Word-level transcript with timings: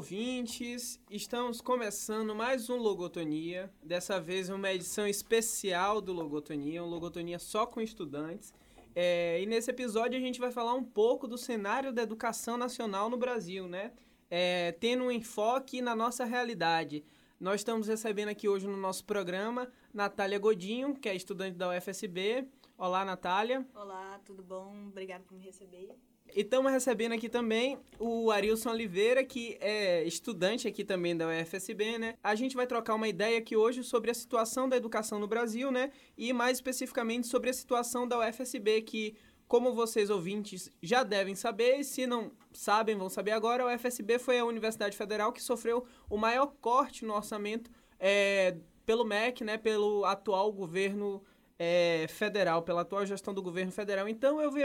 ouvintes, 0.00 0.98
estamos 1.10 1.60
começando 1.60 2.34
mais 2.34 2.70
um 2.70 2.78
Logotonia. 2.78 3.70
Dessa 3.82 4.18
vez 4.18 4.48
uma 4.48 4.72
edição 4.72 5.06
especial 5.06 6.00
do 6.00 6.10
Logotonia, 6.14 6.82
um 6.82 6.86
Logotonia 6.86 7.38
só 7.38 7.66
com 7.66 7.82
estudantes. 7.82 8.50
É, 8.96 9.42
e 9.42 9.44
nesse 9.44 9.70
episódio 9.70 10.18
a 10.18 10.22
gente 10.22 10.40
vai 10.40 10.50
falar 10.50 10.72
um 10.72 10.82
pouco 10.82 11.28
do 11.28 11.36
cenário 11.36 11.92
da 11.92 12.00
educação 12.00 12.56
nacional 12.56 13.10
no 13.10 13.18
Brasil, 13.18 13.68
né? 13.68 13.92
É, 14.30 14.72
tendo 14.80 15.04
um 15.04 15.10
enfoque 15.10 15.82
na 15.82 15.94
nossa 15.94 16.24
realidade. 16.24 17.04
Nós 17.38 17.60
estamos 17.60 17.86
recebendo 17.86 18.30
aqui 18.30 18.48
hoje 18.48 18.66
no 18.66 18.78
nosso 18.78 19.04
programa 19.04 19.70
Natália 19.92 20.38
Godinho, 20.38 20.94
que 20.94 21.10
é 21.10 21.14
estudante 21.14 21.58
da 21.58 21.68
UFSB. 21.76 22.48
Olá, 22.78 23.04
Natália. 23.04 23.68
Olá, 23.74 24.18
tudo 24.24 24.42
bom? 24.42 24.86
Obrigada 24.88 25.22
por 25.24 25.36
me 25.36 25.44
receber. 25.44 25.94
E 26.34 26.42
estamos 26.42 26.70
recebendo 26.70 27.12
aqui 27.12 27.28
também 27.28 27.78
o 27.98 28.30
Arilson 28.30 28.70
Oliveira, 28.70 29.24
que 29.24 29.56
é 29.60 30.04
estudante 30.04 30.68
aqui 30.68 30.84
também 30.84 31.16
da 31.16 31.26
UFSB, 31.26 31.98
né? 31.98 32.14
A 32.22 32.34
gente 32.34 32.54
vai 32.54 32.66
trocar 32.66 32.94
uma 32.94 33.08
ideia 33.08 33.38
aqui 33.38 33.56
hoje 33.56 33.82
sobre 33.82 34.10
a 34.10 34.14
situação 34.14 34.68
da 34.68 34.76
educação 34.76 35.18
no 35.18 35.26
Brasil, 35.26 35.70
né? 35.70 35.90
E 36.16 36.32
mais 36.32 36.58
especificamente 36.58 37.26
sobre 37.26 37.50
a 37.50 37.52
situação 37.52 38.06
da 38.06 38.18
UFSB, 38.18 38.82
que, 38.82 39.16
como 39.48 39.72
vocês 39.72 40.10
ouvintes 40.10 40.70
já 40.82 41.02
devem 41.02 41.34
saber, 41.34 41.80
e 41.80 41.84
se 41.84 42.06
não 42.06 42.30
sabem, 42.52 42.96
vão 42.96 43.08
saber 43.08 43.32
agora, 43.32 43.64
a 43.64 43.74
UFSB 43.74 44.18
foi 44.18 44.38
a 44.38 44.44
Universidade 44.44 44.96
Federal 44.96 45.32
que 45.32 45.42
sofreu 45.42 45.84
o 46.08 46.16
maior 46.16 46.54
corte 46.60 47.04
no 47.04 47.14
orçamento 47.14 47.70
é, 47.98 48.56
pelo 48.86 49.04
MEC, 49.04 49.42
né? 49.42 49.58
Pelo 49.58 50.04
atual 50.04 50.52
governo 50.52 51.22
é, 51.58 52.06
federal, 52.08 52.62
pela 52.62 52.80
atual 52.80 53.04
gestão 53.04 53.34
do 53.34 53.42
governo 53.42 53.70
federal. 53.70 54.08
Então 54.08 54.40
eu 54.40 54.50
vi 54.50 54.62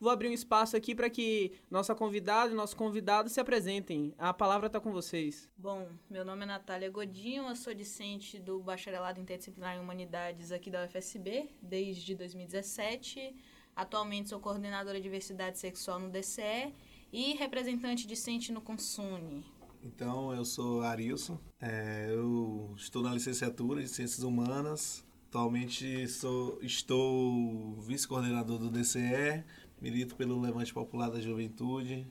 Vou 0.00 0.10
abrir 0.10 0.28
um 0.28 0.32
espaço 0.32 0.76
aqui 0.76 0.94
para 0.94 1.10
que 1.10 1.52
nossa 1.68 1.92
convidada 1.94 2.52
e 2.52 2.54
nosso 2.54 2.76
convidado 2.76 3.28
se 3.28 3.40
apresentem. 3.40 4.14
A 4.16 4.32
palavra 4.32 4.68
está 4.68 4.78
com 4.78 4.92
vocês. 4.92 5.48
Bom, 5.56 5.88
meu 6.08 6.24
nome 6.24 6.44
é 6.44 6.46
Natália 6.46 6.88
Godinho, 6.88 7.48
eu 7.48 7.56
sou 7.56 7.74
discente 7.74 8.38
do 8.38 8.60
Bacharelado 8.60 9.20
Interdisciplinar 9.20 9.76
em 9.76 9.80
Humanidades 9.80 10.52
aqui 10.52 10.70
da 10.70 10.84
UFSB 10.84 11.50
desde 11.60 12.14
2017. 12.14 13.34
Atualmente 13.74 14.28
sou 14.28 14.38
coordenadora 14.38 14.98
de 14.98 15.02
diversidade 15.02 15.58
sexual 15.58 15.98
no 15.98 16.10
DCE 16.10 16.72
e 17.12 17.34
representante 17.34 18.06
discente 18.06 18.52
no 18.52 18.60
Consune. 18.60 19.44
Então, 19.82 20.32
eu 20.32 20.44
sou 20.44 20.82
Arilson, 20.82 21.38
é, 21.60 22.06
eu 22.10 22.72
estou 22.76 23.02
na 23.02 23.14
licenciatura 23.14 23.82
de 23.82 23.88
Ciências 23.88 24.22
Humanas. 24.22 25.04
Atualmente 25.28 26.08
sou, 26.08 26.58
estou 26.62 27.74
vice-coordenador 27.82 28.58
do 28.58 28.70
DCE, 28.70 29.44
milito 29.80 30.16
pelo 30.16 30.40
Levante 30.40 30.72
Popular 30.72 31.10
da 31.10 31.20
Juventude. 31.20 32.06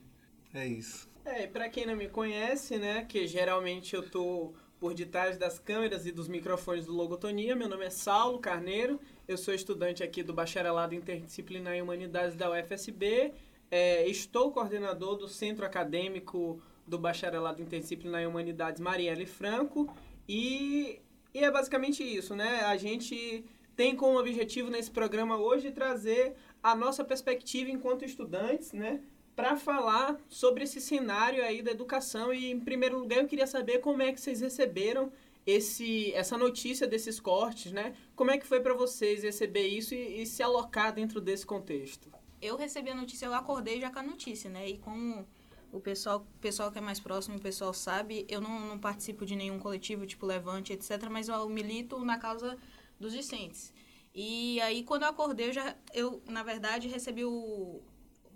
É 0.53 0.65
isso. 0.65 1.09
É, 1.25 1.43
e 1.43 1.47
pra 1.47 1.69
quem 1.69 1.85
não 1.85 1.95
me 1.95 2.07
conhece, 2.07 2.77
né, 2.77 3.03
que 3.03 3.27
geralmente 3.27 3.93
eu 3.93 4.09
tô 4.09 4.53
por 4.79 4.93
detrás 4.93 5.37
das 5.37 5.59
câmeras 5.59 6.05
e 6.05 6.11
dos 6.11 6.27
microfones 6.27 6.85
do 6.85 6.93
Logotonia, 6.93 7.55
meu 7.55 7.67
nome 7.67 7.85
é 7.85 7.89
Saulo 7.89 8.39
Carneiro, 8.39 8.99
eu 9.27 9.37
sou 9.37 9.53
estudante 9.53 10.03
aqui 10.03 10.21
do 10.21 10.33
Bacharelado 10.33 10.93
Interdisciplinar 10.93 11.73
em 11.73 11.81
Humanidades 11.81 12.35
da 12.35 12.49
UFSB, 12.51 13.33
é, 13.69 14.07
estou 14.07 14.51
coordenador 14.51 15.17
do 15.17 15.27
Centro 15.27 15.65
Acadêmico 15.65 16.61
do 16.87 16.97
Bacharelado 16.97 17.61
Interdisciplinar 17.61 18.21
em 18.21 18.27
Humanidades 18.27 18.79
Marielle 18.79 19.25
Franco 19.25 19.93
e, 20.29 21.01
e 21.33 21.39
é 21.43 21.51
basicamente 21.51 22.03
isso, 22.03 22.35
né? 22.35 22.61
A 22.61 22.77
gente 22.77 23.43
tem 23.75 23.95
como 23.95 24.19
objetivo 24.19 24.69
nesse 24.69 24.89
programa 24.89 25.37
hoje 25.37 25.71
trazer 25.71 26.35
a 26.61 26.75
nossa 26.75 27.03
perspectiva 27.03 27.69
enquanto 27.69 28.05
estudantes, 28.05 28.73
né? 28.73 29.01
Para 29.35 29.55
falar 29.55 30.19
sobre 30.27 30.63
esse 30.63 30.81
cenário 30.81 31.43
aí 31.43 31.61
da 31.61 31.71
educação 31.71 32.33
e, 32.33 32.51
em 32.51 32.59
primeiro 32.59 32.99
lugar, 32.99 33.19
eu 33.19 33.27
queria 33.27 33.47
saber 33.47 33.79
como 33.79 34.01
é 34.01 34.11
que 34.11 34.19
vocês 34.19 34.41
receberam 34.41 35.11
esse, 35.45 36.11
essa 36.13 36.37
notícia 36.37 36.85
desses 36.85 37.19
cortes, 37.19 37.71
né? 37.71 37.95
Como 38.15 38.29
é 38.29 38.37
que 38.37 38.45
foi 38.45 38.59
para 38.59 38.73
vocês 38.73 39.23
receber 39.23 39.65
isso 39.67 39.95
e, 39.95 40.21
e, 40.21 40.25
se 40.25 40.43
alocar 40.43 40.93
dentro 40.93 41.21
desse 41.21 41.45
contexto? 41.45 42.11
Eu 42.41 42.57
recebi 42.57 42.89
a 42.89 42.95
notícia, 42.95 43.25
eu 43.25 43.33
acordei 43.33 43.79
já 43.79 43.89
com 43.89 43.99
a 43.99 44.03
notícia, 44.03 44.49
né? 44.49 44.67
E 44.67 44.77
como 44.77 45.25
o 45.71 45.79
pessoal, 45.79 46.27
pessoal 46.41 46.69
que 46.71 46.77
é 46.77 46.81
mais 46.81 46.99
próximo, 46.99 47.37
o 47.37 47.41
pessoal 47.41 47.73
sabe, 47.73 48.25
eu 48.27 48.41
não, 48.41 48.59
não 48.59 48.79
participo 48.79 49.25
de 49.25 49.35
nenhum 49.35 49.57
coletivo, 49.57 50.05
tipo 50.05 50.25
Levante, 50.25 50.73
etc., 50.73 51.07
mas 51.09 51.29
eu 51.29 51.47
milito 51.47 51.97
na 52.03 52.17
causa 52.17 52.57
dos 52.99 53.13
discentes. 53.13 53.73
E 54.19 54.59
aí, 54.61 54.83
quando 54.83 55.03
eu 55.03 55.09
acordei, 55.09 55.49
eu, 55.49 55.53
já, 55.53 55.77
eu 55.93 56.23
na 56.27 56.41
verdade, 56.41 56.87
recebi 56.87 57.23
o, 57.23 57.83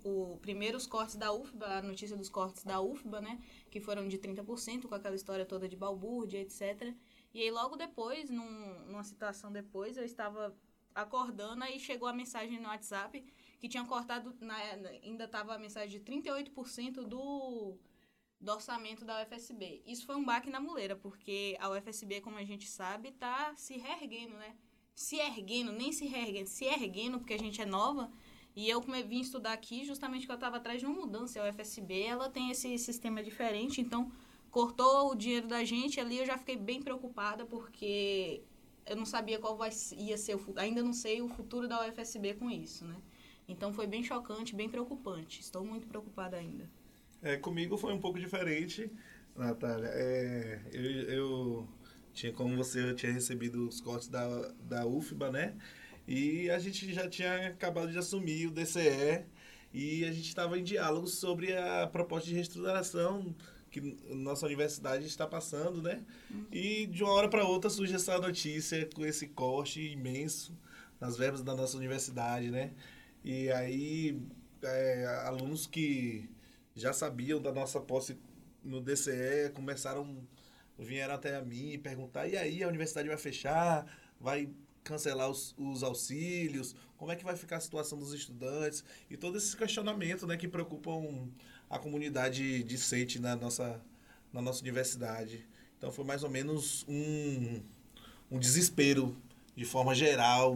o 0.03 0.37
primeiros 0.39 0.85
cortes 0.85 1.15
da 1.15 1.33
UFBA, 1.33 1.65
a 1.65 1.81
notícia 1.81 2.15
dos 2.15 2.29
cortes 2.29 2.63
da 2.63 2.79
UFBA, 2.79 3.19
né? 3.19 3.41
Que 3.71 3.79
foram 3.79 4.07
de 4.07 4.19
30%, 4.19 4.87
com 4.87 4.93
aquela 4.93 5.15
história 5.15 5.43
toda 5.43 5.67
de 5.67 5.75
balbúrdia, 5.75 6.39
etc. 6.39 6.93
E 7.33 7.41
aí, 7.41 7.49
logo 7.49 7.75
depois, 7.75 8.29
num, 8.29 8.85
numa 8.85 9.03
situação 9.03 9.51
depois, 9.51 9.97
eu 9.97 10.05
estava 10.05 10.55
acordando, 10.93 11.63
aí 11.63 11.79
chegou 11.79 12.07
a 12.07 12.13
mensagem 12.13 12.59
no 12.59 12.67
WhatsApp 12.67 13.25
que 13.59 13.67
tinha 13.67 13.83
cortado, 13.83 14.35
na, 14.39 14.55
ainda 15.03 15.23
estava 15.23 15.55
a 15.55 15.57
mensagem 15.57 15.99
de 15.99 16.05
38% 16.05 17.07
do, 17.07 17.75
do 18.39 18.51
orçamento 18.51 19.03
da 19.03 19.23
UFSB. 19.23 19.81
Isso 19.87 20.05
foi 20.05 20.15
um 20.15 20.23
baque 20.23 20.51
na 20.51 20.59
muleira, 20.59 20.95
porque 20.95 21.57
a 21.59 21.71
UFSB, 21.71 22.21
como 22.21 22.37
a 22.37 22.43
gente 22.43 22.67
sabe, 22.67 23.09
está 23.09 23.55
se 23.55 23.77
reerguendo, 23.77 24.35
né? 24.37 24.55
Se 25.01 25.17
erguendo, 25.17 25.71
nem 25.71 25.91
se 25.91 26.05
reerguendo, 26.05 26.47
se 26.47 26.65
erguendo, 26.65 27.19
porque 27.19 27.33
a 27.33 27.39
gente 27.39 27.61
é 27.61 27.65
nova. 27.65 28.09
E 28.55 28.69
eu 28.69 28.81
vim 28.81 29.21
estudar 29.21 29.53
aqui 29.53 29.83
justamente 29.83 30.21
porque 30.21 30.33
eu 30.33 30.35
estava 30.35 30.57
atrás 30.57 30.79
de 30.79 30.85
uma 30.85 30.95
mudança. 30.95 31.41
A 31.41 31.49
UFSB, 31.49 32.03
ela 32.03 32.29
tem 32.29 32.51
esse 32.51 32.77
sistema 32.77 33.23
diferente, 33.23 33.81
então 33.81 34.11
cortou 34.51 35.11
o 35.11 35.15
dinheiro 35.15 35.47
da 35.47 35.63
gente 35.63 35.99
ali, 35.99 36.17
eu 36.17 36.25
já 36.25 36.37
fiquei 36.37 36.57
bem 36.57 36.81
preocupada 36.81 37.45
porque 37.45 38.43
eu 38.85 38.95
não 38.95 39.05
sabia 39.05 39.39
qual 39.39 39.55
vai, 39.55 39.69
ia 39.97 40.17
ser 40.17 40.35
o 40.35 40.53
ainda 40.57 40.83
não 40.83 40.93
sei 40.93 41.21
o 41.21 41.29
futuro 41.29 41.67
da 41.67 41.87
UFSB 41.87 42.33
com 42.33 42.49
isso, 42.51 42.85
né? 42.85 42.97
Então 43.47 43.73
foi 43.73 43.87
bem 43.87 44.03
chocante, 44.03 44.53
bem 44.53 44.69
preocupante. 44.69 45.39
Estou 45.39 45.63
muito 45.65 45.87
preocupada 45.87 46.37
ainda. 46.37 46.69
É, 47.21 47.37
comigo 47.37 47.77
foi 47.77 47.93
um 47.93 47.99
pouco 47.99 48.19
diferente, 48.19 48.91
Natália. 49.35 49.89
É, 49.93 50.61
eu, 50.73 50.83
eu 50.83 51.67
tinha 52.13 52.31
como 52.33 52.55
você 52.55 52.93
tinha 52.93 53.11
recebido 53.11 53.67
os 53.67 53.81
cortes 53.81 54.07
da, 54.07 54.51
da 54.63 54.85
UFBA, 54.85 55.31
né? 55.31 55.55
E 56.07 56.49
a 56.49 56.59
gente 56.59 56.93
já 56.93 57.07
tinha 57.07 57.47
acabado 57.47 57.91
de 57.91 57.97
assumir 57.97 58.47
o 58.47 58.51
DCE 58.51 59.23
e 59.73 60.03
a 60.03 60.11
gente 60.11 60.27
estava 60.27 60.57
em 60.59 60.63
diálogo 60.63 61.07
sobre 61.07 61.55
a 61.55 61.87
proposta 61.87 62.27
de 62.27 62.35
reestruturação 62.35 63.33
que 63.69 63.79
nossa 64.09 64.45
universidade 64.45 65.05
está 65.05 65.25
passando, 65.25 65.81
né? 65.81 66.03
Uhum. 66.29 66.45
E 66.51 66.87
de 66.87 67.03
uma 67.03 67.13
hora 67.13 67.29
para 67.29 67.45
outra 67.45 67.69
surge 67.69 67.95
essa 67.95 68.17
notícia 68.19 68.85
com 68.93 69.05
esse 69.05 69.27
corte 69.27 69.81
imenso 69.81 70.57
nas 70.99 71.17
verbas 71.17 71.41
da 71.41 71.55
nossa 71.55 71.77
universidade, 71.77 72.51
né? 72.51 72.73
E 73.23 73.49
aí 73.51 74.21
é, 74.61 75.05
alunos 75.25 75.65
que 75.65 76.29
já 76.75 76.91
sabiam 76.91 77.41
da 77.41 77.53
nossa 77.53 77.79
posse 77.79 78.17
no 78.63 78.81
DCE 78.81 79.51
começaram 79.53 80.27
vieram 80.81 81.13
até 81.13 81.35
a 81.35 81.41
mim 81.41 81.79
perguntar, 81.79 82.27
e 82.27 82.35
aí 82.35 82.63
a 82.63 82.67
universidade 82.67 83.07
vai 83.07 83.17
fechar, 83.17 83.85
vai 84.19 84.49
cancelar 84.83 85.29
os, 85.29 85.53
os 85.57 85.83
auxílios, 85.83 86.75
como 86.97 87.11
é 87.11 87.15
que 87.15 87.23
vai 87.23 87.35
ficar 87.35 87.57
a 87.57 87.59
situação 87.59 87.97
dos 87.97 88.13
estudantes? 88.13 88.83
E 89.09 89.15
todo 89.15 89.37
esse 89.37 89.55
questionamento 89.55 90.25
né, 90.25 90.37
que 90.37 90.47
preocupam 90.47 91.29
a 91.69 91.77
comunidade 91.77 92.63
discente 92.63 93.19
na 93.19 93.35
nossa, 93.35 93.79
na 94.33 94.41
nossa 94.41 94.61
universidade. 94.61 95.47
Então 95.77 95.91
foi 95.91 96.03
mais 96.03 96.23
ou 96.23 96.29
menos 96.29 96.85
um, 96.87 97.61
um 98.29 98.39
desespero 98.39 99.15
de 99.55 99.65
forma 99.65 99.93
geral, 99.93 100.55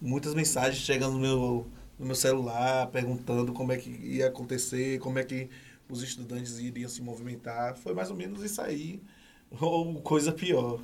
muitas 0.00 0.34
mensagens 0.34 0.82
chegando 0.82 1.14
no 1.14 1.20
meu, 1.20 1.70
no 1.98 2.06
meu 2.06 2.14
celular 2.14 2.86
perguntando 2.88 3.52
como 3.52 3.72
é 3.72 3.76
que 3.76 3.90
ia 3.90 4.28
acontecer, 4.28 4.98
como 5.00 5.18
é 5.18 5.24
que 5.24 5.50
os 5.88 6.02
estudantes 6.02 6.58
iriam 6.58 6.88
se 6.88 7.02
movimentar. 7.02 7.76
Foi 7.76 7.94
mais 7.94 8.10
ou 8.10 8.16
menos 8.16 8.42
isso 8.42 8.60
aí 8.60 9.00
ou 9.60 10.00
coisa 10.00 10.32
pior. 10.32 10.80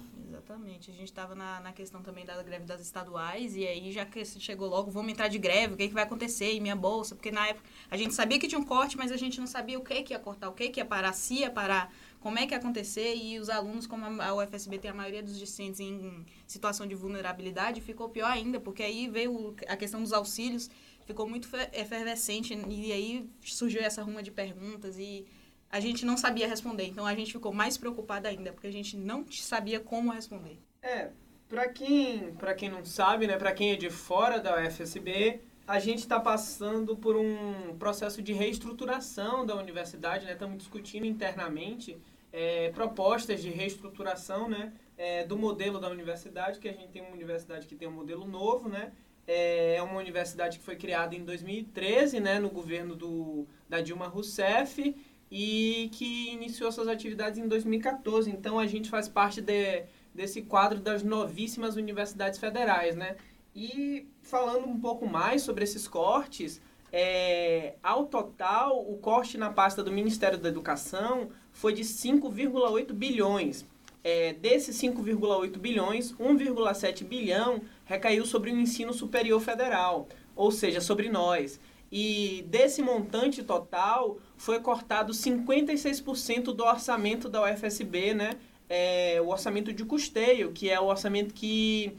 Exatamente. 0.53 0.91
A 0.91 0.95
gente 0.95 1.05
estava 1.05 1.35
na, 1.35 1.61
na 1.61 1.73
questão 1.73 2.03
também 2.03 2.25
da 2.25 2.43
greve 2.43 2.65
das 2.65 2.81
estaduais, 2.81 3.57
e 3.57 3.67
aí 3.67 3.91
já 3.93 4.05
que 4.05 4.25
chegou 4.25 4.69
logo, 4.69 4.91
vamos 4.91 5.13
entrar 5.13 5.29
de 5.29 5.39
greve, 5.39 5.75
o 5.75 5.77
que, 5.77 5.85
é 5.85 5.89
que 5.89 5.95
vai 5.95 6.03
acontecer 6.03 6.53
em 6.53 6.61
minha 6.61 6.77
bolsa? 6.77 7.15
Porque 7.15 7.31
na 7.31 7.49
época 7.49 7.69
a 7.91 7.97
gente 7.97 8.13
sabia 8.13 8.39
que 8.39 8.49
tinha 8.49 8.59
um 8.59 8.65
corte, 8.65 8.97
mas 8.97 9.11
a 9.11 9.17
gente 9.17 9.41
não 9.41 9.47
sabia 9.47 9.79
o 9.79 9.85
que, 9.85 10.03
que 10.03 10.13
ia 10.13 10.19
cortar, 10.19 10.49
o 10.49 10.53
que, 10.53 10.69
que 10.69 10.81
ia 10.81 10.85
parar, 10.85 11.13
se 11.13 11.35
ia 11.35 11.51
parar, 11.51 11.93
como 12.21 12.39
é 12.39 12.47
que 12.47 12.53
ia 12.53 12.59
acontecer, 12.59 13.15
e 13.15 13.39
os 13.39 13.49
alunos, 13.49 13.87
como 13.87 14.05
a 14.21 14.35
UFSB 14.35 14.79
tem 14.79 14.91
a 14.91 14.95
maioria 14.95 15.23
dos 15.23 15.39
discentes 15.39 15.81
em 15.81 16.25
situação 16.47 16.87
de 16.87 16.95
vulnerabilidade, 16.95 17.81
ficou 17.81 18.09
pior 18.09 18.31
ainda, 18.31 18.61
porque 18.61 18.83
aí 18.83 19.09
veio 19.09 19.55
a 19.69 19.77
questão 19.77 20.03
dos 20.03 20.13
auxílios, 20.13 20.71
ficou 21.07 21.29
muito 21.29 21.49
efervescente, 21.73 22.55
e 22.69 22.93
aí 22.93 23.31
surgiu 23.43 23.81
essa 23.81 24.03
ruma 24.03 24.23
de 24.23 24.31
perguntas, 24.31 24.99
e 24.99 25.27
a 25.73 25.81
gente 25.81 26.05
não 26.05 26.19
sabia 26.19 26.47
responder. 26.47 26.85
Então 26.85 27.07
a 27.07 27.15
gente 27.15 27.33
ficou 27.33 27.53
mais 27.53 27.79
preocupada 27.79 28.29
ainda, 28.29 28.53
porque 28.53 28.67
a 28.67 28.73
gente 28.73 28.95
não 28.95 29.25
sabia 29.31 29.81
como 29.81 30.13
responder. 30.13 30.59
É, 30.83 31.09
para 31.49 31.67
quem, 31.69 32.35
para 32.35 32.55
quem 32.55 32.69
não 32.69 32.85
sabe, 32.85 33.27
né, 33.27 33.39
para 33.39 33.53
quem 33.53 33.73
é 33.73 33.77
de 33.77 33.89
fora 33.89 34.39
da 34.39 34.63
UFSB, 34.63 35.41
a 35.67 35.79
gente 35.79 36.01
está 36.01 36.21
passando 36.21 36.95
por 36.95 37.17
um 37.17 37.75
processo 37.79 38.21
de 38.21 38.35
reestruturação 38.35 39.47
da 39.47 39.55
universidade, 39.55 40.27
né? 40.27 40.33
Estamos 40.33 40.59
discutindo 40.59 41.07
internamente 41.07 41.97
é, 42.33 42.71
propostas 42.71 43.41
de 43.41 43.49
reestruturação 43.49 44.49
né, 44.49 44.73
é, 44.99 45.25
do 45.25 45.39
modelo 45.39 45.79
da 45.79 45.89
universidade, 45.89 46.59
que 46.59 46.69
a 46.69 46.73
gente 46.73 46.89
tem 46.89 47.01
uma 47.01 47.13
universidade 47.13 47.67
que 47.67 47.77
tem 47.77 47.89
um 47.89 47.93
modelo 47.93 48.27
novo, 48.27 48.69
né? 48.69 48.93
É 49.25 49.81
uma 49.81 50.01
universidade 50.01 50.59
que 50.59 50.65
foi 50.65 50.75
criada 50.75 51.15
em 51.15 51.25
2013, 51.25 52.19
né, 52.19 52.41
no 52.41 52.51
governo 52.51 52.97
do, 52.97 53.47
da 53.69 53.81
Dilma 53.81 54.09
Rousseff, 54.09 54.97
e 55.35 55.89
que 55.93 56.31
iniciou 56.31 56.71
suas 56.71 56.87
atividades 56.87 57.39
em 57.39 57.49
2014. 57.49 58.31
Então, 58.31 58.59
a 58.59 58.67
gente 58.67 58.91
faz 58.91 59.09
parte 59.09 59.41
de, 59.41 59.85
desse 60.15 60.43
quadro 60.43 60.79
das 60.79 61.03
novíssimas 61.03 61.75
universidades 61.75 62.39
federais, 62.39 62.95
né? 62.95 63.17
E 63.57 64.07
falando 64.21 64.69
um 64.69 64.79
pouco 64.79 65.07
mais 65.07 65.41
sobre 65.41 65.65
esses 65.65 65.89
cortes, 65.89 66.61
é, 66.93 67.77
ao 67.83 68.05
total, 68.05 68.79
o 68.79 68.99
corte 68.99 69.39
na 69.39 69.51
pasta 69.51 69.83
do 69.83 69.91
Ministério 69.91 70.37
da 70.37 70.51
Educação 70.51 71.31
foi 71.51 71.73
de 71.73 71.83
5,8 71.83 72.93
bilhões. 72.93 73.65
É, 74.05 74.35
desses 74.35 74.77
5,8 74.77 75.57
bilhões, 75.57 76.13
1,7 76.13 77.05
bilhão 77.05 77.63
recaiu 77.87 78.27
sobre 78.27 78.51
o 78.51 78.61
ensino 78.61 78.93
superior 78.93 79.41
federal, 79.41 80.09
ou 80.37 80.51
seja, 80.51 80.83
sobre 80.83 81.09
nós. 81.09 81.59
E 81.93 82.47
desse 82.49 82.81
montante 82.81 83.43
total, 83.43 84.17
foi 84.35 84.59
cortado 84.61 85.13
56% 85.13 86.45
do 86.45 86.65
orçamento 86.65 87.29
da 87.29 87.43
UFSB, 87.43 88.15
né? 88.15 88.31
É, 88.67 89.21
o 89.21 89.29
orçamento 89.29 89.71
de 89.75 89.85
custeio, 89.85 90.53
que 90.53 90.71
é 90.71 90.81
o 90.81 90.87
orçamento 90.87 91.35
que 91.35 91.95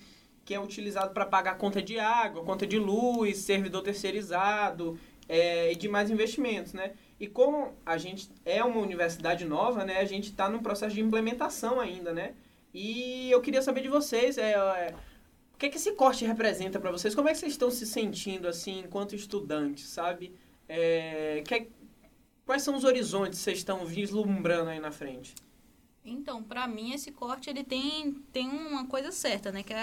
que 0.46 0.54
é 0.54 0.60
utilizado 0.60 1.14
para 1.14 1.26
pagar 1.26 1.58
conta 1.58 1.82
de 1.82 1.98
água, 1.98 2.44
conta 2.44 2.68
de 2.68 2.78
luz, 2.78 3.38
servidor 3.38 3.82
terceirizado 3.82 5.00
é, 5.30 5.72
e 5.72 5.76
demais 5.76 6.12
investimentos, 6.12 6.74
né? 6.74 6.94
E 7.20 7.28
como 7.28 7.74
a 7.86 7.98
gente 7.98 8.30
é 8.44 8.62
uma 8.62 8.82
universidade 8.82 9.46
nova, 9.46 9.86
né? 9.86 10.00
A 10.00 10.06
gente 10.06 10.26
está 10.26 10.50
num 10.50 10.60
processo 10.60 10.96
de 10.96 11.02
implementação 11.02 11.80
ainda, 11.80 12.12
né? 12.12 12.34
E 12.74 13.32
eu 13.32 13.40
queria 13.40 13.62
saber 13.62 13.82
de 13.82 13.88
vocês, 13.88 14.38
é, 14.38 14.52
é 14.52 14.94
que, 15.64 15.68
é 15.68 15.70
que 15.70 15.78
esse 15.78 15.94
corte 15.94 16.26
representa 16.26 16.78
para 16.78 16.92
vocês? 16.92 17.16
Como 17.16 17.30
é 17.30 17.32
que 17.32 17.38
vocês 17.38 17.54
estão 17.54 17.72
se 17.72 17.86
sentindo, 17.86 18.50
assim, 18.50 18.80
enquanto 18.80 19.16
estudantes, 19.16 19.88
sabe? 19.88 20.36
É, 20.68 21.42
que, 21.48 21.70
quais 22.46 22.64
são 22.64 22.76
os 22.76 22.84
horizontes 22.84 23.40
que 23.40 23.46
vocês 23.46 23.60
estão 23.60 23.86
vislumbrando 23.86 24.72
aí 24.72 24.80
na 24.80 24.92
frente? 24.92 25.34
Então, 26.04 26.44
para 26.44 26.68
mim, 26.68 26.92
esse 26.92 27.14
corte 27.14 27.50
ele 27.50 27.64
tem, 27.64 28.12
tem 28.34 28.50
uma 28.50 28.86
coisa 28.88 29.10
certa, 29.10 29.54
né? 29.54 29.64
Que 29.64 29.74
é, 29.74 29.78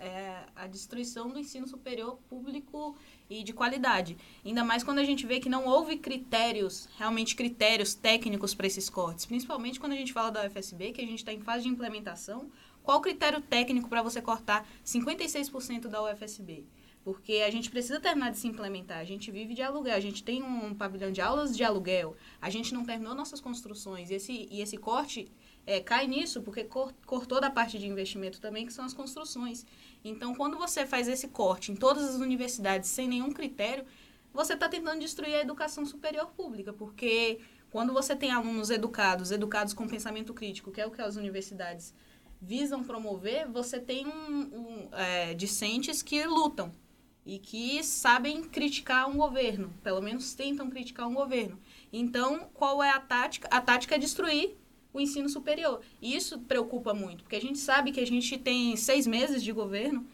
é, 0.00 0.46
a 0.56 0.66
destruição 0.66 1.28
do 1.28 1.38
ensino 1.38 1.68
superior 1.68 2.18
público 2.28 2.96
e 3.28 3.44
de 3.44 3.52
qualidade. 3.52 4.16
Ainda 4.44 4.64
mais 4.64 4.82
quando 4.82 4.98
a 4.98 5.04
gente 5.04 5.24
vê 5.24 5.38
que 5.38 5.48
não 5.48 5.64
houve 5.64 5.96
critérios, 5.96 6.88
realmente 6.98 7.36
critérios 7.36 7.94
técnicos 7.94 8.52
para 8.52 8.66
esses 8.66 8.90
cortes. 8.90 9.26
Principalmente 9.26 9.78
quando 9.78 9.92
a 9.92 9.96
gente 9.96 10.12
fala 10.12 10.32
da 10.32 10.44
UFSB, 10.44 10.90
que 10.90 11.00
a 11.00 11.06
gente 11.06 11.18
está 11.20 11.32
em 11.32 11.40
fase 11.40 11.62
de 11.62 11.68
implementação. 11.68 12.50
Qual 12.82 12.98
o 12.98 13.00
critério 13.00 13.40
técnico 13.40 13.88
para 13.88 14.02
você 14.02 14.20
cortar 14.20 14.66
56% 14.84 15.88
da 15.88 16.02
UFSB? 16.02 16.64
Porque 17.02 17.42
a 17.46 17.50
gente 17.50 17.70
precisa 17.70 17.98
terminar 17.98 18.30
de 18.30 18.38
se 18.38 18.46
implementar. 18.46 18.98
A 18.98 19.04
gente 19.04 19.30
vive 19.30 19.54
de 19.54 19.62
aluguel, 19.62 19.94
a 19.94 20.00
gente 20.00 20.22
tem 20.22 20.42
um 20.42 20.74
pavilhão 20.74 21.10
de 21.10 21.20
aulas 21.20 21.56
de 21.56 21.64
aluguel, 21.64 22.14
a 22.40 22.50
gente 22.50 22.74
não 22.74 22.84
terminou 22.84 23.14
nossas 23.14 23.40
construções. 23.40 24.10
E 24.10 24.14
esse, 24.14 24.48
e 24.50 24.60
esse 24.60 24.76
corte 24.76 25.30
é, 25.66 25.80
cai 25.80 26.06
nisso, 26.06 26.42
porque 26.42 26.64
cortou 26.64 27.40
da 27.40 27.50
parte 27.50 27.78
de 27.78 27.86
investimento 27.86 28.40
também, 28.40 28.66
que 28.66 28.72
são 28.72 28.84
as 28.84 28.92
construções. 28.92 29.64
Então, 30.04 30.34
quando 30.34 30.58
você 30.58 30.86
faz 30.86 31.08
esse 31.08 31.28
corte 31.28 31.72
em 31.72 31.76
todas 31.76 32.04
as 32.04 32.20
universidades 32.20 32.90
sem 32.90 33.08
nenhum 33.08 33.32
critério, 33.32 33.84
você 34.32 34.54
está 34.54 34.68
tentando 34.68 35.00
destruir 35.00 35.34
a 35.34 35.40
educação 35.40 35.84
superior 35.84 36.26
pública, 36.36 36.72
porque 36.72 37.40
quando 37.70 37.92
você 37.92 38.14
tem 38.14 38.30
alunos 38.30 38.70
educados, 38.70 39.30
educados 39.30 39.72
com 39.72 39.86
pensamento 39.88 40.34
crítico, 40.34 40.70
que 40.70 40.80
é 40.80 40.86
o 40.86 40.90
que 40.90 41.00
as 41.00 41.16
universidades 41.16 41.94
visam 42.40 42.82
promover, 42.82 43.48
você 43.48 43.78
tem 43.78 44.06
um, 44.06 44.40
um 44.40 44.88
é, 44.92 45.34
discentes 45.34 46.02
que 46.02 46.24
lutam 46.24 46.72
e 47.24 47.38
que 47.38 47.82
sabem 47.84 48.42
criticar 48.42 49.08
um 49.08 49.16
governo, 49.16 49.72
pelo 49.82 50.00
menos 50.00 50.34
tentam 50.34 50.70
criticar 50.70 51.06
um 51.06 51.14
governo. 51.14 51.58
Então, 51.92 52.48
qual 52.54 52.82
é 52.82 52.90
a 52.90 53.00
tática? 53.00 53.46
A 53.50 53.60
tática 53.60 53.94
é 53.94 53.98
destruir 53.98 54.56
o 54.92 55.00
ensino 55.00 55.28
superior. 55.28 55.80
E 56.00 56.16
isso 56.16 56.38
preocupa 56.40 56.94
muito, 56.94 57.22
porque 57.22 57.36
a 57.36 57.40
gente 57.40 57.58
sabe 57.58 57.92
que 57.92 58.00
a 58.00 58.06
gente 58.06 58.38
tem 58.38 58.74
seis 58.76 59.06
meses 59.06 59.42
de 59.42 59.52
governo 59.52 60.06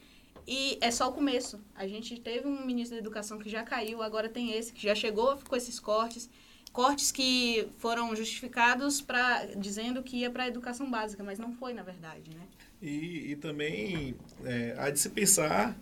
e 0.47 0.79
é 0.81 0.91
só 0.91 1.09
o 1.09 1.13
começo. 1.13 1.61
A 1.75 1.87
gente 1.87 2.21
teve 2.21 2.47
um 2.47 2.65
ministro 2.65 2.97
da 2.97 3.01
Educação 3.01 3.39
que 3.39 3.49
já 3.49 3.63
caiu, 3.63 4.03
agora 4.03 4.29
tem 4.29 4.53
esse 4.53 4.73
que 4.73 4.83
já 4.83 4.95
chegou 4.95 5.37
com 5.49 5.57
esses 5.57 5.81
cortes. 5.81 6.29
Cortes 6.77 7.11
que 7.11 7.69
foram 7.79 8.15
justificados 8.15 9.01
para 9.01 9.47
dizendo 9.57 10.03
que 10.03 10.19
ia 10.19 10.31
para 10.31 10.43
a 10.43 10.47
educação 10.47 10.91
básica, 10.91 11.25
mas 11.25 11.39
não 11.39 11.51
foi, 11.55 11.73
na 11.73 11.83
verdade, 11.83 12.31
né? 12.35 12.43
E, 12.83 13.33
e 13.33 13.37
também 13.37 14.15
é, 14.45 14.75
há 14.77 14.91
de 14.91 14.99
se 15.01 15.09
pensar 15.09 15.75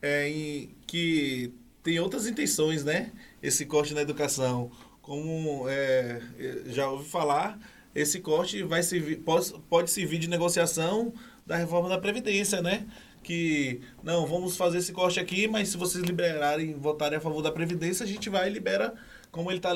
é, 0.00 0.26
em 0.30 0.74
que 0.86 1.52
tem 1.82 2.00
outras 2.00 2.26
intenções, 2.26 2.82
né? 2.82 3.12
Esse 3.42 3.66
corte 3.66 3.92
na 3.92 4.00
educação. 4.00 4.72
Como 5.02 5.68
é, 5.68 6.22
já 6.68 6.88
ouvi 6.88 7.06
falar, 7.06 7.58
esse 7.94 8.18
corte 8.20 8.62
vai 8.62 8.82
servir, 8.82 9.16
pode, 9.16 9.52
pode 9.68 9.90
servir 9.90 10.16
de 10.16 10.26
negociação 10.30 11.12
da 11.46 11.56
reforma 11.56 11.90
da 11.90 11.98
Previdência, 11.98 12.62
né? 12.62 12.86
Que, 13.22 13.82
não, 14.02 14.26
vamos 14.26 14.56
fazer 14.56 14.78
esse 14.78 14.94
corte 14.94 15.20
aqui, 15.20 15.46
mas 15.46 15.68
se 15.68 15.76
vocês 15.76 16.02
liberarem, 16.02 16.72
votarem 16.78 17.18
a 17.18 17.20
favor 17.20 17.42
da 17.42 17.52
Previdência, 17.52 18.04
a 18.04 18.08
gente 18.08 18.30
vai 18.30 18.48
e 18.48 18.52
libera, 18.54 18.94
como 19.30 19.50
ele 19.50 19.58
está 19.58 19.70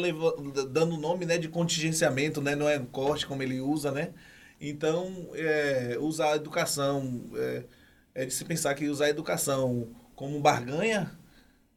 dando 0.71 0.95
o 0.95 0.99
nome 0.99 1.25
né, 1.25 1.39
de 1.39 1.49
contingenciamento, 1.49 2.41
né? 2.41 2.55
Não 2.55 2.69
é 2.69 2.79
corte 2.79 3.27
como 3.27 3.43
ele 3.43 3.61
usa, 3.61 3.91
né? 3.91 4.11
Então, 4.61 5.31
é, 5.35 5.97
usar 6.01 6.33
a 6.33 6.37
educação, 6.37 7.25
é, 7.35 7.65
é 8.15 8.25
de 8.27 8.33
se 8.33 8.45
pensar 8.45 8.75
que 8.75 8.89
usar 8.89 9.07
a 9.07 9.11
educação 9.11 9.89
como 10.15 10.41
barganha 10.41 11.11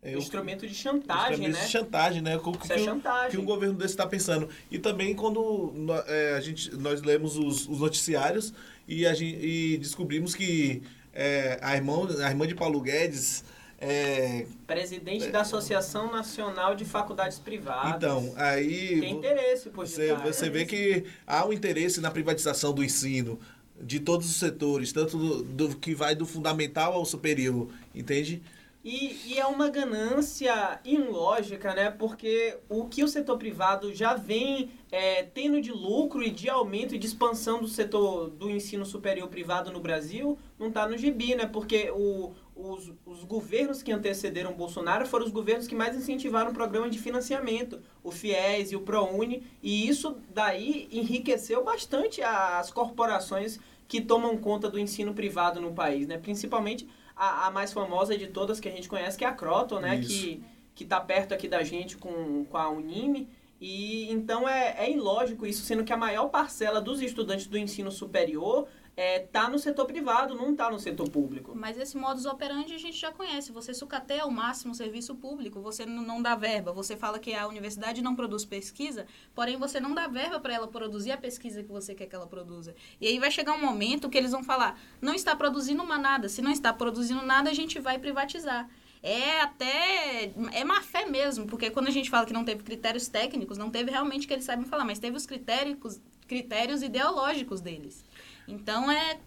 é, 0.02 0.14
instrumento 0.14 0.66
de 0.66 0.74
chantagem, 0.74 1.32
instrumento 1.32 1.56
né? 1.56 1.66
de 1.66 1.72
chantagem, 1.72 2.22
né? 2.22 2.38
O 2.38 2.52
que, 2.52 2.74
é 2.74 2.78
chantagem. 2.78 3.32
que 3.32 3.38
um 3.38 3.46
governo 3.46 3.76
desse 3.76 3.94
está 3.94 4.06
pensando. 4.06 4.48
E 4.72 4.80
também 4.80 5.16
quando 5.16 5.74
é, 6.08 6.36
a 6.36 6.40
gente, 6.40 6.74
nós 6.76 7.02
lemos 7.02 7.36
os, 7.36 7.68
os 7.68 7.80
noticiários 7.80 8.54
e, 8.88 9.06
a 9.06 9.14
gente, 9.14 9.38
e 9.46 9.78
descobrimos 9.78 10.34
que 10.34 10.82
é, 11.14 11.60
a, 11.62 11.76
irmã, 11.76 12.08
a 12.24 12.30
irmã 12.30 12.48
de 12.48 12.56
Paulo 12.56 12.80
Guedes... 12.82 13.44
É, 13.80 14.48
Presidente 14.66 15.28
da 15.30 15.42
Associação 15.42 16.12
Nacional 16.12 16.74
de 16.74 16.84
Faculdades 16.84 17.38
Privadas. 17.38 17.96
Então, 17.96 18.34
aí... 18.36 19.00
Tem 19.00 19.14
interesse 19.14 19.70
por 19.70 19.86
Você, 19.86 20.16
você 20.16 20.50
vê 20.50 20.66
que 20.66 21.06
há 21.28 21.46
um 21.46 21.54
interesse 21.54 22.02
na 22.02 22.10
privatização 22.10 22.74
do 22.74 22.84
ensino 22.84 23.40
de 23.80 24.00
todos 24.00 24.28
os 24.28 24.38
setores, 24.38 24.92
tanto 24.92 25.18
do, 25.18 25.44
do 25.44 25.78
que 25.78 25.94
vai 25.94 26.16
do 26.16 26.26
fundamental 26.26 26.94
ao 26.94 27.06
superior, 27.06 27.68
entende? 27.94 28.42
E, 28.84 29.34
e, 29.34 29.38
é 29.38 29.46
uma 29.46 29.70
ganância 29.70 30.80
ilógica, 30.86 31.74
né? 31.74 31.92
Porque 31.92 32.58
o 32.70 32.86
que 32.86 33.04
o 33.04 33.08
setor 33.08 33.38
privado 33.38 33.94
já 33.94 34.14
vem 34.16 34.72
é, 34.90 35.24
tendo 35.24 35.60
de 35.60 35.74
lucro 35.74 36.24
e 36.24 36.30
de 36.30 36.50
aumento 36.50 36.96
e 36.96 36.98
de 36.98 37.06
expansão 37.06 37.60
do 37.60 37.68
setor 37.68 38.30
do 38.30 38.50
ensino 38.50 38.86
superior 38.86 39.28
privado 39.28 39.74
no 39.74 39.82
Brasil 39.82 40.40
não 40.58 40.70
está 40.70 40.88
no 40.88 40.98
gibi, 40.98 41.36
né? 41.36 41.46
Porque 41.46 41.92
o, 41.92 42.32
os, 42.58 42.92
os 43.06 43.24
governos 43.24 43.84
que 43.84 43.92
antecederam 43.92 44.54
Bolsonaro 44.54 45.06
foram 45.06 45.26
os 45.26 45.32
governos 45.32 45.68
que 45.68 45.76
mais 45.76 45.96
incentivaram 45.96 46.52
o 46.52 46.54
programa 46.54 46.90
de 46.90 46.98
financiamento, 46.98 47.80
o 48.04 48.12
FIES 48.12 48.72
e 48.72 48.76
o 48.76 48.82
ProUni, 48.82 49.44
e 49.62 49.88
isso 49.88 50.18
daí 50.34 50.88
enriqueceu 50.92 51.64
bastante 51.64 52.22
as 52.22 52.72
corporações 52.72 53.60
que 53.88 54.02
tomam 54.02 54.38
conta 54.38 54.70
do 54.70 54.80
ensino 54.80 55.14
privado 55.14 55.62
no 55.62 55.74
país, 55.74 56.08
né? 56.08 56.18
Principalmente 56.18 56.88
a, 57.16 57.48
a, 57.48 57.52
mais 57.52 57.72
famosa 57.72 58.18
de 58.18 58.28
todas 58.28 58.60
que 58.60 58.68
a 58.68 58.72
gente 58.72 58.90
conhece, 58.90 59.18
que 59.18 59.24
é 59.24 59.28
a 59.28 59.34
Croton, 59.34 59.80
né? 59.80 59.98
Isso. 59.98 60.10
Que, 60.10 60.44
que 60.76 60.86
tá 60.86 61.00
perto 61.00 61.34
aqui 61.34 61.48
da 61.48 61.64
gente 61.64 61.98
com, 61.98 62.46
com 62.46 62.58
a 62.58 62.70
Unime. 62.70 63.30
E 63.60 64.12
então 64.12 64.48
é, 64.48 64.76
é 64.78 64.92
ilógico 64.92 65.46
isso, 65.46 65.64
sendo 65.64 65.84
que 65.84 65.92
a 65.92 65.98
maior 65.98 66.28
parcela 66.30 66.80
dos 66.80 67.02
estudantes 67.02 67.48
do 67.48 67.58
ensino 67.58 67.92
superior 67.92 68.68
é, 68.98 69.20
tá 69.20 69.48
no 69.48 69.60
setor 69.60 69.86
privado, 69.86 70.34
não 70.34 70.56
tá 70.56 70.72
no 70.72 70.80
setor 70.80 71.08
público. 71.08 71.54
Mas 71.56 71.78
esse 71.78 71.96
modus 71.96 72.26
operandi 72.26 72.74
a 72.74 72.80
gente 72.80 72.98
já 72.98 73.12
conhece. 73.12 73.52
Você 73.52 73.72
sucateia 73.72 74.24
ao 74.24 74.32
máximo 74.32 74.72
o 74.72 74.76
serviço 74.76 75.14
público, 75.14 75.62
você 75.62 75.86
não 75.86 76.20
dá 76.20 76.36
verba. 76.36 76.74
Você 76.74 76.98
fala 76.98 77.20
que 77.20 77.32
a 77.32 77.48
universidade 77.48 78.02
não 78.02 78.16
produz 78.16 78.44
pesquisa, 78.44 79.06
porém 79.36 79.56
você 79.56 79.80
não 79.80 79.94
dá 79.94 80.08
verba 80.08 80.40
para 80.40 80.56
ela 80.56 80.68
produzir 80.68 81.12
a 81.12 81.18
pesquisa 81.18 81.62
que 81.62 81.72
você 81.72 81.94
quer 81.94 82.08
que 82.08 82.16
ela 82.16 82.26
produza. 82.26 82.74
E 83.00 83.06
aí 83.06 83.20
vai 83.20 83.30
chegar 83.30 83.54
um 83.54 83.62
momento 83.62 84.10
que 84.10 84.18
eles 84.18 84.32
vão 84.32 84.44
falar: 84.44 84.80
não 85.00 85.14
está 85.14 85.36
produzindo 85.36 85.84
uma 85.84 86.00
nada. 86.00 86.28
Se 86.28 86.42
não 86.42 86.52
está 86.52 86.74
produzindo 86.74 87.24
nada, 87.24 87.52
a 87.52 87.54
gente 87.54 87.80
vai 87.80 88.00
privatizar 88.00 88.68
é 89.04 89.42
até. 89.42 90.32
É 90.52 90.64
má 90.64 90.82
fé 90.82 91.06
mesmo, 91.06 91.46
porque 91.46 91.70
quando 91.70 91.88
a 91.88 91.92
gente 91.92 92.10
fala 92.10 92.26
que 92.26 92.34
não 92.34 92.44
teve 92.44 92.64
critérios 92.64 93.08
técnicos, 93.08 93.58
não 93.58 93.70
teve 93.70 93.92
realmente 93.92 94.28
que 94.28 94.34
eles 94.34 94.46
sabem 94.46 94.66
falar, 94.66 94.86
mas 94.86 95.00
teve 95.00 95.16
os 95.16 95.26
critérios, 95.26 96.02
critérios 96.28 96.82
ideológicos 96.82 97.62
deles. 97.62 98.04
Então 98.48 98.92
é. 98.92 99.20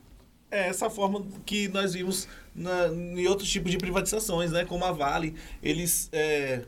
É 0.51 0.69
essa 0.69 0.91
forma 0.91 1.25
que 1.47 1.69
nós 1.69 1.95
vimos 1.95 2.27
na, 2.55 2.89
em 2.89 3.27
outros 3.29 3.49
tipos 3.49 3.71
de 3.71 3.79
privatizações, 3.79 4.51
né? 4.51 4.65
Como 4.65 4.85
a 4.85 4.91
Vale. 4.91 5.37
Eles 5.63 6.09
é, 6.13 6.65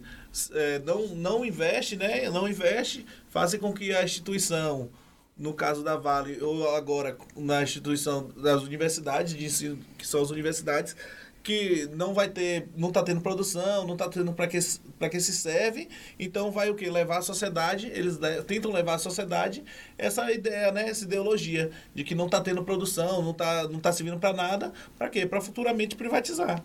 é, 0.53 0.79
não, 0.81 1.09
não 1.09 1.45
investe, 1.45 1.97
né? 1.97 2.31
Não 2.31 2.49
investe, 2.49 3.05
fazem 3.29 3.59
com 3.59 3.73
que 3.73 3.93
a 3.93 4.05
instituição 4.05 4.89
no 5.37 5.55
caso 5.55 5.83
da 5.83 5.97
Vale, 5.97 6.41
ou 6.41 6.77
agora 6.77 7.17
na 7.35 7.63
instituição 7.63 8.31
das 8.37 8.63
universidades 8.63 9.35
de 9.35 9.45
ensino, 9.45 9.79
que 9.99 10.07
são 10.07 10.23
as 10.23 10.31
universidades, 10.31 10.95
que 11.43 11.89
não 11.93 12.15
vai 12.15 12.29
ter, 12.29 12.69
não 12.77 12.89
está 12.89 13.03
tendo 13.03 13.21
produção, 13.21 13.87
não 13.87 13.95
está 13.95 14.09
tendo 14.09 14.33
para 14.33 14.47
que, 14.47 14.59
que 14.59 15.21
se 15.21 15.33
serve, 15.33 15.89
então 16.19 16.51
vai 16.51 16.71
o 16.71 16.75
que? 16.75 16.89
Levar 16.89 17.19
a 17.19 17.23
sociedade, 17.23 17.89
eles 17.89 18.19
tentam 18.47 18.71
levar 18.71 18.95
a 18.95 18.99
sociedade 18.99 19.65
essa 19.99 20.31
ideia, 20.31 20.71
né, 20.73 20.89
essa 20.89 21.05
ideologia 21.05 21.71
de 21.95 22.05
que 22.05 22.15
não 22.15 22.27
está 22.27 22.41
tendo 22.41 22.63
produção, 22.65 23.23
não 23.23 23.33
está 23.33 23.69
não 23.69 23.81
tá 23.81 23.93
servindo 23.93 24.19
para 24.19 24.33
nada, 24.33 24.73
para 24.97 25.09
quê? 25.09 25.27
Para 25.27 25.41
futuramente 25.41 25.97
privatizar. 25.97 26.65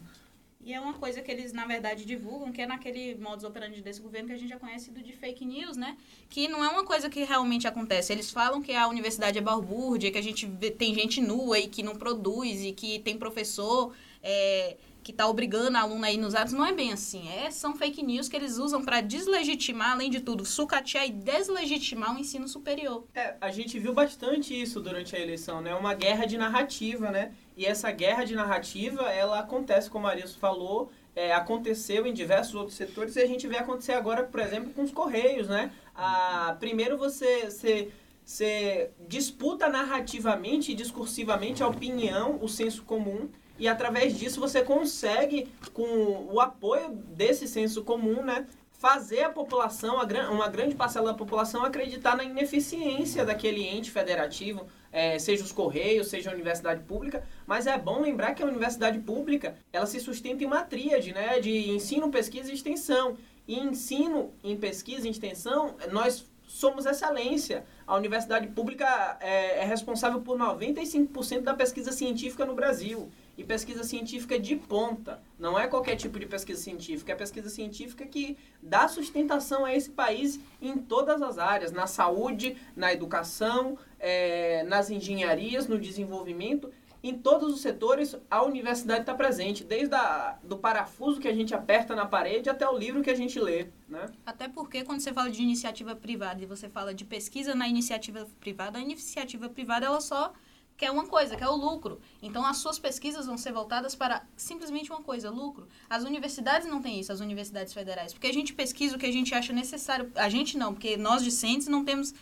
E 0.68 0.74
é 0.74 0.82
uma 0.82 0.96
coisa 0.96 1.22
que 1.22 1.32
eles, 1.32 1.54
na 1.54 1.66
verdade, 1.66 2.04
divulgam, 2.04 2.52
que 2.52 2.62
é 2.62 2.68
naquele 2.68 3.16
modus 3.16 3.46
operandi 3.46 3.82
desse 3.82 4.02
governo 4.02 4.28
que 4.28 4.34
a 4.34 4.38
gente 4.38 4.50
já 4.50 4.60
conhece 4.60 4.92
do 4.92 5.02
de 5.02 5.14
fake 5.14 5.46
news, 5.46 5.78
né? 5.78 5.96
Que 6.30 6.50
não 6.50 6.62
é 6.62 6.68
uma 6.68 6.84
coisa 6.84 7.10
que 7.10 7.24
realmente 7.24 7.66
acontece. 7.66 8.12
Eles 8.12 8.30
falam 8.32 8.62
que 8.62 8.74
a 8.74 8.86
universidade 8.90 9.38
é 9.38 9.42
balbúrdia, 9.42 10.12
que 10.12 10.18
a 10.18 10.22
gente 10.22 10.46
vê, 10.46 10.70
tem 10.70 10.94
gente 10.94 11.22
nua 11.22 11.58
e 11.58 11.70
que 11.70 11.82
não 11.82 11.96
produz, 11.96 12.66
e 12.66 12.74
que 12.74 13.00
tem 13.00 13.18
professor 13.18 13.94
é, 14.24 14.78
que 15.08 15.12
está 15.12 15.26
obrigando 15.26 15.78
a 15.78 15.82
aluna 15.82 16.08
a 16.08 16.12
ir 16.12 16.18
nos 16.18 16.36
atos. 16.36 16.52
Não 16.52 16.66
é 16.66 16.74
bem 16.74 16.92
assim. 16.92 17.30
É, 17.30 17.50
são 17.50 17.74
fake 17.74 18.04
news 18.04 18.28
que 18.28 18.36
eles 18.36 18.58
usam 18.58 18.84
para 18.84 19.00
deslegitimar, 19.00 19.92
além 19.92 20.10
de 20.10 20.20
tudo, 20.20 20.44
sucatear 20.46 21.08
e 21.08 21.12
deslegitimar 21.12 22.14
o 22.14 22.20
ensino 22.20 22.46
superior. 22.46 23.06
É, 23.16 23.36
a 23.40 23.50
gente 23.50 23.80
viu 23.80 23.94
bastante 23.94 24.60
isso 24.60 24.82
durante 24.82 25.16
a 25.16 25.20
eleição, 25.20 25.62
né? 25.62 25.74
Uma 25.74 25.94
guerra 25.94 26.26
de 26.26 26.38
narrativa, 26.38 27.10
né? 27.10 27.32
E 27.56 27.66
essa 27.66 27.90
guerra 27.90 28.26
de 28.26 28.36
narrativa, 28.36 29.04
ela 29.04 29.40
acontece, 29.40 29.90
como 29.90 30.08
a 30.08 30.10
Arius 30.10 30.36
falou, 30.36 30.92
é, 31.16 31.34
aconteceu 31.34 32.06
em 32.06 32.14
diversos 32.14 32.54
outros 32.54 32.76
setores 32.76 33.16
e 33.16 33.22
a 33.22 33.26
gente 33.26 33.48
vê 33.48 33.58
acontecer 33.58 33.94
agora, 33.94 34.24
por 34.24 34.42
exemplo, 34.42 34.72
com 34.74 34.84
os 34.84 34.92
Correios, 34.92 35.48
né? 35.48 35.72
Ah, 35.96 36.56
primeiro 36.60 36.98
você, 36.98 37.46
você, 37.46 37.90
você 38.24 38.92
disputa 39.08 39.70
narrativamente 39.70 40.74
e 40.74 40.76
discursivamente 40.76 41.64
a 41.64 41.68
opinião, 41.68 42.38
o 42.42 42.48
senso 42.48 42.84
comum, 42.84 43.30
e 43.60 43.68
através 43.68 44.18
disso 44.18 44.40
você 44.40 44.62
consegue, 44.62 45.50
com 45.74 46.28
o 46.32 46.40
apoio 46.40 46.90
desse 46.90 47.48
senso 47.48 47.84
comum, 47.84 48.24
né, 48.24 48.46
fazer 48.78 49.24
a 49.24 49.30
população, 49.30 49.96
uma 50.32 50.48
grande 50.48 50.76
parcela 50.76 51.08
da 51.08 51.18
população, 51.18 51.66
acreditar 51.66 52.16
na 52.16 52.24
ineficiência 52.24 53.26
daquele 53.26 53.68
ente 53.68 53.90
federativo, 53.90 54.68
é, 54.92 55.18
seja 55.18 55.44
os 55.44 55.52
Correios, 55.52 56.08
seja 56.08 56.30
a 56.30 56.34
universidade 56.34 56.84
pública, 56.84 57.24
mas 57.46 57.66
é 57.66 57.78
bom 57.78 58.02
lembrar 58.02 58.34
que 58.34 58.44
a 58.44 58.46
universidade 58.46 59.00
pública 59.00 59.56
ela 59.74 59.86
se 59.86 60.00
sustenta 60.00 60.44
em 60.44 60.48
uma 60.48 60.64
tríade 60.64 61.12
né, 61.12 61.40
de 61.40 61.72
ensino, 61.72 62.10
pesquisa 62.10 62.52
e 62.52 62.54
extensão. 62.54 63.18
E 63.48 63.60
ensino 63.60 64.34
em 64.44 64.58
pesquisa 64.58 65.08
e 65.08 65.12
extensão, 65.12 65.76
nós 65.92 66.26
somos 66.48 66.86
excelência. 66.86 67.66
A 67.86 67.96
universidade 67.96 68.48
pública 68.48 69.18
é, 69.20 69.60
é 69.60 69.66
responsável 69.66 70.22
por 70.22 70.38
95% 70.38 71.42
da 71.42 71.54
pesquisa 71.54 71.92
científica 71.92 72.46
no 72.46 72.56
Brasil. 72.56 73.10
E 73.38 73.44
pesquisa 73.44 73.84
científica 73.84 74.40
de 74.40 74.56
ponta. 74.56 75.22
Não 75.38 75.58
é 75.58 75.68
qualquer 75.68 75.96
tipo 75.96 76.20
de 76.20 76.26
pesquisa 76.26 76.60
científica, 76.60 77.12
é 77.12 77.16
pesquisa 77.16 77.50
científica 77.50 78.06
que 78.06 78.36
dá 78.62 78.88
sustentação 78.88 79.64
a 79.64 79.76
esse 79.76 79.92
país 79.92 80.40
em 80.60 80.78
todas 80.78 81.22
as 81.22 81.38
áreas, 81.38 81.72
na 81.72 81.86
saúde, 81.86 82.58
na 82.76 82.92
educação, 82.92 83.78
é, 84.00 84.64
nas 84.64 84.90
engenharias, 84.90 85.68
no 85.68 85.80
desenvolvimento. 85.80 86.72
Em 87.04 87.14
todos 87.14 87.54
os 87.54 87.62
setores, 87.62 88.18
a 88.30 88.44
universidade 88.44 89.02
está 89.02 89.14
presente, 89.14 89.64
desde 89.64 89.94
a, 89.94 90.38
do 90.44 90.58
parafuso 90.58 91.20
que 91.20 91.28
a 91.28 91.34
gente 91.34 91.54
aperta 91.54 91.96
na 91.96 92.06
parede 92.06 92.50
até 92.50 92.68
o 92.68 92.76
livro 92.76 93.04
que 93.04 93.10
a 93.10 93.16
gente 93.16 93.40
lê. 93.40 93.68
Né? 93.88 94.08
Até 94.26 94.48
porque, 94.48 94.84
quando 94.84 95.00
você 95.00 95.14
fala 95.14 95.30
de 95.30 95.42
iniciativa 95.42 95.96
privada 95.96 96.42
e 96.42 96.46
você 96.48 96.68
fala 96.68 96.94
de 96.94 97.06
pesquisa 97.06 97.54
na 97.54 97.68
iniciativa 97.68 98.28
privada, 98.40 98.80
a 98.80 98.82
iniciativa 98.82 99.48
privada 99.48 99.86
ela 99.86 100.02
só 100.02 100.34
quer 100.78 100.92
uma 100.92 101.08
coisa, 101.08 101.36
que 101.36 101.44
é 101.44 101.50
o 101.50 101.56
lucro. 101.56 102.00
Então, 102.22 102.46
as 102.46 102.58
suas 102.58 102.78
pesquisas 102.78 103.26
vão 103.26 103.38
ser 103.38 103.52
voltadas 103.52 103.96
para 103.96 104.24
simplesmente 104.38 104.92
uma 104.92 105.02
coisa, 105.02 105.30
lucro. 105.30 105.68
As 105.90 106.04
universidades 106.04 106.68
não 106.68 106.82
têm 106.82 107.00
isso, 107.00 107.12
as 107.12 107.20
universidades 107.20 107.74
federais. 107.74 108.14
Porque 108.14 108.28
a 108.28 108.34
gente 108.34 108.54
pesquisa 108.54 108.96
o 108.96 109.00
que 109.00 109.08
a 109.08 109.12
gente 109.12 109.34
acha 109.34 109.52
necessário. 109.52 110.12
A 110.16 110.30
gente 110.30 110.58
não, 110.58 110.74
porque 110.74 110.96
nós 110.96 111.24
discentes 111.24 111.68
não 111.68 111.84
temos 111.84 112.14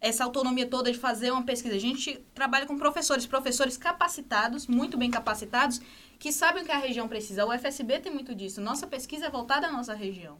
essa 0.00 0.22
autonomia 0.22 0.66
toda 0.66 0.92
de 0.92 0.98
fazer 0.98 1.32
uma 1.32 1.42
pesquisa. 1.42 1.74
A 1.74 1.80
gente 1.80 2.24
trabalha 2.32 2.64
com 2.64 2.78
professores, 2.78 3.26
professores 3.26 3.76
capacitados, 3.76 4.66
muito 4.68 4.96
bem 4.96 5.10
capacitados, 5.10 5.80
que 6.18 6.32
sabem 6.32 6.62
o 6.62 6.66
que 6.66 6.72
a 6.72 6.78
região 6.78 7.08
precisa. 7.08 7.44
O 7.44 7.52
FSB 7.52 7.98
tem 7.98 8.12
muito 8.12 8.34
disso. 8.34 8.60
Nossa 8.60 8.86
pesquisa 8.86 9.26
é 9.26 9.30
voltada 9.30 9.66
à 9.66 9.72
nossa 9.72 9.94
região. 9.94 10.38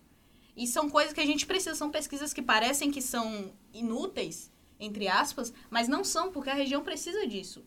E 0.57 0.67
são 0.67 0.89
coisas 0.89 1.13
que 1.13 1.21
a 1.21 1.27
gente 1.27 1.45
precisa, 1.45 1.75
são 1.75 1.91
pesquisas 1.91 2.33
que 2.33 2.41
parecem 2.41 2.91
que 2.91 3.03
são 3.03 3.53
inúteis, 3.75 4.51
entre 4.79 5.09
aspas, 5.09 5.53
mas 5.71 5.89
não 5.89 6.05
são, 6.05 6.31
porque 6.31 6.51
a 6.51 6.55
região 6.55 6.83
precisa 6.83 7.27
disso. 7.27 7.65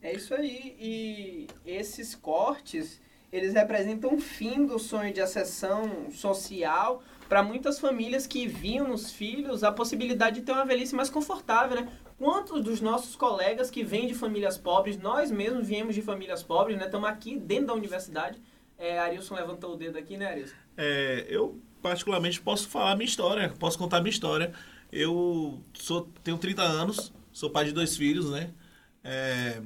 É 0.00 0.14
isso 0.14 0.34
aí. 0.34 0.76
E 0.78 1.46
esses 1.64 2.14
cortes, 2.14 3.00
eles 3.32 3.54
representam 3.54 4.14
o 4.14 4.20
fim 4.20 4.66
do 4.66 4.78
sonho 4.78 5.12
de 5.12 5.20
acessão 5.20 6.10
social 6.10 7.02
para 7.28 7.42
muitas 7.42 7.78
famílias 7.78 8.26
que 8.26 8.46
viam 8.46 8.86
nos 8.86 9.10
filhos 9.10 9.64
a 9.64 9.72
possibilidade 9.72 10.40
de 10.40 10.42
ter 10.46 10.52
uma 10.52 10.64
velhice 10.64 10.94
mais 10.94 11.08
confortável, 11.08 11.80
né? 11.80 11.88
Quantos 12.18 12.62
dos 12.62 12.80
nossos 12.80 13.16
colegas 13.16 13.70
que 13.70 13.82
vêm 13.82 14.06
de 14.06 14.14
famílias 14.14 14.56
pobres, 14.58 14.98
nós 14.98 15.30
mesmos 15.30 15.66
viemos 15.66 15.94
de 15.94 16.02
famílias 16.02 16.42
pobres, 16.42 16.76
né? 16.76 16.84
Estamos 16.84 17.08
aqui 17.08 17.38
dentro 17.38 17.68
da 17.68 17.74
universidade. 17.74 18.40
É, 18.78 18.98
Arilson 18.98 19.34
levantou 19.34 19.72
o 19.72 19.76
dedo 19.76 19.96
aqui, 19.96 20.16
né, 20.16 20.26
Arilson? 20.26 20.54
É, 20.76 21.26
eu 21.28 21.58
particularmente 21.80 22.40
posso 22.40 22.68
falar 22.68 22.94
minha 22.94 23.06
história, 23.06 23.52
posso 23.58 23.78
contar 23.78 24.00
minha 24.00 24.10
história. 24.10 24.52
Eu 24.96 25.60
sou, 25.74 26.08
tenho 26.22 26.38
30 26.38 26.62
anos, 26.62 27.12
sou 27.32 27.50
pai 27.50 27.64
de 27.64 27.72
dois 27.72 27.96
filhos, 27.96 28.30
né? 28.30 28.54
É, 29.02 29.60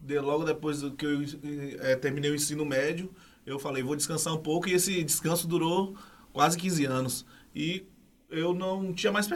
de, 0.00 0.20
logo 0.20 0.44
depois 0.44 0.80
que 0.96 1.04
eu 1.04 1.24
é, 1.80 1.96
terminei 1.96 2.30
o 2.30 2.36
ensino 2.36 2.64
médio, 2.64 3.12
eu 3.44 3.58
falei, 3.58 3.82
vou 3.82 3.96
descansar 3.96 4.32
um 4.32 4.38
pouco, 4.38 4.68
e 4.68 4.74
esse 4.74 5.02
descanso 5.02 5.48
durou 5.48 5.96
quase 6.32 6.56
15 6.56 6.84
anos. 6.84 7.26
E 7.52 7.84
eu 8.30 8.54
não 8.54 8.92
tinha 8.92 9.10
mais 9.10 9.26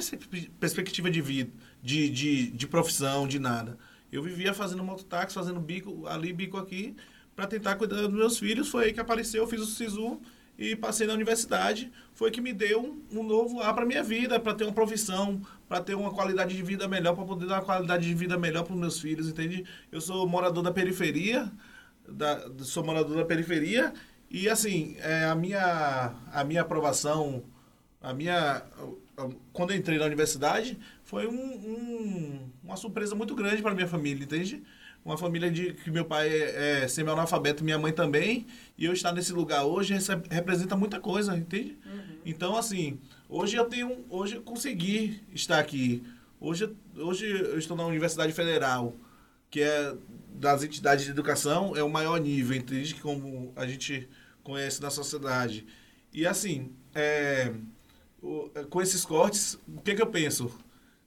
perspectiva 0.60 1.10
de 1.10 1.20
vida, 1.20 1.50
de, 1.82 2.08
de, 2.08 2.50
de 2.52 2.68
profissão, 2.68 3.26
de 3.26 3.40
nada. 3.40 3.76
Eu 4.12 4.22
vivia 4.22 4.54
fazendo 4.54 4.84
mototáxi, 4.84 5.34
fazendo 5.34 5.58
bico 5.58 6.06
ali, 6.06 6.32
bico 6.32 6.56
aqui, 6.56 6.94
para 7.34 7.48
tentar 7.48 7.74
cuidar 7.74 8.02
dos 8.02 8.12
meus 8.12 8.38
filhos. 8.38 8.68
Foi 8.68 8.84
aí 8.84 8.92
que 8.92 9.00
apareceu, 9.00 9.42
eu 9.42 9.48
fiz 9.48 9.60
o 9.60 9.66
SISU 9.66 10.20
e 10.58 10.76
passei 10.76 11.06
na 11.06 11.14
universidade. 11.14 11.90
Foi 12.12 12.30
que 12.30 12.40
me 12.40 12.52
deu 12.52 12.80
um, 12.80 13.20
um 13.20 13.22
novo 13.22 13.60
ar 13.60 13.74
para 13.74 13.86
minha 13.86 14.02
vida, 14.02 14.38
para 14.38 14.54
ter 14.54 14.64
uma 14.64 14.72
profissão, 14.72 15.40
para 15.68 15.80
ter 15.80 15.94
uma 15.94 16.12
qualidade 16.12 16.56
de 16.56 16.62
vida 16.62 16.86
melhor, 16.86 17.14
para 17.14 17.24
poder 17.24 17.46
dar 17.46 17.56
uma 17.56 17.64
qualidade 17.64 18.06
de 18.06 18.14
vida 18.14 18.38
melhor 18.38 18.64
para 18.64 18.74
os 18.74 18.80
meus 18.80 19.00
filhos, 19.00 19.28
entende? 19.28 19.64
Eu 19.90 20.00
sou 20.00 20.26
morador 20.26 20.62
da 20.62 20.70
periferia, 20.70 21.50
da, 22.08 22.48
sou 22.60 22.84
morador 22.84 23.16
da 23.16 23.24
periferia 23.24 23.92
e 24.30 24.48
assim, 24.48 24.96
é, 25.00 25.26
a, 25.26 25.34
minha, 25.34 26.14
a 26.32 26.42
minha 26.42 26.62
aprovação, 26.62 27.44
a 28.00 28.14
minha. 28.14 28.62
Quando 29.52 29.72
eu 29.72 29.76
entrei 29.76 29.98
na 29.98 30.06
universidade, 30.06 30.78
foi 31.04 31.26
um, 31.26 31.32
um, 31.34 32.50
uma 32.64 32.76
surpresa 32.76 33.14
muito 33.14 33.34
grande 33.34 33.60
para 33.60 33.74
minha 33.74 33.86
família, 33.86 34.24
entende? 34.24 34.62
Uma 35.04 35.18
família 35.18 35.50
de 35.50 35.72
que 35.72 35.90
meu 35.90 36.04
pai 36.04 36.28
é, 36.28 36.82
é 36.82 36.88
semi-analfabeto, 36.88 37.64
minha 37.64 37.78
mãe 37.78 37.92
também, 37.92 38.46
e 38.78 38.84
eu 38.84 38.92
estar 38.92 39.12
nesse 39.12 39.32
lugar 39.32 39.64
hoje 39.64 39.94
representa 40.30 40.76
muita 40.76 41.00
coisa, 41.00 41.36
entende? 41.36 41.76
Uhum. 41.84 42.18
Então, 42.24 42.56
assim, 42.56 43.00
hoje 43.28 43.56
eu 43.56 43.64
tenho. 43.64 44.04
Hoje 44.08 44.36
eu 44.36 44.42
consegui 44.42 45.20
estar 45.34 45.58
aqui. 45.58 46.04
Hoje, 46.40 46.72
hoje 46.96 47.28
eu 47.28 47.58
estou 47.58 47.76
na 47.76 47.84
Universidade 47.84 48.32
Federal, 48.32 48.94
que 49.50 49.60
é 49.60 49.94
das 50.34 50.62
entidades 50.62 51.04
de 51.04 51.10
educação, 51.10 51.76
é 51.76 51.82
o 51.82 51.90
maior 51.90 52.20
nível, 52.20 52.56
entende? 52.56 52.94
Como 52.94 53.52
a 53.56 53.66
gente 53.66 54.08
conhece 54.42 54.80
na 54.80 54.90
sociedade. 54.90 55.66
E 56.12 56.26
assim, 56.26 56.72
é, 56.94 57.52
o, 58.22 58.50
com 58.70 58.80
esses 58.80 59.04
cortes, 59.04 59.58
o 59.66 59.80
que, 59.80 59.94
que 59.94 60.02
eu 60.02 60.06
penso? 60.06 60.50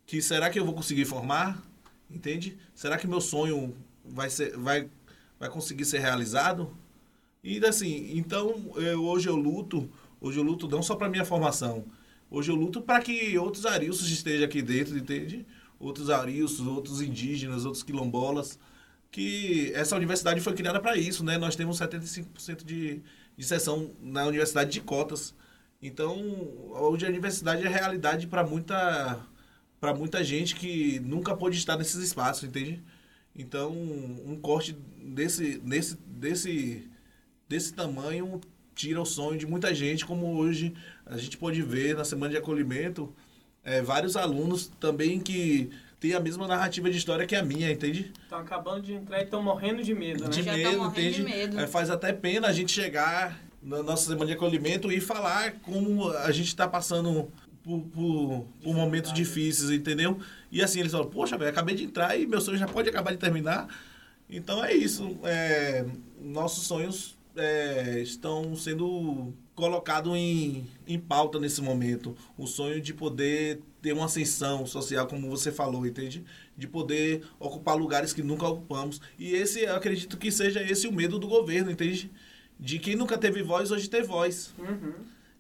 Que 0.06 0.22
será 0.22 0.50
que 0.50 0.60
eu 0.60 0.66
vou 0.66 0.74
conseguir 0.74 1.06
formar? 1.06 1.62
Entende? 2.10 2.58
Será 2.74 2.98
que 2.98 3.08
meu 3.08 3.20
sonho 3.20 3.76
vai, 4.10 4.30
ser, 4.30 4.58
vai, 4.58 4.90
vai 5.40 5.50
conseguir 5.50 5.86
ser 5.86 6.00
realizado? 6.00 6.76
E 7.44 7.64
assim, 7.66 8.18
então 8.18 8.74
eu, 8.76 9.04
hoje 9.04 9.30
eu 9.30 9.36
luto, 9.36 9.90
hoje 10.20 10.40
eu 10.40 10.44
luto 10.44 10.68
não 10.68 10.82
só 10.82 10.96
para 10.96 11.10
minha 11.10 11.24
formação, 11.24 11.86
hoje 12.30 12.52
eu 12.52 12.56
luto 12.56 12.82
para 12.82 13.00
que 13.02 13.38
outros 13.38 13.66
arilsos 13.66 14.10
estejam 14.10 14.46
aqui 14.46 14.62
dentro, 14.62 14.98
entende? 14.98 15.46
Outros 15.80 16.10
arilsos, 16.10 16.66
outros 16.66 17.02
indígenas, 17.02 17.66
outros 17.66 17.84
quilombolas, 17.84 18.58
que 19.12 19.72
essa 19.76 19.96
universidade 19.96 20.42
foi 20.42 20.54
criada 20.54 20.80
para 20.80 20.98
isso, 20.98 21.24
né? 21.24 21.38
Nós 21.38 21.56
temos 21.56 21.80
75% 21.80 22.66
de, 22.66 23.02
de 23.38 23.46
sessão 23.46 23.92
na 24.02 24.26
universidade 24.26 24.72
de 24.72 24.82
cotas. 24.82 25.34
Então, 25.82 26.18
hoje 26.72 27.06
a 27.06 27.10
universidade 27.10 27.66
é 27.66 27.70
realidade 27.70 28.28
para 28.28 28.44
muita 28.44 29.20
para 29.80 29.94
muita 29.94 30.24
gente 30.24 30.56
que 30.56 31.00
nunca 31.02 31.36
pôde 31.36 31.58
estar 31.58 31.78
nesses 31.78 32.02
espaços, 32.02 32.44
entende? 32.44 32.84
Então, 33.36 33.72
um 33.72 34.38
corte 34.42 34.76
desse 34.98 35.58
desse 35.60 35.96
desse 35.96 36.90
desse 37.48 37.74
tamanho 37.74 38.40
tira 38.74 39.02
o 39.02 39.06
sonho 39.06 39.38
de 39.38 39.46
muita 39.46 39.74
gente, 39.74 40.06
como 40.06 40.38
hoje 40.38 40.74
a 41.06 41.18
gente 41.18 41.38
pode 41.38 41.62
ver 41.62 41.96
na 41.96 42.04
semana 42.04 42.32
de 42.32 42.38
acolhimento, 42.38 43.14
é, 43.64 43.82
vários 43.82 44.16
alunos 44.16 44.68
também 44.80 45.20
que 45.20 45.70
têm 46.00 46.14
a 46.14 46.20
mesma 46.20 46.48
narrativa 46.48 46.90
de 46.90 46.98
história 46.98 47.26
que 47.26 47.36
a 47.36 47.44
minha, 47.44 47.72
entende? 47.72 48.12
Estão 48.24 48.40
acabando 48.40 48.82
de 48.82 48.94
entrar 48.94 49.20
e 49.20 49.24
estão 49.24 49.42
morrendo 49.42 49.84
de 49.84 49.94
medo, 49.94 50.26
né? 50.26 50.30
De 50.30 50.44
Já 50.44 50.54
medo, 50.54 50.86
entende? 50.86 51.16
de 51.18 51.24
medo. 51.24 51.60
É, 51.60 51.68
faz 51.68 51.90
até 51.90 52.14
pena 52.14 52.48
a 52.48 52.54
gente 52.54 52.72
chegar 52.72 53.40
na 53.62 53.82
nossa 53.82 54.08
semana 54.08 54.28
de 54.28 54.34
acolhimento 54.34 54.92
e 54.92 55.02
falar 55.02 55.54
como 55.62 56.10
a 56.12 56.32
gente 56.32 56.48
está 56.48 56.68
passando 56.68 57.32
por, 57.66 57.82
por, 57.82 58.46
por 58.64 58.76
momentos 58.76 59.12
difíceis, 59.12 59.72
entendeu? 59.72 60.20
E 60.52 60.62
assim, 60.62 60.80
eles 60.80 60.92
falam, 60.92 61.10
poxa, 61.10 61.36
velho, 61.38 61.50
acabei 61.50 61.76
de 61.76 61.84
entrar 61.84 62.18
e 62.18 62.28
meu 62.28 62.40
sonho 62.40 62.58
já 62.58 62.68
pode 62.68 62.88
acabar 62.88 63.12
de 63.12 63.18
terminar. 63.18 63.68
Então 64.30 64.64
é 64.64 64.74
isso. 64.74 65.18
É, 65.24 65.84
nossos 66.22 66.68
sonhos 66.68 67.18
é, 67.36 68.00
estão 68.02 68.56
sendo 68.56 69.34
colocados 69.56 70.16
em, 70.16 70.68
em 70.88 71.00
pauta 71.00 71.40
nesse 71.40 71.62
momento. 71.62 72.16
O 72.38 72.46
sonho 72.46 72.80
de 72.80 72.94
poder 72.94 73.62
ter 73.82 73.94
uma 73.94 74.06
ascensão 74.06 74.66
social, 74.68 75.08
como 75.08 75.30
você 75.30 75.52
falou, 75.52 75.88
entende? 75.88 76.24
De 76.56 76.68
poder 76.68 77.24
ocupar 77.40 77.76
lugares 77.76 78.14
que 78.14 78.22
nunca 78.22 78.48
ocupamos. 78.48 79.02
E 79.18 79.34
esse, 79.34 79.62
eu 79.62 79.76
acredito 79.76 80.18
que 80.18 80.32
seja 80.32 80.62
esse 80.62 80.88
o 80.88 80.92
medo 80.92 81.18
do 81.18 81.28
governo, 81.28 81.72
entende? 81.72 82.12
De 82.60 82.78
quem 82.78 82.96
nunca 82.96 83.18
teve 83.18 83.42
voz, 83.42 83.72
hoje 83.72 83.90
ter 83.90 84.04
voz. 84.04 84.54
Uhum. 84.58 84.94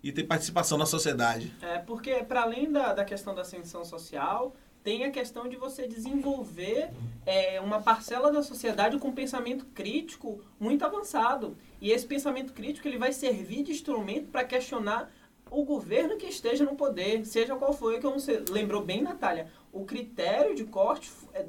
E 0.05 0.11
ter 0.11 0.23
participação 0.23 0.77
na 0.77 0.85
sociedade. 0.85 1.51
É, 1.59 1.79
porque 1.79 2.13
para 2.23 2.43
além 2.43 2.71
da, 2.71 2.93
da 2.93 3.03
questão 3.03 3.33
da 3.33 3.41
ascensão 3.41 3.83
social, 3.83 4.55
tem 4.83 5.03
a 5.03 5.09
questão 5.09 5.49
de 5.49 5.55
você 5.55 5.87
desenvolver 5.87 6.91
é, 7.25 7.59
uma 7.59 7.81
parcela 7.81 8.31
da 8.31 8.43
sociedade 8.43 8.99
com 8.99 9.11
pensamento 9.11 9.65
crítico 9.73 10.39
muito 10.59 10.85
avançado. 10.85 11.57
E 11.81 11.89
esse 11.89 12.05
pensamento 12.05 12.53
crítico 12.53 12.87
ele 12.87 12.99
vai 12.99 13.11
servir 13.11 13.63
de 13.63 13.71
instrumento 13.71 14.29
para 14.29 14.43
questionar 14.43 15.11
o 15.49 15.63
governo 15.63 16.17
que 16.17 16.27
esteja 16.27 16.63
no 16.63 16.75
poder, 16.75 17.25
seja 17.25 17.55
qual 17.55 17.73
for, 17.73 17.99
como 17.99 18.19
você 18.19 18.43
lembrou 18.47 18.85
bem, 18.85 19.01
Natália, 19.01 19.47
o 19.73 19.85
critério 19.85 20.53
de 20.53 20.65
corte 20.65 21.11
é, 21.33 21.45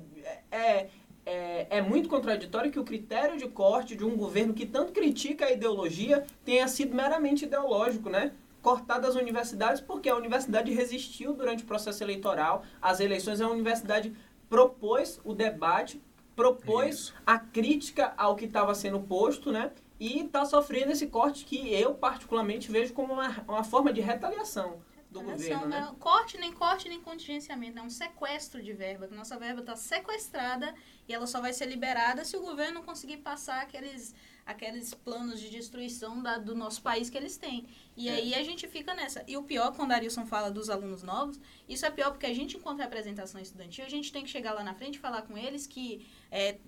é, 0.51 0.89
é, 1.27 1.67
é 1.69 1.83
muito 1.83 2.09
contraditório 2.09 2.73
que 2.73 2.79
o 2.81 2.85
critério 2.85 3.37
de 3.37 3.49
corte 3.49 3.95
de 3.95 4.05
um 4.05 4.17
governo 4.17 4.55
que 4.55 4.65
tanto 4.65 4.93
critica 4.93 5.45
a 5.45 5.53
ideologia 5.53 6.25
tenha 6.43 6.67
sido 6.69 6.95
meramente 6.95 7.45
ideológico, 7.45 8.09
né? 8.09 8.33
Cortar 8.63 8.99
das 8.99 9.15
universidades 9.15 9.81
porque 9.81 10.09
a 10.09 10.17
universidade 10.17 10.73
resistiu 10.73 11.33
durante 11.33 11.65
o 11.65 11.67
processo 11.67 12.03
eleitoral, 12.03 12.65
as 12.81 13.01
eleições, 13.01 13.41
a 13.41 13.49
universidade 13.49 14.15
propôs 14.49 15.21
o 15.25 15.35
debate, 15.35 16.03
propôs 16.35 16.95
Isso. 16.97 17.15
a 17.27 17.39
crítica 17.39 18.13
ao 18.17 18.37
que 18.37 18.45
estava 18.45 18.75
sendo 18.75 19.01
posto, 19.01 19.51
né? 19.51 19.73
E 19.99 20.21
está 20.21 20.45
sofrendo 20.45 20.93
esse 20.93 21.07
corte 21.07 21.45
que 21.45 21.73
eu 21.73 21.95
particularmente 21.95 22.71
vejo 22.71 22.93
como 22.93 23.15
uma, 23.15 23.45
uma 23.49 23.65
forma 23.65 23.93
de 23.93 24.01
retaliação 24.01 24.81
do 25.11 25.23
governo, 25.23 25.67
né? 25.67 25.81
não 25.81 25.95
corte, 25.95 26.39
nem 26.39 26.53
corte, 26.53 26.89
nem 26.89 27.01
contingenciamento. 27.01 27.79
É 27.79 27.83
um 27.83 27.91
sequestro 27.91 28.63
de 28.63 28.73
verba. 28.73 29.09
que 29.09 29.15
Nossa 29.15 29.39
verba 29.39 29.61
está 29.61 29.77
sequestrada 29.77 30.75
e 31.09 31.15
ela 31.15 31.27
só 31.27 31.41
vai 31.41 31.53
ser 31.53 31.67
liberada 31.67 32.25
se 32.25 32.37
o 32.37 32.41
governo 32.41 32.75
não 32.75 32.83
conseguir 32.83 33.19
passar 33.19 33.63
aqueles, 33.63 34.15
aqueles 34.47 34.95
planos 34.95 35.41
de 35.41 35.51
destruição 35.51 36.23
da- 36.23 36.39
do 36.39 36.55
nosso 36.55 36.81
país 36.81 37.11
que 37.11 37.19
eles 37.19 37.37
têm. 37.37 37.67
E 37.97 38.09
É. 38.09 38.13
aí 38.13 38.35
a 38.37 38.43
gente 38.45 38.69
fica 38.69 38.95
nessa. 38.95 39.25
E 39.27 39.37
o 39.37 39.43
pior, 39.43 39.73
quando 39.75 39.91
a 39.91 39.97
Arilson 39.97 40.25
fala 40.25 40.51
dos 40.51 40.71
alunos 40.71 41.03
novos, 41.03 41.41
isso 41.69 41.85
é 41.85 41.91
pior 41.91 42.13
porque 42.13 42.27
a 42.27 42.33
gente, 42.33 42.57
enquanto 42.57 42.79
representação 42.79 43.41
estudantil, 43.41 43.85
a 43.85 43.89
gente 43.89 44.13
tem 44.13 44.23
que 44.23 44.31
chegar 44.31 44.53
lá 44.55 44.63
na 44.63 44.73
frente 44.73 44.95
e 44.95 44.99
falar 45.01 45.23
com 45.23 45.37
eles 45.37 45.67
que 45.67 46.07
é, 46.31 46.59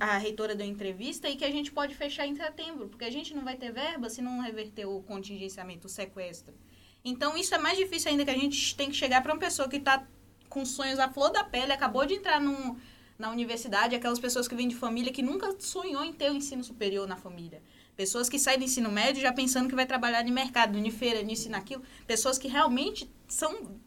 a, 0.00 0.12
a 0.14 0.18
reitora 0.18 0.54
deu 0.54 0.64
entrevista 0.66 1.28
e 1.28 1.34
que 1.34 1.44
a 1.44 1.50
gente 1.50 1.72
pode 1.72 1.94
fechar 1.96 2.24
em 2.26 2.36
setembro, 2.36 2.88
porque 2.88 3.04
a 3.04 3.10
gente 3.10 3.34
não 3.34 3.42
vai 3.42 3.56
ter 3.56 3.72
verba 3.72 4.08
se 4.08 4.22
não 4.22 4.38
reverter 4.40 4.86
o 4.86 5.02
contingenciamento, 5.02 5.88
o 5.88 5.90
sequestro. 5.90 6.54
Então, 7.04 7.36
isso 7.36 7.54
é 7.54 7.58
mais 7.58 7.76
difícil 7.76 8.10
ainda 8.12 8.24
que 8.24 8.30
a 8.30 8.38
gente 8.38 8.76
tem 8.76 8.88
que 8.90 8.96
chegar 8.96 9.22
para 9.22 9.32
uma 9.32 9.38
pessoa 9.40 9.68
que 9.68 9.76
está 9.76 10.06
com 10.48 10.64
sonhos 10.64 11.00
à 11.00 11.08
flor 11.08 11.30
da 11.30 11.42
pele, 11.42 11.72
acabou 11.72 12.06
de 12.06 12.14
entrar 12.14 12.40
num, 12.40 12.78
na 13.18 13.30
universidade, 13.30 13.94
aquelas 13.94 14.18
pessoas 14.18 14.48
que 14.48 14.54
vêm 14.54 14.68
de 14.68 14.74
família 14.74 15.12
que 15.12 15.22
nunca 15.22 15.54
sonhou 15.58 16.04
em 16.04 16.12
ter 16.12 16.30
o 16.30 16.34
ensino 16.34 16.64
superior 16.64 17.06
na 17.06 17.16
família. 17.16 17.62
Pessoas 17.96 18.28
que 18.28 18.38
saem 18.38 18.58
do 18.58 18.64
ensino 18.64 18.90
médio 18.90 19.22
já 19.22 19.32
pensando 19.32 19.68
que 19.68 19.74
vai 19.74 19.86
trabalhar 19.86 20.26
em 20.26 20.32
mercado, 20.32 20.76
em 20.76 20.90
feira, 20.90 21.22
nisso 21.22 21.46
e 21.46 21.50
naquilo. 21.50 21.82
Pessoas 22.06 22.38
que 22.38 22.48
realmente 22.48 23.08
são 23.28 23.78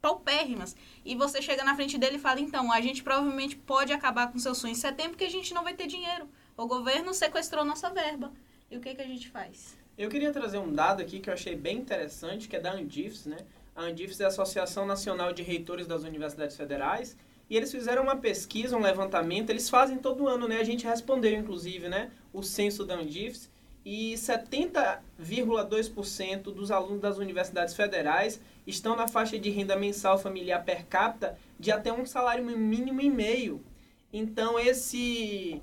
paupérrimas. 0.00 0.76
E 1.04 1.16
você 1.16 1.42
chega 1.42 1.64
na 1.64 1.74
frente 1.74 1.98
dele 1.98 2.16
e 2.16 2.20
fala, 2.20 2.40
então, 2.40 2.70
a 2.70 2.80
gente 2.80 3.02
provavelmente 3.02 3.56
pode 3.56 3.92
acabar 3.92 4.30
com 4.30 4.38
seus 4.38 4.58
sonhos 4.58 4.78
em 4.78 4.80
setembro 4.80 5.12
porque 5.12 5.24
a 5.24 5.30
gente 5.30 5.52
não 5.52 5.64
vai 5.64 5.74
ter 5.74 5.88
dinheiro. 5.88 6.28
O 6.56 6.66
governo 6.66 7.12
sequestrou 7.12 7.64
nossa 7.64 7.90
verba. 7.90 8.32
E 8.70 8.76
o 8.76 8.80
que, 8.80 8.94
que 8.94 9.02
a 9.02 9.06
gente 9.06 9.28
faz? 9.28 9.76
Eu 9.98 10.08
queria 10.08 10.32
trazer 10.32 10.58
um 10.58 10.72
dado 10.72 11.02
aqui 11.02 11.18
que 11.18 11.28
eu 11.28 11.34
achei 11.34 11.56
bem 11.56 11.78
interessante, 11.78 12.48
que 12.48 12.54
é 12.54 12.60
da 12.60 12.72
Andifes, 12.72 13.26
né? 13.26 13.38
A 13.74 13.82
Andifes 13.82 14.20
é 14.20 14.24
a 14.24 14.28
Associação 14.28 14.86
Nacional 14.86 15.32
de 15.32 15.42
Reitores 15.42 15.86
das 15.86 16.02
Universidades 16.02 16.56
Federais, 16.56 17.16
e 17.48 17.56
eles 17.56 17.70
fizeram 17.70 18.02
uma 18.02 18.16
pesquisa, 18.16 18.76
um 18.76 18.82
levantamento, 18.82 19.50
eles 19.50 19.70
fazem 19.70 19.98
todo 19.98 20.26
ano, 20.26 20.48
né? 20.48 20.58
A 20.58 20.64
gente 20.64 20.84
respondeu, 20.86 21.32
inclusive, 21.32 21.88
né? 21.88 22.10
O 22.32 22.42
censo 22.42 22.84
da 22.84 22.96
Andifes, 22.96 23.48
e 23.84 24.14
70,2% 24.14 26.42
dos 26.52 26.72
alunos 26.72 27.00
das 27.00 27.18
universidades 27.18 27.72
federais 27.72 28.40
estão 28.66 28.96
na 28.96 29.06
faixa 29.06 29.38
de 29.38 29.48
renda 29.48 29.76
mensal 29.76 30.18
familiar 30.18 30.64
per 30.64 30.86
capita 30.86 31.38
de 31.56 31.70
até 31.70 31.92
um 31.92 32.04
salário 32.04 32.44
mínimo 32.44 33.00
e 33.00 33.08
meio. 33.08 33.64
Então, 34.12 34.58
esse 34.58 35.62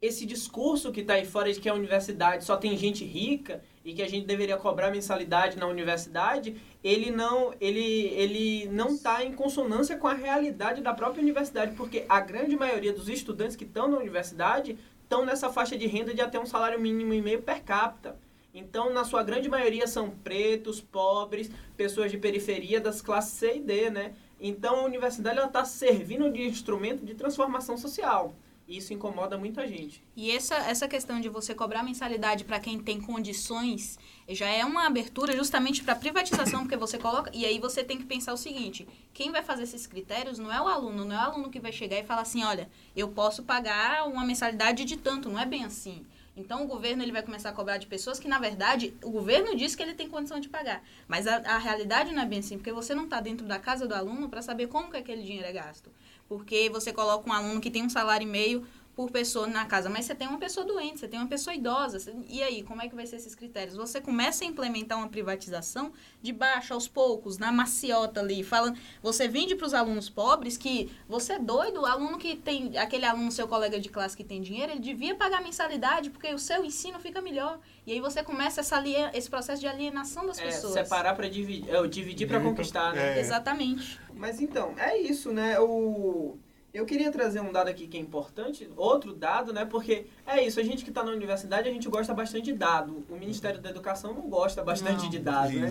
esse 0.00 0.24
discurso 0.24 0.92
que 0.92 1.00
está 1.00 1.14
aí 1.14 1.26
fora 1.26 1.52
de 1.52 1.58
que 1.60 1.68
a 1.68 1.74
universidade 1.74 2.44
só 2.44 2.56
tem 2.56 2.78
gente 2.78 3.04
rica 3.04 3.64
e 3.84 3.94
que 3.94 4.02
a 4.02 4.08
gente 4.08 4.26
deveria 4.26 4.56
cobrar 4.56 4.90
mensalidade 4.90 5.58
na 5.58 5.66
universidade, 5.66 6.60
ele 6.84 7.10
não 7.10 7.54
ele 7.60 8.08
ele 8.08 8.68
não 8.68 8.88
está 8.90 9.24
em 9.24 9.32
consonância 9.32 9.96
com 9.96 10.06
a 10.06 10.14
realidade 10.14 10.82
da 10.82 10.92
própria 10.92 11.22
universidade, 11.22 11.74
porque 11.76 12.04
a 12.08 12.20
grande 12.20 12.56
maioria 12.56 12.92
dos 12.92 13.08
estudantes 13.08 13.56
que 13.56 13.64
estão 13.64 13.88
na 13.88 13.96
universidade 13.96 14.78
estão 15.02 15.24
nessa 15.24 15.50
faixa 15.50 15.76
de 15.76 15.86
renda 15.86 16.14
de 16.14 16.20
até 16.20 16.38
um 16.38 16.46
salário 16.46 16.80
mínimo 16.80 17.12
e 17.14 17.22
meio 17.22 17.42
per 17.42 17.62
capita. 17.62 18.16
Então, 18.52 18.92
na 18.92 19.04
sua 19.04 19.22
grande 19.22 19.48
maioria 19.48 19.86
são 19.86 20.10
pretos, 20.10 20.80
pobres, 20.80 21.50
pessoas 21.76 22.10
de 22.10 22.18
periferia 22.18 22.80
das 22.80 23.00
classes 23.00 23.32
C 23.34 23.56
e 23.56 23.60
D, 23.60 23.90
né? 23.90 24.12
Então, 24.40 24.76
a 24.76 24.84
universidade 24.84 25.38
está 25.38 25.64
servindo 25.64 26.30
de 26.32 26.42
instrumento 26.42 27.04
de 27.04 27.14
transformação 27.14 27.76
social. 27.76 28.34
Isso 28.70 28.94
incomoda 28.94 29.36
muita 29.36 29.66
gente. 29.66 30.00
E 30.16 30.30
essa, 30.30 30.54
essa 30.54 30.86
questão 30.86 31.20
de 31.20 31.28
você 31.28 31.52
cobrar 31.52 31.82
mensalidade 31.82 32.44
para 32.44 32.60
quem 32.60 32.78
tem 32.78 33.00
condições 33.00 33.98
já 34.28 34.46
é 34.46 34.64
uma 34.64 34.86
abertura 34.86 35.36
justamente 35.36 35.82
para 35.82 35.96
privatização, 35.96 36.60
porque 36.60 36.76
você 36.76 36.96
coloca. 36.96 37.32
E 37.34 37.44
aí 37.44 37.58
você 37.58 37.82
tem 37.82 37.98
que 37.98 38.04
pensar 38.04 38.32
o 38.32 38.36
seguinte: 38.36 38.86
quem 39.12 39.32
vai 39.32 39.42
fazer 39.42 39.64
esses 39.64 39.88
critérios 39.88 40.38
não 40.38 40.52
é 40.52 40.62
o 40.62 40.68
aluno, 40.68 41.04
não 41.04 41.16
é 41.16 41.18
o 41.18 41.32
aluno 41.32 41.50
que 41.50 41.58
vai 41.58 41.72
chegar 41.72 41.98
e 41.98 42.04
falar 42.04 42.22
assim: 42.22 42.44
olha, 42.44 42.70
eu 42.94 43.08
posso 43.08 43.42
pagar 43.42 44.06
uma 44.06 44.24
mensalidade 44.24 44.84
de 44.84 44.96
tanto, 44.96 45.28
não 45.28 45.40
é 45.40 45.44
bem 45.44 45.64
assim. 45.64 46.06
Então 46.36 46.62
o 46.62 46.66
governo 46.68 47.02
ele 47.02 47.10
vai 47.10 47.22
começar 47.22 47.50
a 47.50 47.52
cobrar 47.52 47.76
de 47.76 47.88
pessoas 47.88 48.20
que, 48.20 48.28
na 48.28 48.38
verdade, 48.38 48.94
o 49.02 49.10
governo 49.10 49.56
diz 49.56 49.74
que 49.74 49.82
ele 49.82 49.94
tem 49.94 50.08
condição 50.08 50.38
de 50.38 50.48
pagar. 50.48 50.82
Mas 51.08 51.26
a, 51.26 51.36
a 51.38 51.58
realidade 51.58 52.14
não 52.14 52.22
é 52.22 52.26
bem 52.26 52.38
assim, 52.38 52.56
porque 52.56 52.72
você 52.72 52.94
não 52.94 53.04
está 53.04 53.20
dentro 53.20 53.46
da 53.46 53.58
casa 53.58 53.86
do 53.86 53.94
aluno 53.94 54.28
para 54.28 54.40
saber 54.40 54.68
como 54.68 54.90
que 54.90 54.96
aquele 54.96 55.22
dinheiro 55.22 55.46
é 55.46 55.52
gasto. 55.52 55.90
Porque 56.30 56.70
você 56.70 56.92
coloca 56.92 57.28
um 57.28 57.32
aluno 57.32 57.60
que 57.60 57.72
tem 57.72 57.82
um 57.82 57.90
salário 57.90 58.24
e 58.24 58.30
meio 58.30 58.64
por 59.00 59.10
pessoa 59.10 59.46
na 59.46 59.64
casa, 59.64 59.88
mas 59.88 60.04
você 60.04 60.14
tem 60.14 60.28
uma 60.28 60.36
pessoa 60.38 60.66
doente, 60.66 61.00
você 61.00 61.08
tem 61.08 61.18
uma 61.18 61.26
pessoa 61.28 61.54
idosa. 61.54 61.98
você- 61.98 62.14
E 62.28 62.42
aí, 62.42 62.62
como 62.62 62.82
é 62.82 62.88
que 62.88 62.94
vai 62.94 63.06
ser 63.06 63.16
esses 63.16 63.34
critérios? 63.34 63.74
Você 63.74 63.98
começa 63.98 64.44
a 64.44 64.46
implementar 64.46 64.98
uma 64.98 65.08
privatização 65.08 65.90
de 66.20 66.32
baixo 66.34 66.74
aos 66.74 66.86
poucos, 66.86 67.38
na 67.38 67.50
maciota 67.50 68.20
ali, 68.20 68.42
falando, 68.42 68.78
você 69.02 69.26
vende 69.26 69.54
para 69.54 69.66
os 69.66 69.72
alunos 69.72 70.10
pobres 70.10 70.58
que 70.58 70.90
você 71.08 71.32
é 71.34 71.38
doido, 71.38 71.80
o 71.80 71.86
aluno 71.86 72.18
que 72.18 72.36
tem, 72.36 72.76
aquele 72.76 73.06
aluno 73.06 73.32
seu 73.32 73.48
colega 73.48 73.80
de 73.80 73.88
classe 73.88 74.14
que 74.14 74.22
tem 74.22 74.42
dinheiro, 74.42 74.72
ele 74.72 74.80
devia 74.80 75.14
pagar 75.14 75.42
mensalidade, 75.42 76.10
porque 76.10 76.28
o 76.34 76.38
seu 76.38 76.62
ensino 76.62 77.00
fica 77.00 77.22
melhor. 77.22 77.58
E 77.86 77.92
aí 77.92 78.00
você 78.00 78.22
começa 78.22 78.60
essa 78.60 78.80
esse 79.14 79.30
processo 79.30 79.60
de 79.62 79.66
alienação 79.66 80.26
das 80.26 80.38
É, 80.38 80.44
pessoas. 80.44 80.74
separar 80.74 81.14
para 81.14 81.28
dividir, 81.28 81.70
é, 81.70 81.80
o 81.80 81.86
dividir 81.86 82.28
para 82.28 82.38
conquistar, 82.40 82.92
né? 82.92 83.16
é. 83.16 83.20
Exatamente. 83.20 83.98
Mas 84.14 84.40
então, 84.42 84.74
é 84.76 84.98
isso, 84.98 85.32
né? 85.32 85.58
O... 85.58 86.36
Eu 86.72 86.86
queria 86.86 87.10
trazer 87.10 87.40
um 87.40 87.50
dado 87.50 87.68
aqui 87.68 87.88
que 87.88 87.96
é 87.96 88.00
importante, 88.00 88.70
outro 88.76 89.12
dado, 89.12 89.52
né? 89.52 89.64
Porque 89.64 90.06
é 90.24 90.44
isso, 90.44 90.60
a 90.60 90.62
gente 90.62 90.84
que 90.84 90.90
está 90.90 91.02
na 91.02 91.10
universidade, 91.10 91.68
a 91.68 91.72
gente 91.72 91.88
gosta 91.88 92.14
bastante 92.14 92.44
de 92.44 92.52
dado. 92.52 93.04
O 93.08 93.16
Ministério 93.16 93.60
da 93.60 93.70
Educação 93.70 94.14
não 94.14 94.22
gosta 94.22 94.62
bastante 94.62 95.02
Não. 95.02 95.10
de 95.10 95.18
dado, 95.18 95.52
né? 95.52 95.70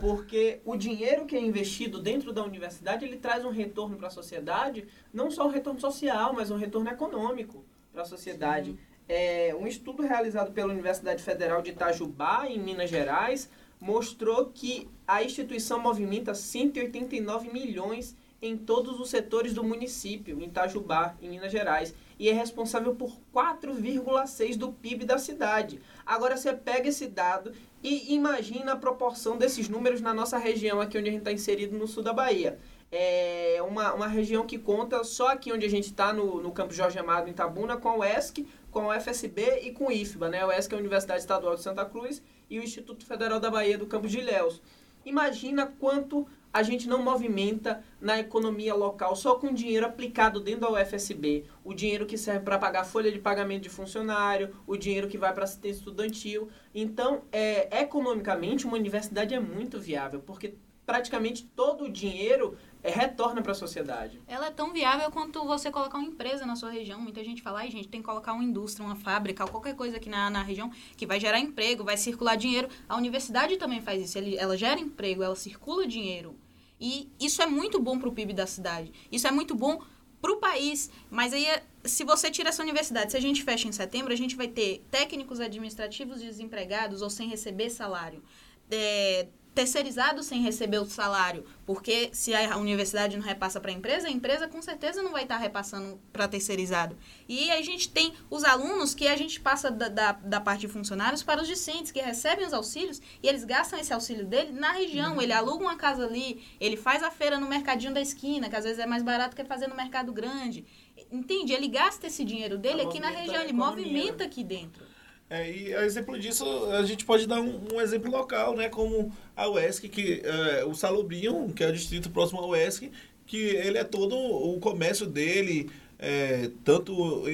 Porque 0.00 0.60
o 0.64 0.76
dinheiro 0.76 1.26
que 1.26 1.36
é 1.36 1.40
investido 1.40 2.00
dentro 2.00 2.32
da 2.32 2.42
universidade, 2.42 3.04
ele 3.04 3.16
traz 3.16 3.44
um 3.44 3.50
retorno 3.50 3.96
para 3.96 4.06
a 4.06 4.10
sociedade, 4.10 4.86
não 5.12 5.30
só 5.30 5.46
um 5.46 5.50
retorno 5.50 5.80
social, 5.80 6.32
mas 6.32 6.50
um 6.50 6.56
retorno 6.56 6.88
econômico 6.88 7.64
para 7.92 8.02
a 8.02 8.06
sociedade. 8.06 8.78
É, 9.06 9.54
um 9.58 9.66
estudo 9.66 10.02
realizado 10.02 10.52
pela 10.52 10.72
Universidade 10.72 11.22
Federal 11.22 11.60
de 11.60 11.70
Itajubá, 11.70 12.46
em 12.46 12.58
Minas 12.58 12.88
Gerais, 12.88 13.50
mostrou 13.80 14.46
que 14.46 14.88
a 15.06 15.22
instituição 15.22 15.78
movimenta 15.78 16.34
189 16.34 17.50
milhões 17.52 18.16
em 18.40 18.56
todos 18.56 19.00
os 19.00 19.10
setores 19.10 19.52
do 19.52 19.64
município, 19.64 20.40
em 20.40 20.44
Itajubá, 20.44 21.16
em 21.20 21.28
Minas 21.28 21.50
Gerais, 21.50 21.94
e 22.18 22.28
é 22.28 22.32
responsável 22.32 22.94
por 22.94 23.16
4,6% 23.34 24.56
do 24.56 24.72
PIB 24.72 25.04
da 25.04 25.18
cidade. 25.18 25.80
Agora 26.06 26.36
você 26.36 26.52
pega 26.52 26.88
esse 26.88 27.06
dado 27.06 27.52
e 27.82 28.14
imagina 28.14 28.72
a 28.72 28.76
proporção 28.76 29.36
desses 29.36 29.68
números 29.68 30.00
na 30.00 30.14
nossa 30.14 30.38
região, 30.38 30.80
aqui 30.80 30.98
onde 30.98 31.08
a 31.08 31.12
gente 31.12 31.20
está 31.20 31.32
inserido 31.32 31.76
no 31.76 31.86
sul 31.86 32.02
da 32.02 32.12
Bahia. 32.12 32.58
É 32.90 33.58
uma, 33.68 33.92
uma 33.92 34.06
região 34.08 34.46
que 34.46 34.58
conta 34.58 35.04
só 35.04 35.28
aqui 35.28 35.52
onde 35.52 35.66
a 35.66 35.70
gente 35.70 35.86
está, 35.86 36.12
no, 36.12 36.40
no 36.40 36.50
Campo 36.50 36.72
Jorge 36.72 36.98
Amado, 36.98 37.28
em 37.28 37.34
Tabuna, 37.34 37.76
com 37.76 37.88
a 37.88 37.96
UESC, 37.98 38.46
com 38.70 38.90
a 38.90 38.96
UFSB 38.96 39.60
e 39.62 39.72
com 39.72 39.88
o 39.88 39.92
IFBA. 39.92 40.28
Né? 40.28 40.40
A 40.40 40.46
UESC 40.46 40.72
é 40.72 40.76
a 40.76 40.80
Universidade 40.80 41.20
Estadual 41.20 41.54
de 41.54 41.62
Santa 41.62 41.84
Cruz 41.84 42.22
e 42.48 42.58
o 42.58 42.62
Instituto 42.62 43.04
Federal 43.04 43.38
da 43.38 43.50
Bahia 43.50 43.76
do 43.76 43.86
Campo 43.86 44.08
de 44.08 44.18
Ilhéus. 44.18 44.62
Imagina 45.04 45.66
quanto 45.78 46.26
a 46.52 46.62
gente 46.62 46.88
não 46.88 47.02
movimenta 47.02 47.82
na 48.00 48.18
economia 48.18 48.74
local 48.74 49.14
só 49.14 49.34
com 49.34 49.52
dinheiro 49.52 49.86
aplicado 49.86 50.40
dentro 50.40 50.62
da 50.62 50.70
UFSB. 50.70 51.44
O 51.64 51.74
dinheiro 51.74 52.06
que 52.06 52.16
serve 52.16 52.44
para 52.44 52.58
pagar 52.58 52.84
folha 52.84 53.12
de 53.12 53.18
pagamento 53.18 53.62
de 53.62 53.68
funcionário, 53.68 54.54
o 54.66 54.76
dinheiro 54.76 55.08
que 55.08 55.18
vai 55.18 55.32
para 55.32 55.44
assistência 55.44 55.80
estudantil. 55.80 56.48
Então, 56.74 57.22
é, 57.30 57.82
economicamente, 57.82 58.66
uma 58.66 58.76
universidade 58.76 59.34
é 59.34 59.40
muito 59.40 59.78
viável, 59.78 60.20
porque 60.20 60.54
praticamente 60.88 61.44
todo 61.54 61.84
o 61.84 61.92
dinheiro 61.92 62.56
retorna 62.90 63.42
para 63.42 63.52
a 63.52 63.54
sociedade. 63.54 64.20
Ela 64.26 64.46
é 64.46 64.50
tão 64.50 64.72
viável 64.72 65.10
quanto 65.10 65.44
você 65.44 65.70
colocar 65.70 65.98
uma 65.98 66.06
empresa 66.06 66.46
na 66.46 66.56
sua 66.56 66.70
região. 66.70 67.00
Muita 67.00 67.22
gente 67.24 67.42
fala, 67.42 67.60
ai 67.60 67.70
gente, 67.70 67.88
tem 67.88 68.00
que 68.00 68.06
colocar 68.06 68.32
uma 68.32 68.44
indústria, 68.44 68.84
uma 68.86 68.96
fábrica, 68.96 69.46
qualquer 69.46 69.74
coisa 69.74 69.96
aqui 69.96 70.08
na, 70.08 70.30
na 70.30 70.42
região 70.42 70.70
que 70.96 71.06
vai 71.06 71.18
gerar 71.18 71.38
emprego, 71.38 71.84
vai 71.84 71.96
circular 71.96 72.36
dinheiro. 72.36 72.68
A 72.88 72.96
universidade 72.96 73.56
também 73.56 73.80
faz 73.80 74.04
isso. 74.04 74.18
Ela 74.38 74.56
gera 74.56 74.80
emprego, 74.80 75.22
ela 75.22 75.36
circula 75.36 75.86
dinheiro. 75.86 76.36
E 76.80 77.10
isso 77.18 77.42
é 77.42 77.46
muito 77.46 77.80
bom 77.80 77.98
para 77.98 78.08
o 78.08 78.12
PIB 78.12 78.32
da 78.32 78.46
cidade. 78.46 78.92
Isso 79.10 79.26
é 79.26 79.30
muito 79.30 79.54
bom 79.54 79.82
para 80.20 80.32
o 80.32 80.36
país. 80.36 80.90
Mas 81.10 81.32
aí, 81.32 81.46
se 81.84 82.04
você 82.04 82.30
tira 82.30 82.50
essa 82.50 82.62
universidade, 82.62 83.10
se 83.10 83.16
a 83.16 83.20
gente 83.20 83.42
fecha 83.42 83.68
em 83.68 83.72
setembro, 83.72 84.12
a 84.12 84.16
gente 84.16 84.36
vai 84.36 84.48
ter 84.48 84.84
técnicos 84.90 85.40
administrativos 85.40 86.20
desempregados 86.20 87.02
ou 87.02 87.10
sem 87.10 87.28
receber 87.28 87.70
salário. 87.70 88.22
É, 88.70 89.26
terceirizado 89.54 90.22
sem 90.22 90.40
receber 90.40 90.78
o 90.78 90.86
salário, 90.86 91.44
porque 91.66 92.10
se 92.12 92.34
a 92.34 92.56
universidade 92.56 93.16
não 93.16 93.24
repassa 93.24 93.60
para 93.60 93.70
a 93.70 93.74
empresa, 93.74 94.06
a 94.06 94.10
empresa 94.10 94.46
com 94.46 94.62
certeza 94.62 95.02
não 95.02 95.10
vai 95.10 95.24
estar 95.24 95.36
tá 95.36 95.40
repassando 95.40 96.00
para 96.12 96.28
terceirizado. 96.28 96.96
E 97.28 97.50
a 97.50 97.60
gente 97.60 97.88
tem 97.88 98.14
os 98.30 98.44
alunos 98.44 98.94
que 98.94 99.08
a 99.08 99.16
gente 99.16 99.40
passa 99.40 99.70
da, 99.70 99.88
da, 99.88 100.12
da, 100.12 100.40
parte 100.40 100.60
de 100.60 100.68
funcionários 100.68 101.22
para 101.22 101.42
os 101.42 101.48
discentes, 101.48 101.90
que 101.90 102.00
recebem 102.00 102.46
os 102.46 102.52
auxílios 102.52 103.00
e 103.22 103.28
eles 103.28 103.44
gastam 103.44 103.78
esse 103.78 103.92
auxílio 103.92 104.24
dele 104.24 104.52
na 104.52 104.72
região. 104.72 105.14
Uhum. 105.14 105.22
Ele 105.22 105.32
aluga 105.32 105.64
uma 105.64 105.76
casa 105.76 106.04
ali, 106.04 106.42
ele 106.60 106.76
faz 106.76 107.02
a 107.02 107.10
feira 107.10 107.38
no 107.38 107.48
mercadinho 107.48 107.92
da 107.92 108.00
esquina, 108.00 108.48
que 108.48 108.56
às 108.56 108.64
vezes 108.64 108.78
é 108.78 108.86
mais 108.86 109.02
barato 109.02 109.34
que 109.34 109.44
fazer 109.44 109.66
no 109.66 109.74
mercado 109.74 110.12
grande. 110.12 110.64
Entende? 111.10 111.52
Ele 111.52 111.68
gasta 111.68 112.06
esse 112.06 112.24
dinheiro 112.24 112.58
dele 112.58 112.82
aqui 112.82 113.00
na 113.00 113.08
região, 113.08 113.42
ele 113.42 113.52
movimenta 113.52 114.24
aqui 114.24 114.44
dentro. 114.44 114.84
É, 115.30 115.50
e 115.50 115.74
a 115.74 115.84
exemplo 115.84 116.18
disso, 116.18 116.44
a 116.72 116.82
gente 116.84 117.04
pode 117.04 117.26
dar 117.26 117.40
um, 117.40 117.74
um 117.74 117.80
exemplo 117.80 118.10
local, 118.10 118.56
né? 118.56 118.68
Como 118.68 119.12
a 119.36 119.48
UESC, 119.48 119.88
que 119.88 120.22
é, 120.24 120.64
o 120.64 120.74
Salobrinho, 120.74 121.52
que 121.52 121.62
é 121.62 121.68
o 121.68 121.72
distrito 121.72 122.08
próximo 122.10 122.40
à 122.40 122.46
UESC, 122.46 122.90
que 123.26 123.36
ele 123.36 123.76
é 123.76 123.84
todo 123.84 124.16
o 124.16 124.58
comércio 124.58 125.06
dele, 125.06 125.70
é, 125.98 126.50
tanto 126.64 127.24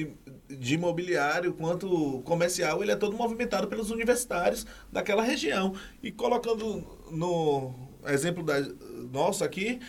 de 0.49 0.75
imobiliário 0.75 1.53
quanto 1.53 2.21
comercial, 2.23 2.83
ele 2.83 2.91
é 2.91 2.95
todo 2.95 3.15
movimentado 3.15 3.67
pelos 3.67 3.89
universitários 3.91 4.65
daquela 4.91 5.23
região. 5.23 5.73
E 6.03 6.11
colocando 6.11 6.85
no 7.09 7.73
exemplo 8.05 8.43
da 8.43 8.59
nosso 9.11 9.43
aqui, 9.43 9.79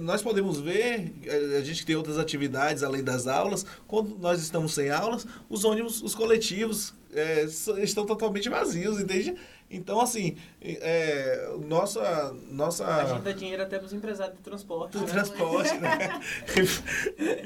nós 0.00 0.22
podemos 0.22 0.60
ver, 0.60 1.12
a 1.58 1.60
gente 1.62 1.86
tem 1.86 1.96
outras 1.96 2.18
atividades 2.18 2.82
além 2.82 3.02
das 3.02 3.26
aulas, 3.26 3.64
quando 3.86 4.18
nós 4.18 4.40
estamos 4.42 4.74
sem 4.74 4.90
aulas, 4.90 5.26
os 5.48 5.64
ônibus, 5.64 6.02
os 6.02 6.14
coletivos 6.14 6.94
é, 7.12 7.44
estão 7.82 8.04
totalmente 8.06 8.48
vazios, 8.48 9.00
entende? 9.00 9.34
Então, 9.70 10.00
assim, 10.00 10.36
é, 10.60 11.48
nossa, 11.66 12.34
nossa... 12.50 12.84
A 12.84 13.04
gente 13.06 13.22
dá 13.22 13.32
dinheiro 13.32 13.62
até 13.62 13.78
para 13.78 13.86
os 13.86 13.92
empresários 13.92 14.36
de 14.36 14.42
transporte. 14.42 14.98
Do 14.98 15.00
né? 15.00 15.06
transporte, 15.06 15.78
né? 15.78 16.20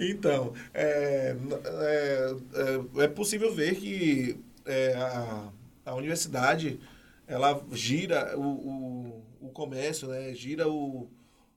então, 0.11 0.55
é, 0.73 1.37
é, 1.65 2.37
é, 2.55 3.05
é, 3.05 3.09
possível 3.09 3.55
ver 3.55 3.77
que 3.77 4.41
é, 4.65 4.95
a, 4.95 5.53
a 5.85 5.95
universidade, 5.95 6.81
ela 7.27 7.63
gira 7.73 8.39
o, 8.39 8.43
o, 8.43 9.25
o 9.43 9.49
comércio, 9.51 10.09
né? 10.09 10.33
Gira 10.35 10.67
o 10.67 11.09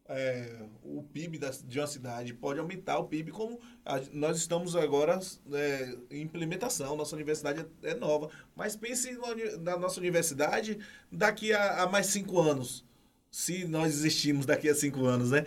é, 0.09 0.65
o 0.83 1.03
PIB 1.03 1.37
da, 1.37 1.49
de 1.49 1.79
uma 1.79 1.87
cidade, 1.87 2.33
pode 2.33 2.59
aumentar 2.59 2.97
o 2.97 3.05
PIB, 3.05 3.31
como 3.31 3.59
a, 3.85 3.99
nós 4.13 4.37
estamos 4.37 4.75
agora 4.75 5.19
é, 5.53 5.97
em 6.09 6.21
implementação, 6.21 6.95
nossa 6.95 7.15
universidade 7.15 7.65
é, 7.83 7.91
é 7.91 7.93
nova. 7.93 8.29
Mas 8.55 8.75
pense 8.75 9.11
na, 9.13 9.71
na, 9.71 9.77
nossa 9.77 9.99
universidade 9.99 10.79
daqui 11.11 11.53
a, 11.53 11.83
a, 11.83 11.89
mais 11.89 12.07
cinco 12.07 12.39
anos, 12.39 12.85
se 13.29 13.65
nós 13.65 13.93
existimos 13.93 14.45
daqui 14.45 14.69
a 14.69 14.75
cinco 14.75 15.05
anos, 15.05 15.31
né? 15.31 15.45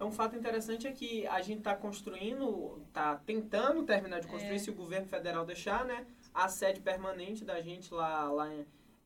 É 0.00 0.04
um 0.04 0.12
fato 0.12 0.36
interessante 0.36 0.86
é 0.86 0.92
que 0.92 1.26
a 1.26 1.42
gente 1.42 1.58
está 1.58 1.74
construindo, 1.74 2.80
está 2.86 3.16
tentando 3.16 3.82
terminar 3.82 4.20
de 4.20 4.28
construir, 4.28 4.54
é. 4.54 4.58
se 4.58 4.70
o 4.70 4.74
governo 4.74 5.08
federal 5.08 5.44
deixar, 5.44 5.84
né? 5.84 6.06
A 6.32 6.48
sede 6.48 6.80
permanente 6.80 7.44
da 7.44 7.60
gente 7.60 7.92
lá, 7.92 8.30
lá 8.30 8.48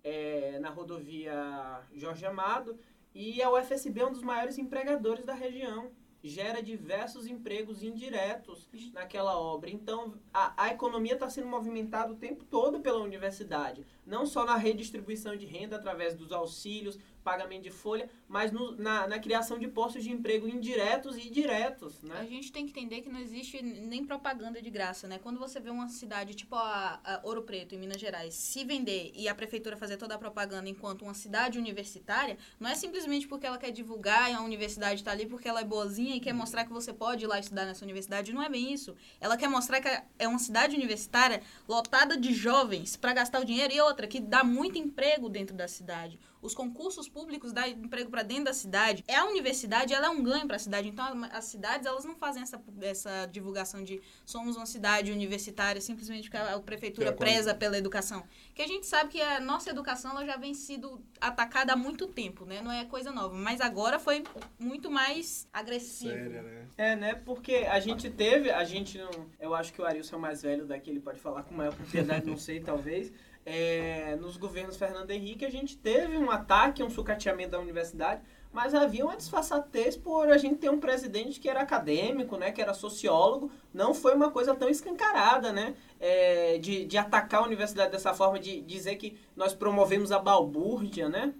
é, 0.04 0.58
na 0.60 0.68
rodovia 0.68 1.80
Jorge 1.94 2.26
Amado, 2.26 2.78
e 3.14 3.42
a 3.42 3.50
UFSB 3.50 4.00
é 4.00 4.06
um 4.06 4.12
dos 4.12 4.22
maiores 4.22 4.58
empregadores 4.58 5.24
da 5.24 5.34
região. 5.34 5.90
Gera 6.24 6.62
diversos 6.62 7.26
empregos 7.26 7.82
indiretos 7.82 8.68
naquela 8.92 9.36
obra. 9.36 9.68
Então, 9.68 10.14
a, 10.32 10.52
a 10.64 10.68
economia 10.70 11.14
está 11.14 11.28
sendo 11.28 11.48
movimentada 11.48 12.12
o 12.12 12.16
tempo 12.16 12.44
todo 12.44 12.78
pela 12.78 13.00
universidade. 13.00 13.84
Não 14.06 14.24
só 14.24 14.44
na 14.44 14.54
redistribuição 14.56 15.36
de 15.36 15.46
renda 15.46 15.76
através 15.76 16.14
dos 16.14 16.30
auxílios, 16.30 16.96
pagamento 17.22 17.62
de 17.62 17.70
folha, 17.70 18.08
mas 18.28 18.52
no, 18.52 18.76
na, 18.76 19.06
na, 19.06 19.18
criação 19.18 19.58
de 19.58 19.68
postos 19.68 20.02
de 20.02 20.10
emprego 20.10 20.48
indiretos 20.48 21.16
e 21.16 21.30
diretos, 21.30 22.02
né? 22.02 22.16
A 22.18 22.24
gente 22.24 22.50
tem 22.50 22.66
que 22.66 22.72
entender 22.72 23.00
que 23.00 23.08
não 23.08 23.20
existe 23.20 23.62
nem 23.62 24.04
propaganda 24.04 24.60
de 24.60 24.70
graça, 24.70 25.06
né? 25.06 25.18
Quando 25.22 25.38
você 25.38 25.60
vê 25.60 25.70
uma 25.70 25.88
cidade 25.88 26.34
tipo 26.34 26.54
a, 26.54 27.00
a, 27.04 27.20
Ouro 27.22 27.42
Preto, 27.42 27.74
em 27.74 27.78
Minas 27.78 28.00
Gerais, 28.00 28.34
se 28.34 28.64
vender 28.64 29.12
e 29.14 29.28
a 29.28 29.34
prefeitura 29.34 29.76
fazer 29.76 29.96
toda 29.96 30.14
a 30.14 30.18
propaganda 30.18 30.68
enquanto 30.68 31.02
uma 31.02 31.14
cidade 31.14 31.58
universitária, 31.58 32.36
não 32.58 32.68
é 32.68 32.74
simplesmente 32.74 33.26
porque 33.28 33.46
ela 33.46 33.58
quer 33.58 33.70
divulgar 33.70 34.30
e 34.30 34.34
a 34.34 34.40
universidade 34.40 35.00
está 35.00 35.12
ali 35.12 35.26
porque 35.26 35.48
ela 35.48 35.60
é 35.60 35.64
boazinha 35.64 36.16
e 36.16 36.20
quer 36.20 36.32
mostrar 36.32 36.64
que 36.64 36.72
você 36.72 36.92
pode 36.92 37.24
ir 37.24 37.28
lá 37.28 37.38
estudar 37.38 37.64
nessa 37.64 37.84
universidade. 37.84 38.32
Não 38.32 38.42
é 38.42 38.48
bem 38.48 38.72
isso. 38.72 38.96
Ela 39.20 39.36
quer 39.36 39.48
mostrar 39.48 39.80
que 39.80 39.88
é 40.18 40.26
uma 40.26 40.38
cidade 40.38 40.74
universitária 40.74 41.42
lotada 41.68 42.16
de 42.16 42.32
jovens 42.32 42.96
para 42.96 43.12
gastar 43.12 43.40
o 43.40 43.44
dinheiro 43.44 43.72
e 43.72 43.80
outra, 43.80 44.06
que 44.06 44.20
dá 44.20 44.42
muito 44.42 44.78
emprego 44.78 45.28
dentro 45.28 45.54
da 45.54 45.68
cidade 45.68 46.18
os 46.42 46.54
concursos 46.54 47.08
públicos 47.08 47.52
dão 47.52 47.64
emprego 47.64 48.10
para 48.10 48.24
dentro 48.24 48.46
da 48.46 48.52
cidade. 48.52 49.04
É 49.06 49.14
a 49.14 49.24
universidade, 49.26 49.94
ela 49.94 50.06
é 50.06 50.10
um 50.10 50.22
ganho 50.22 50.46
para 50.46 50.56
a 50.56 50.58
cidade. 50.58 50.88
Então, 50.88 51.24
as 51.32 51.44
cidades, 51.44 51.86
elas 51.86 52.04
não 52.04 52.16
fazem 52.16 52.42
essa, 52.42 52.60
essa 52.82 53.26
divulgação 53.26 53.84
de 53.84 54.02
somos 54.26 54.56
uma 54.56 54.66
cidade 54.66 55.12
universitária 55.12 55.80
simplesmente 55.80 56.28
porque 56.28 56.36
a 56.36 56.58
prefeitura 56.58 57.10
é 57.10 57.12
preza 57.12 57.54
pela 57.54 57.78
educação. 57.78 58.24
Que 58.54 58.62
a 58.62 58.66
gente 58.66 58.86
sabe 58.86 59.10
que 59.10 59.20
a 59.20 59.38
nossa 59.38 59.70
educação 59.70 60.10
ela 60.10 60.26
já 60.26 60.36
vem 60.36 60.52
sido 60.52 61.00
atacada 61.20 61.74
há 61.74 61.76
muito 61.76 62.08
tempo, 62.08 62.44
né? 62.44 62.60
Não 62.60 62.72
é 62.72 62.84
coisa 62.84 63.12
nova. 63.12 63.34
Mas 63.34 63.60
agora 63.60 64.00
foi 64.00 64.24
muito 64.58 64.90
mais 64.90 65.48
agressivo. 65.52 66.12
Séria, 66.12 66.42
né? 66.42 66.66
É, 66.76 66.96
né? 66.96 67.14
Porque 67.14 67.54
a 67.70 67.78
gente 67.78 68.10
teve, 68.10 68.50
a 68.50 68.64
gente 68.64 68.98
não... 68.98 69.10
Eu 69.38 69.54
acho 69.54 69.72
que 69.72 69.80
o 69.80 69.84
Arilson 69.84 70.16
é 70.16 70.18
o 70.18 70.22
mais 70.22 70.42
velho 70.42 70.66
daqui, 70.66 70.90
ele 70.90 71.00
pode 71.00 71.20
falar 71.20 71.44
com 71.44 71.54
maior 71.54 71.74
propriedade, 71.74 72.26
não 72.26 72.36
sei, 72.36 72.58
talvez 72.60 73.12
é, 73.44 74.16
nos 74.16 74.36
governos 74.36 74.76
Fernando 74.76 75.10
Henrique, 75.10 75.44
a 75.44 75.50
gente 75.50 75.76
teve 75.76 76.16
um 76.16 76.30
ataque, 76.30 76.82
um 76.82 76.90
sucateamento 76.90 77.50
da 77.50 77.60
universidade, 77.60 78.22
mas 78.52 78.74
havia 78.74 79.04
uma 79.04 79.16
disfarçatez 79.16 79.96
por 79.96 80.30
a 80.30 80.36
gente 80.36 80.56
ter 80.56 80.70
um 80.70 80.78
presidente 80.78 81.40
que 81.40 81.48
era 81.48 81.60
acadêmico, 81.60 82.36
né, 82.36 82.52
que 82.52 82.60
era 82.60 82.74
sociólogo, 82.74 83.50
não 83.72 83.94
foi 83.94 84.14
uma 84.14 84.30
coisa 84.30 84.54
tão 84.54 84.68
escancarada, 84.68 85.52
né, 85.52 85.74
é, 85.98 86.58
de, 86.58 86.84
de 86.84 86.98
atacar 86.98 87.40
a 87.40 87.46
universidade 87.46 87.90
dessa 87.90 88.12
forma, 88.12 88.38
de 88.38 88.60
dizer 88.60 88.96
que 88.96 89.18
nós 89.34 89.54
promovemos 89.54 90.12
a 90.12 90.18
balbúrdia, 90.18 91.08
né, 91.08 91.32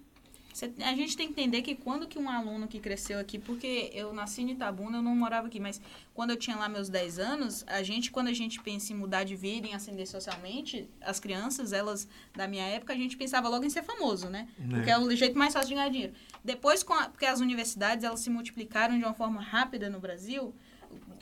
a 0.85 0.95
gente 0.95 1.17
tem 1.17 1.27
que 1.27 1.33
entender 1.33 1.63
que 1.63 1.75
quando 1.75 2.07
que 2.07 2.19
um 2.19 2.29
aluno 2.29 2.69
que 2.69 2.79
cresceu 2.79 3.19
aqui, 3.19 3.39
porque 3.39 3.91
eu 3.95 4.13
nasci 4.13 4.43
em 4.43 4.51
Itabuna, 4.51 4.99
eu 4.99 5.03
não 5.03 5.17
morava 5.17 5.47
aqui, 5.47 5.59
mas 5.59 5.81
quando 6.15 6.31
eu 6.31 6.37
tinha 6.37 6.57
lá 6.57 6.69
meus 6.69 6.89
10 6.89 7.19
anos, 7.19 7.65
a 7.67 7.83
gente, 7.83 8.11
quando 8.11 8.29
a 8.29 8.33
gente 8.33 8.61
pensa 8.61 8.93
em 8.93 8.97
mudar 8.97 9.25
de 9.25 9.35
vida, 9.35 9.67
em 9.67 9.75
ascender 9.75 10.07
socialmente, 10.07 10.89
as 11.01 11.19
crianças, 11.19 11.73
elas, 11.73 12.07
da 12.35 12.47
minha 12.47 12.65
época, 12.65 12.93
a 12.93 12.97
gente 12.97 13.17
pensava 13.17 13.49
logo 13.49 13.65
em 13.65 13.71
ser 13.71 13.83
famoso, 13.83 14.29
né? 14.29 14.49
É. 14.59 14.69
Porque 14.69 14.91
é 14.91 14.99
o 14.99 15.17
jeito 15.17 15.39
mais 15.39 15.55
fácil 15.55 15.71
de 15.71 15.75
ganhar 15.75 15.89
dinheiro. 15.89 16.13
Depois, 16.45 16.85
a, 16.89 17.09
porque 17.09 17.27
as 17.27 17.41
universidades, 17.41 18.05
elas 18.05 18.21
se 18.21 18.29
multiplicaram 18.29 18.99
de 18.99 19.05
uma 19.05 19.15
forma 19.15 19.41
rápida 19.41 19.89
no 19.89 20.01
Brasil, 20.01 20.55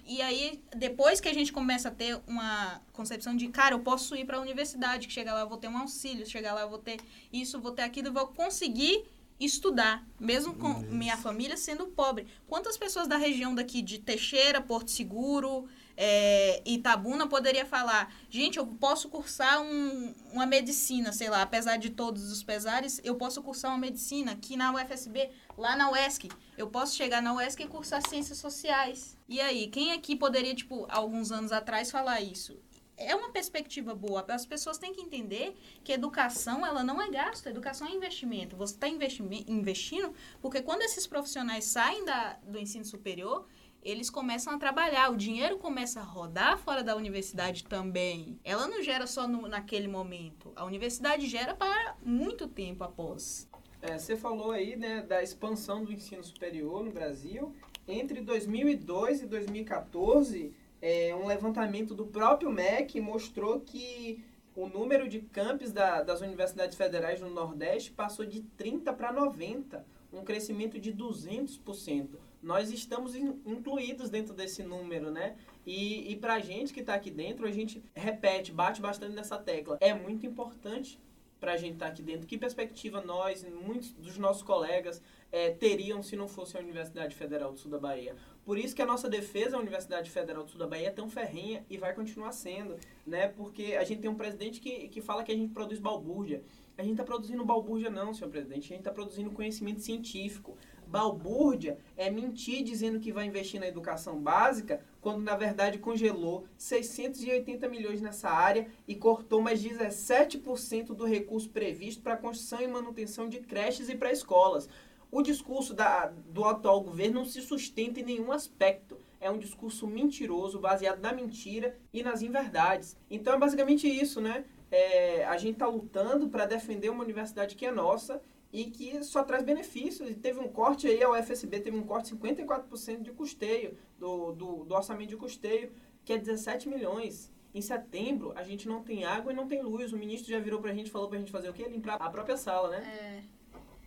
e 0.04 0.20
aí, 0.20 0.60
depois 0.74 1.20
que 1.20 1.28
a 1.28 1.32
gente 1.32 1.52
começa 1.52 1.88
a 1.88 1.92
ter 1.92 2.20
uma 2.26 2.80
concepção 2.92 3.36
de, 3.36 3.46
cara, 3.46 3.76
eu 3.76 3.78
posso 3.78 4.16
ir 4.16 4.24
para 4.24 4.38
a 4.38 4.40
universidade, 4.40 5.06
que 5.06 5.12
chegar 5.12 5.34
lá 5.34 5.40
eu 5.40 5.48
vou 5.48 5.56
ter 5.56 5.68
um 5.68 5.78
auxílio, 5.78 6.26
chegar 6.26 6.52
lá 6.52 6.62
eu 6.62 6.68
vou 6.68 6.78
ter 6.78 6.98
isso, 7.32 7.60
vou 7.60 7.70
ter 7.70 7.82
aquilo, 7.82 8.12
vou 8.12 8.26
conseguir 8.26 9.04
estudar, 9.40 10.06
mesmo 10.18 10.54
com 10.54 10.68
minha 10.80 11.16
família 11.16 11.56
sendo 11.56 11.86
pobre. 11.86 12.26
Quantas 12.46 12.76
pessoas 12.76 13.08
da 13.08 13.16
região 13.16 13.54
daqui 13.54 13.80
de 13.80 13.98
Teixeira, 13.98 14.60
Porto 14.60 14.90
Seguro, 14.90 15.66
é, 15.96 16.62
Itabuna 16.64 17.26
poderia 17.26 17.66
falar, 17.66 18.12
gente, 18.28 18.58
eu 18.58 18.66
posso 18.66 19.08
cursar 19.08 19.60
um, 19.60 20.14
uma 20.32 20.46
medicina, 20.46 21.12
sei 21.12 21.28
lá, 21.28 21.42
apesar 21.42 21.76
de 21.76 21.90
todos 21.90 22.30
os 22.30 22.42
pesares, 22.42 23.00
eu 23.04 23.16
posso 23.16 23.42
cursar 23.42 23.70
uma 23.70 23.78
medicina 23.78 24.32
aqui 24.32 24.56
na 24.56 24.72
UFSB, 24.72 25.30
lá 25.58 25.76
na 25.76 25.90
UESC. 25.90 26.28
Eu 26.56 26.68
posso 26.68 26.96
chegar 26.96 27.20
na 27.20 27.34
UESC 27.34 27.62
e 27.62 27.66
cursar 27.66 28.06
ciências 28.08 28.38
sociais. 28.38 29.16
E 29.28 29.40
aí, 29.40 29.68
quem 29.68 29.92
aqui 29.92 30.16
poderia, 30.16 30.54
tipo, 30.54 30.86
alguns 30.88 31.30
anos 31.30 31.52
atrás 31.52 31.90
falar 31.90 32.20
isso? 32.20 32.58
É 33.00 33.14
uma 33.14 33.30
perspectiva 33.30 33.94
boa. 33.94 34.24
As 34.28 34.46
pessoas 34.46 34.78
têm 34.78 34.92
que 34.92 35.00
entender 35.00 35.56
que 35.82 35.92
educação 35.92 36.64
ela 36.64 36.84
não 36.84 37.00
é 37.00 37.10
gasto, 37.10 37.48
educação 37.48 37.88
é 37.88 37.92
investimento. 37.92 38.56
Você 38.56 38.74
está 38.74 38.88
investindo 38.88 40.14
porque 40.40 40.62
quando 40.62 40.82
esses 40.82 41.06
profissionais 41.06 41.64
saem 41.64 42.04
da, 42.04 42.34
do 42.44 42.58
ensino 42.58 42.84
superior, 42.84 43.46
eles 43.82 44.10
começam 44.10 44.52
a 44.52 44.58
trabalhar, 44.58 45.10
o 45.10 45.16
dinheiro 45.16 45.56
começa 45.56 46.00
a 46.00 46.02
rodar 46.02 46.58
fora 46.58 46.84
da 46.84 46.94
universidade 46.94 47.64
também. 47.64 48.38
Ela 48.44 48.68
não 48.68 48.82
gera 48.82 49.06
só 49.06 49.26
no, 49.26 49.48
naquele 49.48 49.88
momento. 49.88 50.52
A 50.54 50.64
universidade 50.64 51.26
gera 51.26 51.54
para 51.54 51.96
muito 52.02 52.46
tempo 52.46 52.84
após. 52.84 53.48
É, 53.80 53.98
você 53.98 54.14
falou 54.14 54.50
aí 54.50 54.76
né, 54.76 55.00
da 55.00 55.22
expansão 55.22 55.82
do 55.82 55.92
ensino 55.92 56.22
superior 56.22 56.84
no 56.84 56.90
Brasil. 56.90 57.54
Entre 57.88 58.20
2002 58.20 59.22
e 59.22 59.26
2014, 59.26 60.54
é, 60.80 61.14
um 61.14 61.26
levantamento 61.26 61.94
do 61.94 62.06
próprio 62.06 62.50
MEC 62.50 63.00
mostrou 63.00 63.60
que 63.60 64.24
o 64.54 64.66
número 64.66 65.08
de 65.08 65.20
campos 65.20 65.72
da, 65.72 66.02
das 66.02 66.20
universidades 66.20 66.76
federais 66.76 67.20
no 67.20 67.30
Nordeste 67.30 67.90
passou 67.92 68.26
de 68.26 68.42
30 68.56 68.92
para 68.92 69.12
90, 69.12 69.84
um 70.12 70.24
crescimento 70.24 70.78
de 70.78 70.92
200%. 70.92 72.08
Nós 72.42 72.70
estamos 72.70 73.14
in, 73.14 73.40
incluídos 73.44 74.10
dentro 74.10 74.34
desse 74.34 74.62
número, 74.62 75.10
né? 75.10 75.36
E, 75.66 76.10
e 76.10 76.16
para 76.16 76.34
a 76.34 76.40
gente 76.40 76.72
que 76.72 76.80
está 76.80 76.94
aqui 76.94 77.10
dentro, 77.10 77.46
a 77.46 77.50
gente 77.50 77.82
repete, 77.94 78.50
bate 78.50 78.80
bastante 78.80 79.14
nessa 79.14 79.38
tecla. 79.38 79.76
É 79.80 79.92
muito 79.92 80.26
importante 80.26 80.98
para 81.38 81.52
a 81.52 81.56
gente 81.56 81.74
estar 81.74 81.86
tá 81.86 81.92
aqui 81.92 82.02
dentro. 82.02 82.26
Que 82.26 82.36
perspectiva 82.36 83.00
nós, 83.00 83.44
muitos 83.44 83.92
dos 83.92 84.18
nossos 84.18 84.42
colegas, 84.42 85.02
é, 85.32 85.50
teriam 85.50 86.02
se 86.02 86.16
não 86.16 86.28
fosse 86.28 86.56
a 86.56 86.60
Universidade 86.60 87.14
Federal 87.14 87.52
do 87.52 87.58
Sul 87.58 87.70
da 87.70 87.78
Bahia? 87.78 88.14
Por 88.50 88.58
isso 88.58 88.74
que 88.74 88.82
a 88.82 88.84
nossa 88.84 89.08
defesa 89.08 89.56
à 89.56 89.60
Universidade 89.60 90.10
Federal 90.10 90.42
do 90.42 90.50
Sul 90.50 90.58
da 90.58 90.66
Bahia 90.66 90.88
é 90.88 90.90
tão 90.90 91.08
ferrenha 91.08 91.64
e 91.70 91.78
vai 91.78 91.94
continuar 91.94 92.32
sendo, 92.32 92.76
né? 93.06 93.28
Porque 93.28 93.76
a 93.76 93.84
gente 93.84 94.00
tem 94.00 94.10
um 94.10 94.16
presidente 94.16 94.58
que, 94.58 94.88
que 94.88 95.00
fala 95.00 95.22
que 95.22 95.30
a 95.30 95.36
gente 95.36 95.52
produz 95.52 95.78
balbúrdia. 95.78 96.42
A 96.76 96.82
gente 96.82 96.94
está 96.94 97.04
produzindo 97.04 97.44
balbúrdia 97.44 97.90
não, 97.90 98.12
senhor 98.12 98.28
presidente. 98.28 98.64
A 98.64 98.68
gente 98.70 98.78
está 98.80 98.90
produzindo 98.90 99.30
conhecimento 99.30 99.80
científico. 99.80 100.56
Balbúrdia 100.84 101.78
é 101.96 102.10
mentir 102.10 102.64
dizendo 102.64 102.98
que 102.98 103.12
vai 103.12 103.24
investir 103.24 103.60
na 103.60 103.68
educação 103.68 104.18
básica, 104.20 104.80
quando 105.00 105.22
na 105.22 105.36
verdade 105.36 105.78
congelou 105.78 106.44
680 106.58 107.68
milhões 107.68 108.00
nessa 108.00 108.30
área 108.30 108.66
e 108.88 108.96
cortou 108.96 109.40
mais 109.40 109.62
17% 109.62 110.86
do 110.86 111.04
recurso 111.04 111.48
previsto 111.50 112.02
para 112.02 112.16
construção 112.16 112.60
e 112.60 112.66
manutenção 112.66 113.28
de 113.28 113.38
creches 113.38 113.88
e 113.88 113.94
pré-escolas. 113.94 114.68
O 115.10 115.22
discurso 115.22 115.74
da, 115.74 116.06
do 116.06 116.44
atual 116.44 116.80
governo 116.82 117.20
não 117.20 117.24
se 117.24 117.42
sustenta 117.42 118.00
em 118.00 118.04
nenhum 118.04 118.30
aspecto. 118.30 118.96
É 119.20 119.30
um 119.30 119.38
discurso 119.38 119.86
mentiroso, 119.86 120.60
baseado 120.60 121.00
na 121.00 121.12
mentira 121.12 121.76
e 121.92 122.02
nas 122.02 122.22
inverdades. 122.22 122.96
Então 123.10 123.34
é 123.34 123.38
basicamente 123.38 123.88
isso, 123.88 124.20
né? 124.20 124.44
É, 124.70 125.24
a 125.24 125.36
gente 125.36 125.54
está 125.54 125.66
lutando 125.66 126.28
para 126.28 126.46
defender 126.46 126.90
uma 126.90 127.02
universidade 127.02 127.56
que 127.56 127.66
é 127.66 127.72
nossa 127.72 128.22
e 128.52 128.64
que 128.64 129.02
só 129.02 129.22
traz 129.24 129.42
benefícios. 129.42 130.08
E 130.08 130.14
teve 130.14 130.38
um 130.38 130.48
corte 130.48 130.86
aí, 130.86 131.02
a 131.02 131.10
UFSB 131.10 131.60
teve 131.60 131.76
um 131.76 131.82
corte 131.82 132.14
de 132.14 132.20
54% 132.20 133.02
de 133.02 133.10
custeio, 133.10 133.76
do, 133.98 134.32
do, 134.32 134.64
do 134.64 134.74
orçamento 134.74 135.10
de 135.10 135.16
custeio, 135.16 135.72
que 136.04 136.12
é 136.12 136.18
17 136.18 136.68
milhões. 136.68 137.32
Em 137.52 137.60
setembro, 137.60 138.32
a 138.36 138.44
gente 138.44 138.68
não 138.68 138.82
tem 138.82 139.04
água 139.04 139.32
e 139.32 139.34
não 139.34 139.48
tem 139.48 139.60
luz. 139.60 139.92
O 139.92 139.98
ministro 139.98 140.30
já 140.30 140.38
virou 140.38 140.60
pra 140.60 140.72
gente 140.72 140.86
e 140.86 140.90
falou 140.90 141.08
pra 141.08 141.18
gente 141.18 141.32
fazer 141.32 141.50
o 141.50 141.52
quê? 141.52 141.64
Limpar 141.68 141.96
a 142.00 142.08
própria 142.08 142.36
sala, 142.36 142.70
né? 142.70 143.24
É. 143.26 143.39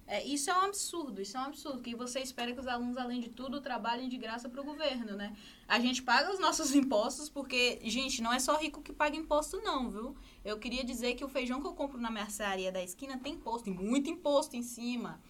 É, 0.06 0.24
isso 0.26 0.50
é 0.50 0.54
um 0.54 0.62
absurdo, 0.62 1.22
isso 1.22 1.38
é 1.38 1.40
um 1.40 1.46
absurdo, 1.46 1.82
que 1.82 1.96
você 1.96 2.20
espera 2.20 2.52
que 2.52 2.60
os 2.60 2.68
alunos, 2.68 2.98
além 2.98 3.22
de 3.22 3.30
tudo, 3.30 3.62
trabalhem 3.62 4.10
de 4.10 4.18
graça 4.18 4.50
para 4.50 4.60
o 4.62 4.64
governo, 4.64 5.16
né? 5.16 5.36
A 5.68 5.80
gente 5.80 6.04
paga 6.04 6.32
os 6.34 6.40
nossos 6.40 6.76
impostos 6.76 7.30
porque, 7.30 7.80
gente, 7.84 8.22
não 8.22 8.34
é 8.34 8.40
só 8.40 8.58
rico 8.58 8.82
que 8.82 8.92
paga 8.92 9.16
imposto 9.16 9.62
não, 9.62 9.90
viu? 9.90 10.16
Eu 10.44 10.60
queria 10.60 10.84
dizer 10.84 11.16
que 11.16 11.24
o 11.24 11.30
feijão 11.30 11.62
que 11.62 11.68
eu 11.68 11.74
compro 11.74 12.00
na 12.00 12.12
mercearia 12.12 12.72
da 12.72 12.84
esquina 12.84 13.18
tem 13.18 13.36
imposto, 13.36 13.66
tem 13.66 13.74
muito 13.74 14.10
imposto 14.10 14.58
em 14.58 14.62
cima. 14.64 15.22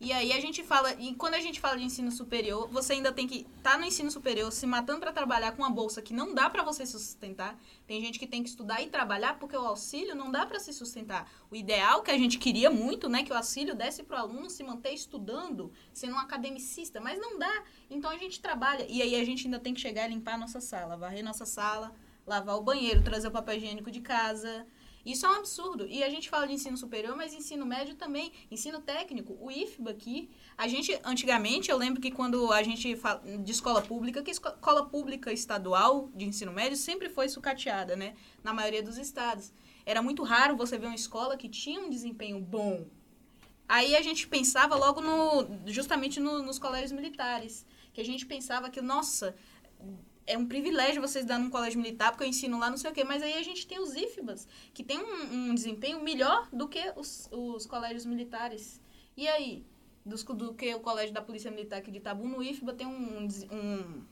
E 0.00 0.14
aí 0.14 0.32
a 0.32 0.40
gente 0.40 0.64
fala, 0.64 0.94
e 0.94 1.14
quando 1.14 1.34
a 1.34 1.40
gente 1.40 1.60
fala 1.60 1.76
de 1.76 1.84
ensino 1.84 2.10
superior, 2.10 2.66
você 2.68 2.94
ainda 2.94 3.12
tem 3.12 3.28
que 3.28 3.46
estar 3.58 3.72
tá 3.72 3.78
no 3.78 3.84
ensino 3.84 4.10
superior, 4.10 4.50
se 4.50 4.66
matando 4.66 5.00
para 5.00 5.12
trabalhar 5.12 5.52
com 5.52 5.60
uma 5.60 5.68
bolsa 5.68 6.00
que 6.00 6.14
não 6.14 6.34
dá 6.34 6.48
para 6.48 6.62
você 6.62 6.86
se 6.86 6.92
sustentar. 6.92 7.54
Tem 7.86 8.00
gente 8.00 8.18
que 8.18 8.26
tem 8.26 8.42
que 8.42 8.48
estudar 8.48 8.80
e 8.80 8.88
trabalhar 8.88 9.38
porque 9.38 9.54
o 9.54 9.60
auxílio 9.60 10.14
não 10.14 10.30
dá 10.30 10.46
para 10.46 10.58
se 10.58 10.72
sustentar. 10.72 11.30
O 11.50 11.54
ideal 11.54 12.02
que 12.02 12.10
a 12.10 12.16
gente 12.16 12.38
queria 12.38 12.70
muito, 12.70 13.10
né, 13.10 13.22
que 13.22 13.30
o 13.30 13.36
auxílio 13.36 13.74
desse 13.74 14.02
para 14.02 14.16
o 14.16 14.20
aluno 14.20 14.48
se 14.48 14.64
manter 14.64 14.94
estudando, 14.94 15.70
sendo 15.92 16.14
um 16.14 16.18
academicista, 16.18 16.98
mas 16.98 17.20
não 17.20 17.38
dá. 17.38 17.62
Então 17.90 18.10
a 18.10 18.16
gente 18.16 18.40
trabalha 18.40 18.86
e 18.88 19.02
aí 19.02 19.20
a 19.20 19.24
gente 19.24 19.44
ainda 19.44 19.58
tem 19.58 19.74
que 19.74 19.80
chegar 19.82 20.08
e 20.08 20.14
limpar 20.14 20.36
a 20.36 20.38
nossa 20.38 20.62
sala, 20.62 20.96
varrer 20.96 21.22
nossa 21.22 21.44
sala, 21.44 21.94
lavar 22.26 22.56
o 22.56 22.62
banheiro, 22.62 23.02
trazer 23.02 23.28
o 23.28 23.30
papel 23.30 23.58
higiênico 23.58 23.90
de 23.90 24.00
casa, 24.00 24.66
isso 25.04 25.26
é 25.26 25.30
um 25.30 25.34
absurdo. 25.34 25.86
E 25.86 26.02
a 26.02 26.10
gente 26.10 26.28
fala 26.28 26.46
de 26.46 26.52
ensino 26.52 26.76
superior, 26.76 27.16
mas 27.16 27.32
ensino 27.32 27.64
médio 27.64 27.94
também, 27.94 28.32
ensino 28.50 28.80
técnico, 28.80 29.36
o 29.40 29.50
IFBA 29.50 29.90
aqui. 29.90 30.30
A 30.56 30.68
gente, 30.68 30.98
antigamente, 31.04 31.70
eu 31.70 31.76
lembro 31.76 32.00
que 32.00 32.10
quando 32.10 32.52
a 32.52 32.62
gente 32.62 32.96
fala 32.96 33.20
de 33.38 33.50
escola 33.50 33.80
pública, 33.82 34.22
que 34.22 34.30
escola 34.30 34.86
pública 34.86 35.32
estadual 35.32 36.10
de 36.14 36.24
ensino 36.26 36.52
médio 36.52 36.76
sempre 36.76 37.08
foi 37.08 37.28
sucateada, 37.28 37.96
né? 37.96 38.14
Na 38.42 38.52
maioria 38.52 38.82
dos 38.82 38.98
estados. 38.98 39.52
Era 39.86 40.02
muito 40.02 40.22
raro 40.22 40.56
você 40.56 40.78
ver 40.78 40.86
uma 40.86 40.94
escola 40.94 41.36
que 41.36 41.48
tinha 41.48 41.80
um 41.80 41.90
desempenho 41.90 42.38
bom. 42.38 42.86
Aí 43.68 43.94
a 43.94 44.02
gente 44.02 44.26
pensava 44.26 44.74
logo 44.74 45.00
no, 45.00 45.46
justamente 45.66 46.18
no, 46.18 46.42
nos 46.42 46.58
colégios 46.58 46.92
militares, 46.92 47.64
que 47.92 48.00
a 48.00 48.04
gente 48.04 48.26
pensava 48.26 48.68
que, 48.68 48.80
nossa, 48.80 49.34
é 50.30 50.38
um 50.38 50.46
privilégio 50.46 51.02
vocês 51.02 51.24
dar 51.24 51.38
num 51.38 51.50
colégio 51.50 51.80
militar, 51.80 52.12
porque 52.12 52.24
eu 52.24 52.28
ensino 52.28 52.58
lá 52.58 52.70
não 52.70 52.76
sei 52.76 52.90
o 52.90 52.94
quê, 52.94 53.02
mas 53.02 53.22
aí 53.22 53.34
a 53.34 53.42
gente 53.42 53.66
tem 53.66 53.80
os 53.80 53.94
IFBAs, 53.94 54.46
que 54.72 54.84
tem 54.84 54.98
um, 54.98 55.50
um 55.50 55.54
desempenho 55.54 56.02
melhor 56.02 56.48
do 56.52 56.68
que 56.68 56.92
os, 56.96 57.28
os 57.32 57.66
colégios 57.66 58.06
militares. 58.06 58.80
E 59.16 59.26
aí? 59.26 59.64
Do 60.06 60.54
que 60.54 60.74
o 60.74 60.80
colégio 60.80 61.12
da 61.12 61.20
Polícia 61.20 61.50
Militar 61.50 61.80
aqui 61.80 61.90
de 61.90 61.98
Itabu, 61.98 62.26
no 62.26 62.42
IFBA 62.42 62.72
tem 62.72 62.86
um, 62.86 63.28
um, 63.52 64.02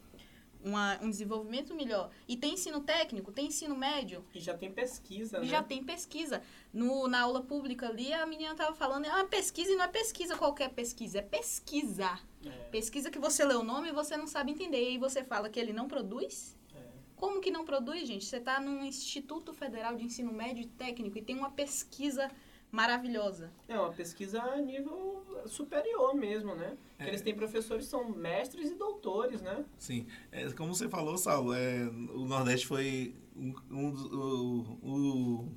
uma, 0.64 0.98
um 1.02 1.10
desenvolvimento 1.10 1.74
melhor. 1.74 2.10
E 2.26 2.36
tem 2.36 2.54
ensino 2.54 2.80
técnico, 2.80 3.32
tem 3.32 3.46
ensino 3.46 3.76
médio. 3.76 4.24
E 4.34 4.40
já 4.40 4.56
tem 4.56 4.72
pesquisa, 4.72 5.40
né? 5.40 5.46
já 5.46 5.62
tem 5.62 5.82
pesquisa. 5.82 6.42
No, 6.72 7.08
na 7.08 7.22
aula 7.22 7.42
pública 7.42 7.88
ali, 7.88 8.12
a 8.12 8.26
menina 8.26 8.54
tava 8.54 8.74
falando, 8.74 9.06
é 9.06 9.10
uma 9.10 9.26
pesquisa 9.26 9.72
e 9.72 9.76
não 9.76 9.84
é 9.84 9.88
pesquisa 9.88 10.36
qualquer 10.36 10.70
pesquisa, 10.70 11.18
é 11.18 11.22
pesquisa. 11.22 12.18
É. 12.44 12.50
Pesquisa 12.70 13.10
que 13.10 13.18
você 13.18 13.44
lê 13.44 13.54
o 13.54 13.62
nome 13.62 13.88
e 13.88 13.92
você 13.92 14.16
não 14.16 14.26
sabe 14.26 14.52
entender. 14.52 14.82
E 14.82 14.88
aí 14.88 14.98
você 14.98 15.24
fala 15.24 15.48
que 15.48 15.58
ele 15.58 15.72
não 15.72 15.88
produz? 15.88 16.56
É. 16.74 16.78
Como 17.16 17.40
que 17.40 17.50
não 17.50 17.64
produz, 17.64 18.06
gente? 18.06 18.24
Você 18.24 18.36
está 18.36 18.60
num 18.60 18.84
Instituto 18.84 19.52
Federal 19.52 19.96
de 19.96 20.04
Ensino 20.04 20.32
Médio 20.32 20.62
e 20.62 20.66
Técnico 20.66 21.18
e 21.18 21.22
tem 21.22 21.36
uma 21.36 21.50
pesquisa 21.50 22.30
maravilhosa. 22.70 23.50
É 23.66 23.78
uma 23.78 23.92
pesquisa 23.92 24.42
a 24.42 24.56
nível 24.60 25.24
superior 25.46 26.14
mesmo, 26.14 26.54
né? 26.54 26.76
É. 26.98 27.04
Que 27.04 27.10
eles 27.10 27.22
têm 27.22 27.34
professores 27.34 27.84
que 27.84 27.90
são 27.90 28.08
mestres 28.10 28.70
e 28.70 28.74
doutores, 28.74 29.40
né? 29.40 29.64
Sim. 29.78 30.06
É, 30.30 30.50
como 30.52 30.74
você 30.74 30.88
falou, 30.88 31.16
Saulo, 31.16 31.54
é, 31.54 31.84
o 32.14 32.24
Nordeste 32.24 32.66
foi 32.66 33.14
um, 33.36 33.54
um, 33.70 34.78
um, 34.82 35.48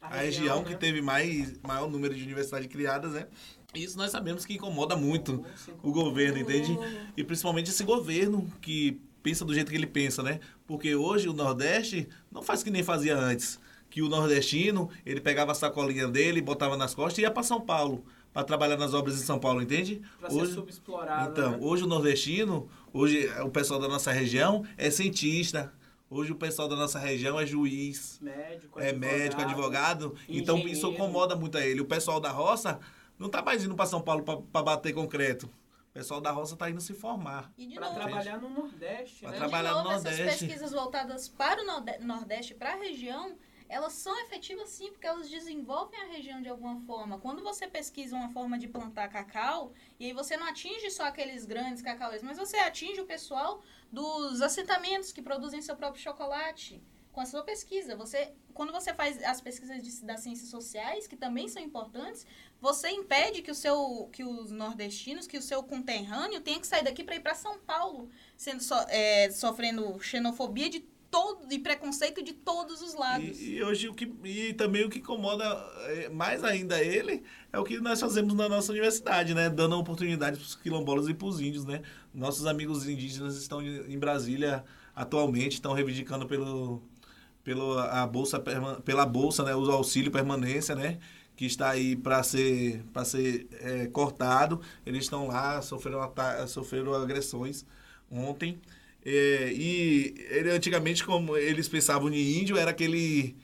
a, 0.00 0.06
a, 0.06 0.16
região, 0.18 0.42
região 0.42 0.62
né? 0.62 0.70
que 0.70 0.76
teve 0.76 1.02
mais, 1.02 1.58
maior 1.62 1.90
número 1.90 2.14
de 2.14 2.22
universidades 2.22 2.68
criadas, 2.68 3.12
né? 3.12 3.26
Isso 3.74 3.96
nós 3.96 4.10
sabemos 4.10 4.44
que 4.44 4.54
incomoda 4.54 4.96
muito 4.96 5.44
o 5.82 5.92
governo, 5.92 6.38
entende? 6.38 6.76
E 7.16 7.22
principalmente 7.22 7.70
esse 7.70 7.84
governo 7.84 8.50
que 8.60 9.00
pensa 9.22 9.44
do 9.44 9.54
jeito 9.54 9.70
que 9.70 9.76
ele 9.76 9.86
pensa, 9.86 10.22
né? 10.22 10.40
Porque 10.66 10.94
hoje 10.94 11.28
o 11.28 11.32
Nordeste 11.32 12.08
não 12.32 12.42
faz 12.42 12.62
que 12.62 12.70
nem 12.70 12.82
fazia 12.82 13.16
antes. 13.16 13.59
Que 13.90 14.00
o 14.00 14.08
nordestino, 14.08 14.88
ele 15.04 15.20
pegava 15.20 15.52
a 15.52 15.54
sacolinha 15.54 16.08
dele, 16.08 16.40
botava 16.40 16.76
nas 16.76 16.94
costas 16.94 17.18
e 17.18 17.22
ia 17.22 17.30
para 17.30 17.42
São 17.42 17.60
Paulo 17.60 18.04
para 18.32 18.44
trabalhar 18.44 18.76
nas 18.76 18.94
obras 18.94 19.20
em 19.20 19.24
São 19.24 19.40
Paulo, 19.40 19.60
entende? 19.60 20.00
Para 20.20 20.30
ser 20.30 20.46
subexplorado. 20.46 21.32
Então, 21.32 21.50
né? 21.50 21.58
hoje 21.60 21.82
o 21.82 21.86
nordestino, 21.86 22.68
hoje 22.92 23.28
o 23.40 23.50
pessoal 23.50 23.80
da 23.80 23.88
nossa 23.88 24.12
região 24.12 24.64
é 24.78 24.88
cientista, 24.88 25.72
Hoje 26.12 26.32
o 26.32 26.34
pessoal 26.34 26.66
da 26.66 26.74
nossa 26.74 26.98
região 26.98 27.38
é 27.38 27.46
juiz, 27.46 28.18
médico, 28.20 28.80
é 28.80 28.88
advogado, 28.88 28.98
médico, 28.98 29.42
advogado. 29.42 30.16
Então 30.28 30.58
isso 30.66 30.88
incomoda 30.88 31.36
muito 31.36 31.56
a 31.56 31.64
ele. 31.64 31.80
O 31.80 31.84
pessoal 31.84 32.18
da 32.18 32.32
roça 32.32 32.80
não 33.16 33.28
tá 33.28 33.40
mais 33.40 33.64
indo 33.64 33.76
para 33.76 33.86
São 33.86 34.00
Paulo 34.00 34.24
para 34.24 34.62
bater 34.62 34.92
concreto. 34.92 35.46
O 35.46 35.92
pessoal 35.92 36.20
da 36.20 36.32
roça 36.32 36.54
está 36.54 36.68
indo 36.68 36.80
se 36.80 36.94
formar. 36.94 37.52
Para 37.76 37.90
trabalhar 37.90 38.40
no 38.40 38.50
Nordeste. 38.50 39.20
Para 39.20 39.30
né? 39.30 39.36
trabalhar 39.36 39.70
novo, 39.70 39.84
no 39.84 39.90
Nordeste. 39.90 40.22
Essas 40.22 40.40
pesquisas 40.40 40.72
voltadas 40.72 41.28
para 41.28 41.62
o 41.62 42.04
Nordeste, 42.04 42.54
para 42.54 42.72
a 42.72 42.76
região, 42.76 43.36
elas 43.70 43.92
são 43.92 44.18
efetivas 44.24 44.68
sim, 44.68 44.90
porque 44.90 45.06
elas 45.06 45.30
desenvolvem 45.30 45.98
a 46.00 46.06
região 46.06 46.42
de 46.42 46.48
alguma 46.48 46.80
forma. 46.80 47.20
Quando 47.20 47.40
você 47.40 47.68
pesquisa 47.68 48.16
uma 48.16 48.28
forma 48.30 48.58
de 48.58 48.66
plantar 48.66 49.08
cacau, 49.08 49.72
e 49.98 50.06
aí 50.06 50.12
você 50.12 50.36
não 50.36 50.46
atinge 50.46 50.90
só 50.90 51.04
aqueles 51.04 51.46
grandes 51.46 51.80
cacauês, 51.80 52.20
mas 52.20 52.36
você 52.36 52.56
atinge 52.58 53.00
o 53.00 53.06
pessoal 53.06 53.62
dos 53.90 54.42
assentamentos 54.42 55.12
que 55.12 55.22
produzem 55.22 55.62
seu 55.62 55.76
próprio 55.76 56.02
chocolate 56.02 56.82
com 57.12 57.20
a 57.20 57.26
sua 57.26 57.44
pesquisa. 57.44 57.94
Você, 57.96 58.32
quando 58.52 58.72
você 58.72 58.92
faz 58.92 59.22
as 59.22 59.40
pesquisas 59.40 59.82
de, 59.82 60.04
das 60.04 60.20
ciências 60.20 60.48
sociais, 60.48 61.06
que 61.06 61.16
também 61.16 61.48
são 61.48 61.62
importantes, 61.62 62.26
você 62.60 62.90
impede 62.90 63.40
que 63.40 63.52
o 63.52 63.54
seu, 63.54 64.08
que 64.12 64.24
os 64.24 64.50
nordestinos, 64.50 65.28
que 65.28 65.38
o 65.38 65.42
seu 65.42 65.62
conterrâneo 65.62 66.40
tenha 66.40 66.60
que 66.60 66.66
sair 66.66 66.82
daqui 66.82 67.04
para 67.04 67.16
ir 67.16 67.20
para 67.20 67.34
São 67.34 67.58
Paulo, 67.60 68.10
sendo 68.36 68.62
so, 68.62 68.74
é, 68.88 69.30
sofrendo 69.30 69.98
xenofobia 70.00 70.68
de 70.68 70.80
todo 71.10 71.52
e 71.52 71.58
preconceito 71.58 72.22
de 72.22 72.32
todos 72.32 72.80
os 72.80 72.94
lados. 72.94 73.40
E, 73.40 73.56
e, 73.56 73.62
hoje 73.62 73.88
o 73.88 73.94
que 73.94 74.10
e 74.24 74.52
também 74.54 74.84
o 74.84 74.88
que 74.88 75.00
incomoda 75.00 75.44
é, 75.88 76.08
mais 76.08 76.44
ainda 76.44 76.82
ele 76.82 77.22
é 77.52 77.58
o 77.58 77.64
que 77.64 77.80
nós 77.80 78.00
fazemos 78.00 78.32
na 78.34 78.48
nossa 78.48 78.70
universidade, 78.70 79.34
né, 79.34 79.50
dando 79.50 79.76
oportunidade 79.76 80.36
para 80.36 80.44
os 80.44 80.54
quilombolas 80.54 81.08
e 81.08 81.14
para 81.14 81.26
os 81.26 81.40
índios, 81.40 81.64
né. 81.64 81.82
Nossos 82.14 82.46
amigos 82.46 82.88
indígenas 82.88 83.36
estão 83.36 83.60
em 83.62 83.98
Brasília 83.98 84.64
atualmente, 84.94 85.54
estão 85.54 85.72
reivindicando 85.72 86.26
pelo 86.26 86.82
pelo 87.42 87.78
a 87.78 88.06
bolsa 88.06 88.38
pela 88.84 89.04
bolsa, 89.04 89.42
né, 89.42 89.54
o 89.54 89.70
auxílio 89.70 90.12
permanência, 90.12 90.74
né, 90.74 90.98
que 91.34 91.46
está 91.46 91.70
aí 91.70 91.96
para 91.96 92.22
ser 92.22 92.84
para 92.92 93.04
ser 93.04 93.48
é, 93.60 93.86
cortado. 93.88 94.60
Eles 94.86 95.04
estão 95.04 95.26
lá 95.26 95.60
sofreram 95.60 96.00
sofreram 96.46 96.94
agressões 96.94 97.66
ontem. 98.10 98.60
É, 99.04 99.52
e 99.52 100.14
ele, 100.30 100.50
antigamente, 100.50 101.04
como 101.04 101.36
eles 101.36 101.68
pensavam 101.68 102.10
em 102.10 102.40
índio, 102.40 102.56
era 102.56 102.70
aquele 102.70 103.36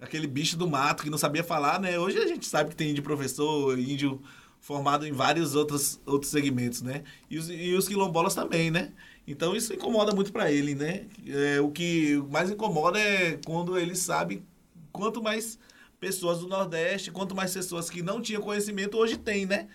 aquele 0.00 0.26
bicho 0.28 0.56
do 0.56 0.68
mato 0.68 1.02
que 1.02 1.10
não 1.10 1.18
sabia 1.18 1.42
falar, 1.42 1.80
né? 1.80 1.98
Hoje 1.98 2.18
a 2.18 2.26
gente 2.26 2.46
sabe 2.46 2.70
que 2.70 2.76
tem 2.76 2.90
índio 2.90 3.02
professor, 3.02 3.76
índio 3.78 4.22
formado 4.60 5.06
em 5.06 5.12
vários 5.12 5.54
outros, 5.54 6.00
outros 6.06 6.30
segmentos, 6.30 6.82
né? 6.82 7.02
E 7.28 7.38
os, 7.38 7.50
e 7.50 7.74
os 7.74 7.88
quilombolas 7.88 8.34
também, 8.34 8.70
né? 8.70 8.92
Então 9.26 9.54
isso 9.54 9.74
incomoda 9.74 10.14
muito 10.14 10.32
para 10.32 10.50
ele, 10.52 10.74
né? 10.74 11.06
É, 11.26 11.60
o 11.60 11.70
que 11.70 12.16
mais 12.30 12.50
incomoda 12.50 12.98
é 12.98 13.38
quando 13.44 13.76
ele 13.78 13.94
sabe 13.96 14.42
quanto 14.92 15.22
mais 15.22 15.58
pessoas 16.00 16.38
do 16.38 16.48
Nordeste, 16.48 17.10
quanto 17.10 17.34
mais 17.34 17.52
pessoas 17.52 17.90
que 17.90 18.02
não 18.02 18.20
tinham 18.20 18.40
conhecimento 18.40 18.96
hoje 18.96 19.16
tem, 19.16 19.46
né? 19.46 19.68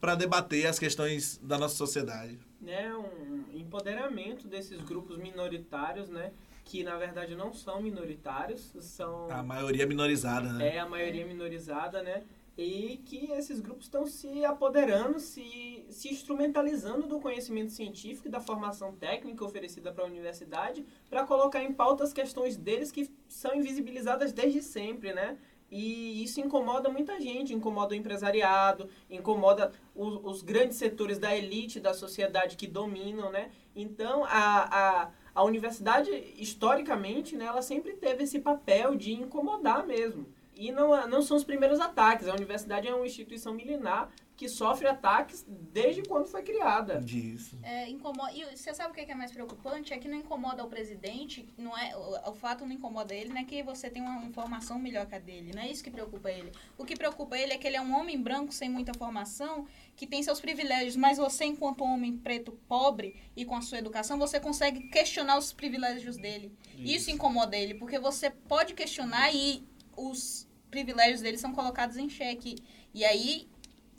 Para 0.00 0.14
debater 0.14 0.66
as 0.66 0.78
questões 0.78 1.38
da 1.42 1.58
nossa 1.58 1.76
sociedade 1.76 2.38
né, 2.60 2.94
um 2.94 3.44
empoderamento 3.54 4.46
desses 4.46 4.80
grupos 4.82 5.16
minoritários, 5.16 6.08
né, 6.08 6.32
que 6.64 6.84
na 6.84 6.96
verdade 6.96 7.34
não 7.34 7.52
são 7.52 7.80
minoritários, 7.80 8.72
são 8.80 9.30
a 9.30 9.42
maioria 9.42 9.86
minorizada, 9.86 10.52
né? 10.52 10.76
É 10.76 10.78
a 10.78 10.88
maioria 10.88 11.26
minorizada, 11.26 12.02
né? 12.02 12.22
E 12.58 13.00
que 13.06 13.30
esses 13.32 13.58
grupos 13.58 13.86
estão 13.86 14.06
se 14.06 14.44
apoderando, 14.44 15.18
se, 15.18 15.86
se 15.88 16.12
instrumentalizando 16.12 17.06
do 17.06 17.18
conhecimento 17.18 17.72
científico 17.72 18.28
e 18.28 18.30
da 18.30 18.40
formação 18.40 18.92
técnica 18.92 19.42
oferecida 19.44 19.90
para 19.90 20.04
a 20.04 20.06
universidade 20.06 20.84
para 21.08 21.24
colocar 21.24 21.62
em 21.64 21.72
pauta 21.72 22.04
as 22.04 22.12
questões 22.12 22.56
deles 22.56 22.92
que 22.92 23.10
são 23.26 23.54
invisibilizadas 23.54 24.30
desde 24.32 24.62
sempre, 24.62 25.14
né? 25.14 25.38
E 25.70 26.22
isso 26.24 26.40
incomoda 26.40 26.88
muita 26.88 27.20
gente, 27.20 27.54
incomoda 27.54 27.94
o 27.94 27.96
empresariado, 27.96 28.88
incomoda 29.08 29.72
os, 29.94 30.20
os, 30.24 30.42
grandes 30.42 30.76
setores 30.76 31.18
da 31.18 31.36
elite 31.36 31.78
da 31.78 31.94
sociedade 31.94 32.56
que 32.56 32.66
dominam, 32.66 33.30
né? 33.30 33.50
Então, 33.74 34.24
a, 34.24 34.30
a, 34.32 35.10
a 35.34 35.44
universidade, 35.44 36.10
historicamente, 36.36 37.36
né, 37.36 37.44
ela 37.44 37.62
sempre 37.62 37.92
teve 37.92 38.24
esse 38.24 38.40
papel 38.40 38.96
de 38.96 39.12
incomodar 39.12 39.86
mesmo. 39.86 40.26
E 40.56 40.72
não, 40.72 41.06
não 41.08 41.22
são 41.22 41.36
os 41.36 41.44
primeiros 41.44 41.80
ataques. 41.80 42.26
A 42.28 42.34
universidade 42.34 42.88
é 42.88 42.94
uma 42.94 43.06
instituição 43.06 43.54
milenar 43.54 44.10
que 44.40 44.48
sofre 44.48 44.88
ataques 44.88 45.44
desde 45.46 46.02
quando 46.02 46.24
foi 46.24 46.42
criada. 46.42 46.98
Disso. 46.98 47.58
É, 47.62 47.86
incomoda, 47.90 48.32
e 48.32 48.56
você 48.56 48.72
sabe 48.72 48.90
o 48.90 48.94
que 48.94 49.02
é 49.02 49.14
mais 49.14 49.30
preocupante? 49.30 49.92
É 49.92 49.98
que 49.98 50.08
não 50.08 50.16
incomoda 50.16 50.64
o 50.64 50.66
presidente, 50.66 51.46
não 51.58 51.76
é, 51.76 51.94
o, 51.94 52.30
o 52.30 52.34
fato 52.34 52.64
não 52.64 52.72
incomoda 52.72 53.14
ele, 53.14 53.28
não 53.28 53.36
é 53.36 53.44
que 53.44 53.62
você 53.62 53.90
tem 53.90 54.00
uma 54.00 54.24
informação 54.24 54.78
melhor 54.78 55.04
que 55.04 55.14
a 55.14 55.18
dele, 55.18 55.52
não 55.54 55.60
é 55.60 55.70
isso 55.70 55.84
que 55.84 55.90
preocupa 55.90 56.30
ele. 56.30 56.50
O 56.78 56.86
que 56.86 56.96
preocupa 56.96 57.36
ele 57.36 57.52
é 57.52 57.58
que 57.58 57.66
ele 57.66 57.76
é 57.76 57.82
um 57.82 57.94
homem 57.94 58.18
branco 58.18 58.50
sem 58.50 58.70
muita 58.70 58.94
formação, 58.94 59.66
que 59.94 60.06
tem 60.06 60.22
seus 60.22 60.40
privilégios, 60.40 60.96
mas 60.96 61.18
você, 61.18 61.44
enquanto 61.44 61.84
homem 61.84 62.16
preto 62.16 62.52
pobre 62.66 63.16
e 63.36 63.44
com 63.44 63.54
a 63.54 63.60
sua 63.60 63.76
educação, 63.76 64.18
você 64.18 64.40
consegue 64.40 64.88
questionar 64.88 65.36
os 65.36 65.52
privilégios 65.52 66.16
dele. 66.16 66.50
Isso, 66.78 66.94
isso 66.94 67.10
incomoda 67.10 67.58
ele, 67.58 67.74
porque 67.74 67.98
você 67.98 68.30
pode 68.30 68.72
questionar 68.72 69.34
e 69.34 69.68
os 69.94 70.48
privilégios 70.70 71.20
dele 71.20 71.36
são 71.36 71.52
colocados 71.52 71.98
em 71.98 72.08
xeque. 72.08 72.56
E 72.94 73.04
aí 73.04 73.50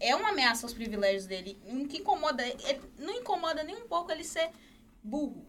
é 0.02 0.16
uma 0.16 0.30
ameaça 0.30 0.66
aos 0.66 0.74
privilégios 0.74 1.26
dele. 1.26 1.58
O 1.66 1.88
que 1.88 2.00
incomoda, 2.00 2.44
ele, 2.46 2.82
não 2.98 3.14
incomoda 3.14 3.64
nem 3.64 3.76
um 3.76 3.88
pouco 3.88 4.12
ele 4.12 4.24
ser 4.24 4.50
burro. 5.04 5.46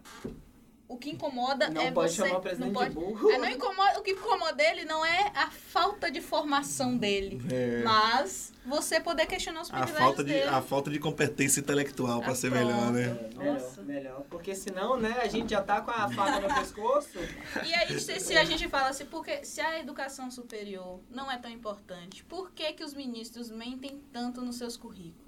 O 0.93 0.99
que 0.99 1.09
incomoda 1.09 1.71
não 1.71 1.81
é 1.81 1.91
pode 1.91 2.13
você. 2.13 2.23
Chamar 2.23 2.37
o 2.37 2.41
presidente 2.43 2.67
não 2.67 2.75
pode, 2.75 2.91
de 2.91 2.95
burro. 2.95 3.31
É, 3.31 3.39
não 3.39 3.49
incomoda, 3.49 3.99
o 3.99 4.03
que 4.03 4.11
incomoda 4.11 4.63
ele 4.63 4.85
não 4.85 5.03
é 5.03 5.33
a 5.35 5.51
falta 5.51 6.11
de 6.11 6.21
formação 6.21 6.99
dele, 6.99 7.41
é. 7.51 7.83
mas 7.83 8.53
você 8.67 9.01
poder 9.01 9.25
questionar 9.25 9.63
os 9.63 9.71
privilégios 9.71 9.97
a 9.97 10.05
falta 10.05 10.23
de, 10.23 10.33
dele. 10.33 10.49
A 10.51 10.61
falta 10.61 10.91
de 10.91 10.99
competência 10.99 11.61
intelectual 11.61 12.21
para 12.21 12.35
ser 12.35 12.51
melhor, 12.51 12.93
né? 12.93 13.17
Melhor, 13.39 13.85
melhor. 13.85 14.21
Porque 14.29 14.55
senão, 14.55 14.99
né, 14.99 15.19
a 15.23 15.29
gente 15.29 15.53
já 15.53 15.63
tá 15.63 15.81
com 15.81 15.91
a 15.91 16.09
faca 16.13 16.41
no 16.41 16.55
pescoço. 16.55 17.19
E 17.65 17.73
aí, 17.73 17.99
se, 17.99 18.21
se, 18.21 18.37
a 18.37 18.45
gente 18.45 18.69
fala 18.69 18.89
assim, 18.89 19.07
porque 19.07 19.47
se 19.47 19.63
a 19.63 19.81
educação 19.81 20.31
superior 20.31 21.01
não 21.11 21.33
é 21.33 21.39
tão 21.39 21.51
importante, 21.51 22.23
por 22.25 22.51
que, 22.53 22.71
que 22.75 22.85
os 22.85 22.93
ministros 22.93 23.51
mentem 23.51 23.99
tanto 24.13 24.43
nos 24.43 24.57
seus 24.57 24.77
currículos? 24.77 25.22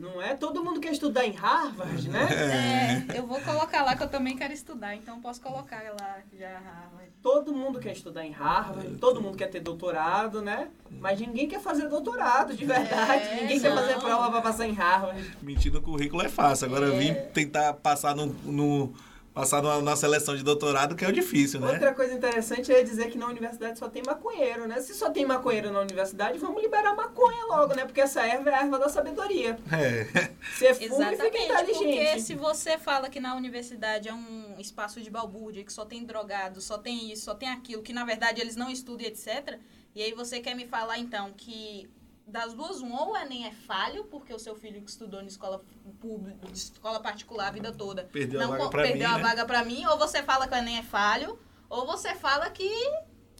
Não 0.00 0.22
é 0.22 0.34
todo 0.34 0.64
mundo 0.64 0.80
quer 0.80 0.92
estudar 0.92 1.26
em 1.26 1.32
Harvard, 1.32 2.08
né? 2.08 3.06
É, 3.10 3.18
eu 3.18 3.26
vou 3.26 3.38
colocar 3.42 3.82
lá 3.82 3.94
que 3.94 4.02
eu 4.02 4.08
também 4.08 4.34
quero 4.34 4.52
estudar, 4.52 4.96
então 4.96 5.20
posso 5.20 5.42
colocar 5.42 5.82
lá 6.00 6.18
já 6.32 6.58
Harvard. 6.58 7.10
Todo 7.22 7.52
mundo 7.52 7.78
quer 7.78 7.92
estudar 7.92 8.24
em 8.24 8.30
Harvard, 8.30 8.96
todo 8.96 9.20
mundo 9.20 9.36
quer 9.36 9.48
ter 9.48 9.60
doutorado, 9.60 10.40
né? 10.40 10.68
Mas 10.90 11.20
ninguém 11.20 11.46
quer 11.46 11.60
fazer 11.60 11.86
doutorado, 11.86 12.56
de 12.56 12.64
verdade. 12.64 13.28
É, 13.28 13.40
ninguém 13.42 13.60
não. 13.60 13.62
quer 13.62 13.74
fazer 13.74 14.00
prova 14.00 14.30
para 14.30 14.40
passar 14.40 14.66
em 14.66 14.72
Harvard. 14.72 15.36
Mentir 15.42 15.70
no 15.70 15.82
currículo 15.82 16.22
é 16.22 16.30
fácil, 16.30 16.66
agora 16.66 16.86
é. 16.86 16.98
vir 16.98 17.14
tentar 17.34 17.74
passar 17.74 18.16
no, 18.16 18.26
no 18.26 18.94
passar 19.32 19.62
numa, 19.62 19.78
numa, 19.78 19.96
seleção 19.96 20.36
de 20.36 20.42
doutorado, 20.42 20.94
que 20.96 21.04
é 21.04 21.08
o 21.08 21.12
difícil, 21.12 21.60
né? 21.60 21.72
Outra 21.72 21.94
coisa 21.94 22.12
interessante 22.12 22.72
é 22.72 22.82
dizer 22.82 23.10
que 23.10 23.18
na 23.18 23.26
universidade 23.26 23.78
só 23.78 23.88
tem 23.88 24.02
maconheiro, 24.04 24.66
né? 24.66 24.80
Se 24.80 24.94
só 24.94 25.10
tem 25.10 25.24
maconheiro 25.24 25.70
na 25.70 25.80
universidade, 25.80 26.38
vamos 26.38 26.62
liberar 26.62 26.94
maconha 26.94 27.44
logo, 27.46 27.74
né? 27.74 27.84
Porque 27.84 28.00
essa 28.00 28.26
erva 28.26 28.50
é 28.50 28.54
a 28.54 28.62
erva 28.62 28.78
da 28.78 28.88
sabedoria. 28.88 29.58
É. 29.72 30.30
Você 30.52 30.74
fuma 30.74 31.12
Exatamente, 31.12 31.14
e 31.14 31.24
fica 31.24 31.38
inteligente. 31.44 31.78
porque 31.78 32.20
se 32.20 32.34
você 32.34 32.78
fala 32.78 33.08
que 33.08 33.20
na 33.20 33.34
universidade 33.34 34.08
é 34.08 34.14
um 34.14 34.56
espaço 34.58 35.00
de 35.00 35.10
balbúrdia, 35.10 35.64
que 35.64 35.72
só 35.72 35.84
tem 35.84 36.04
drogado, 36.04 36.60
só 36.60 36.76
tem 36.76 37.12
isso, 37.12 37.24
só 37.24 37.34
tem 37.34 37.48
aquilo, 37.48 37.82
que 37.82 37.92
na 37.92 38.04
verdade 38.04 38.40
eles 38.40 38.56
não 38.56 38.70
estudam, 38.70 39.06
etc., 39.06 39.58
e 39.94 40.02
aí 40.02 40.12
você 40.12 40.40
quer 40.40 40.54
me 40.54 40.66
falar, 40.66 40.98
então, 40.98 41.32
que 41.36 41.88
das 42.30 42.54
duas, 42.54 42.80
um, 42.80 42.92
ou 42.94 43.12
o 43.12 43.16
Enem 43.16 43.46
é 43.46 43.52
falho, 43.52 44.04
porque 44.04 44.32
o 44.32 44.38
seu 44.38 44.54
filho 44.54 44.80
que 44.80 44.90
estudou 44.90 45.20
em 45.20 45.26
escola 45.26 45.62
pública, 46.00 46.46
escola 46.52 47.00
particular 47.00 47.48
a 47.48 47.50
vida 47.50 47.72
toda, 47.72 48.04
perdeu 48.04 48.40
não 48.40 48.54
a 48.54 48.56
vaga 48.56 48.70
pra 48.70 48.82
perdeu 48.82 49.08
mim, 49.08 49.14
a 49.14 49.16
né? 49.18 49.22
vaga 49.22 49.44
para 49.44 49.64
mim, 49.64 49.84
ou 49.86 49.98
você 49.98 50.22
fala 50.22 50.46
que 50.48 50.54
o 50.54 50.56
Enem 50.56 50.78
é 50.78 50.82
falho, 50.82 51.38
ou 51.68 51.86
você 51.86 52.14
fala 52.14 52.48
que 52.50 52.70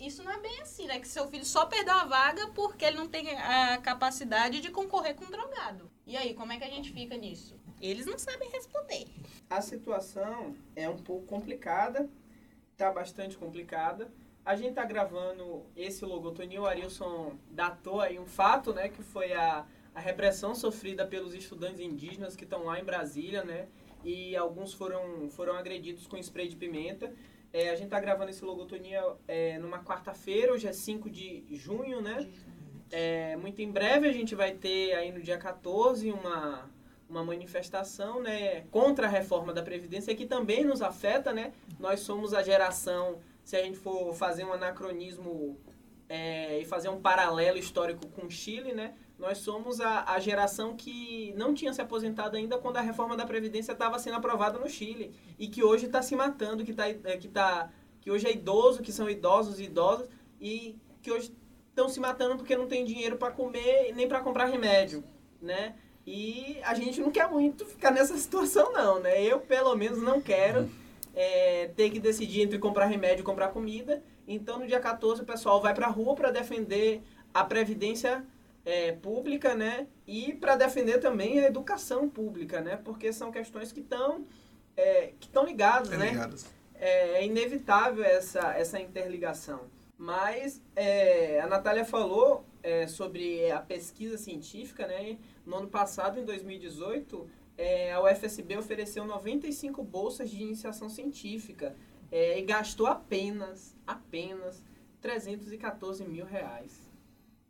isso 0.00 0.22
não 0.22 0.32
é 0.32 0.38
bem 0.38 0.60
assim, 0.60 0.86
né? 0.86 0.98
Que 0.98 1.06
seu 1.06 1.28
filho 1.28 1.44
só 1.44 1.66
perdeu 1.66 1.94
a 1.94 2.04
vaga 2.04 2.48
porque 2.48 2.84
ele 2.84 2.96
não 2.96 3.06
tem 3.08 3.36
a 3.36 3.78
capacidade 3.78 4.60
de 4.60 4.70
concorrer 4.70 5.14
com 5.14 5.24
um 5.26 5.30
drogado. 5.30 5.90
E 6.06 6.16
aí, 6.16 6.34
como 6.34 6.52
é 6.52 6.58
que 6.58 6.64
a 6.64 6.70
gente 6.70 6.92
fica 6.92 7.16
nisso? 7.16 7.54
Eles 7.80 8.06
não 8.06 8.18
sabem 8.18 8.50
responder. 8.50 9.06
A 9.48 9.60
situação 9.60 10.56
é 10.74 10.88
um 10.88 10.96
pouco 10.96 11.26
complicada, 11.26 12.08
tá 12.76 12.90
bastante 12.90 13.36
complicada. 13.36 14.10
A 14.44 14.56
gente 14.56 14.74
tá 14.74 14.84
gravando 14.84 15.62
esse 15.76 16.04
logotonia, 16.04 16.60
o 16.60 16.66
Arilson 16.66 17.38
datou 17.50 18.00
aí 18.00 18.18
um 18.18 18.26
fato, 18.26 18.72
né, 18.72 18.88
que 18.88 19.02
foi 19.02 19.32
a, 19.32 19.66
a 19.94 20.00
repressão 20.00 20.54
sofrida 20.54 21.06
pelos 21.06 21.34
estudantes 21.34 21.80
indígenas 21.80 22.34
que 22.34 22.44
estão 22.44 22.64
lá 22.64 22.80
em 22.80 22.84
Brasília, 22.84 23.44
né, 23.44 23.68
e 24.02 24.34
alguns 24.34 24.72
foram, 24.72 25.28
foram 25.30 25.54
agredidos 25.54 26.06
com 26.06 26.16
spray 26.16 26.48
de 26.48 26.56
pimenta. 26.56 27.12
É, 27.52 27.70
a 27.70 27.76
gente 27.76 27.88
tá 27.88 28.00
gravando 28.00 28.30
esse 28.30 28.44
logotonia 28.44 29.02
é, 29.26 29.58
numa 29.58 29.82
quarta-feira, 29.82 30.52
hoje 30.52 30.66
é 30.66 30.72
5 30.72 31.10
de 31.10 31.44
junho, 31.50 32.00
né? 32.00 32.28
É, 32.92 33.36
muito 33.36 33.60
em 33.60 33.70
breve 33.70 34.08
a 34.08 34.12
gente 34.12 34.34
vai 34.34 34.52
ter 34.52 34.94
aí 34.94 35.12
no 35.12 35.20
dia 35.20 35.38
14 35.38 36.10
uma, 36.10 36.68
uma 37.08 37.24
manifestação 37.24 38.20
né, 38.20 38.62
contra 38.70 39.06
a 39.06 39.10
reforma 39.10 39.52
da 39.52 39.62
Previdência, 39.62 40.14
que 40.14 40.26
também 40.26 40.64
nos 40.64 40.80
afeta, 40.80 41.32
né? 41.32 41.52
Nós 41.78 42.00
somos 42.00 42.32
a 42.32 42.42
geração 42.42 43.18
se 43.50 43.56
a 43.56 43.64
gente 43.64 43.78
for 43.78 44.14
fazer 44.14 44.44
um 44.44 44.52
anacronismo 44.52 45.58
é, 46.08 46.60
e 46.60 46.64
fazer 46.64 46.88
um 46.88 47.00
paralelo 47.00 47.58
histórico 47.58 48.06
com 48.06 48.26
o 48.26 48.30
Chile, 48.30 48.72
né? 48.72 48.94
Nós 49.18 49.38
somos 49.38 49.80
a, 49.80 50.04
a 50.04 50.20
geração 50.20 50.76
que 50.76 51.34
não 51.36 51.52
tinha 51.52 51.74
se 51.74 51.82
aposentado 51.82 52.36
ainda 52.36 52.58
quando 52.58 52.76
a 52.76 52.80
reforma 52.80 53.16
da 53.16 53.26
Previdência 53.26 53.72
estava 53.72 53.98
sendo 53.98 54.14
aprovada 54.14 54.56
no 54.56 54.68
Chile 54.68 55.12
e 55.36 55.48
que 55.48 55.64
hoje 55.64 55.86
está 55.86 56.00
se 56.00 56.14
matando, 56.14 56.64
que, 56.64 56.72
tá, 56.72 56.88
é, 56.88 57.16
que, 57.16 57.26
tá, 57.26 57.68
que 58.00 58.08
hoje 58.08 58.28
é 58.28 58.32
idoso, 58.32 58.82
que 58.82 58.92
são 58.92 59.10
idosos 59.10 59.58
e 59.58 59.64
idosas 59.64 60.08
e 60.40 60.78
que 61.02 61.10
hoje 61.10 61.34
estão 61.70 61.88
se 61.88 61.98
matando 61.98 62.36
porque 62.36 62.56
não 62.56 62.68
tem 62.68 62.84
dinheiro 62.84 63.16
para 63.16 63.32
comer 63.32 63.92
nem 63.96 64.06
para 64.06 64.20
comprar 64.20 64.44
remédio, 64.44 65.02
né? 65.42 65.74
E 66.06 66.56
a 66.62 66.72
gente 66.74 67.00
não 67.00 67.10
quer 67.10 67.28
muito 67.28 67.66
ficar 67.66 67.90
nessa 67.90 68.16
situação 68.16 68.72
não, 68.72 69.00
né? 69.00 69.20
Eu 69.20 69.40
pelo 69.40 69.74
menos 69.74 70.00
não 70.00 70.20
quero 70.20 70.70
é, 71.14 71.68
ter 71.76 71.90
que 71.90 71.98
decidir 71.98 72.42
entre 72.42 72.58
comprar 72.58 72.86
remédio 72.86 73.22
e 73.22 73.24
comprar 73.24 73.48
comida. 73.48 74.02
Então 74.26 74.58
no 74.58 74.66
dia 74.66 74.80
14 74.80 75.22
o 75.22 75.24
pessoal 75.24 75.60
vai 75.60 75.74
para 75.74 75.86
a 75.86 75.90
rua 75.90 76.14
para 76.14 76.30
defender 76.30 77.02
a 77.32 77.44
previdência 77.44 78.24
é, 78.64 78.92
pública, 78.92 79.54
né? 79.54 79.86
E 80.06 80.32
para 80.34 80.56
defender 80.56 80.98
também 80.98 81.40
a 81.40 81.46
educação 81.46 82.08
pública, 82.08 82.60
né? 82.60 82.76
Porque 82.76 83.12
são 83.12 83.30
questões 83.30 83.72
que 83.72 83.80
estão 83.80 84.24
é, 84.76 85.12
que 85.18 85.26
estão 85.26 85.44
ligadas, 85.44 85.92
é 85.92 85.96
né? 85.96 86.10
Ligadas. 86.10 86.46
É, 86.74 87.18
é, 87.18 87.26
inevitável 87.26 88.04
essa, 88.04 88.54
essa 88.54 88.80
interligação. 88.80 89.68
Mas 89.98 90.62
é, 90.74 91.40
a 91.40 91.46
Natália 91.46 91.84
falou 91.84 92.44
é, 92.62 92.86
sobre 92.86 93.50
a 93.50 93.60
pesquisa 93.60 94.16
científica, 94.16 94.86
né? 94.86 95.18
No 95.44 95.56
ano 95.56 95.68
passado, 95.68 96.18
em 96.18 96.24
2018, 96.24 97.28
é, 97.60 97.92
a 97.92 98.02
UFSB 98.02 98.56
ofereceu 98.56 99.04
95 99.04 99.84
bolsas 99.84 100.30
de 100.30 100.42
iniciação 100.42 100.88
científica 100.88 101.76
é, 102.10 102.38
e 102.38 102.42
gastou 102.42 102.86
apenas, 102.86 103.76
apenas 103.86 104.64
314 105.02 106.02
mil 106.04 106.24
reais. 106.24 106.90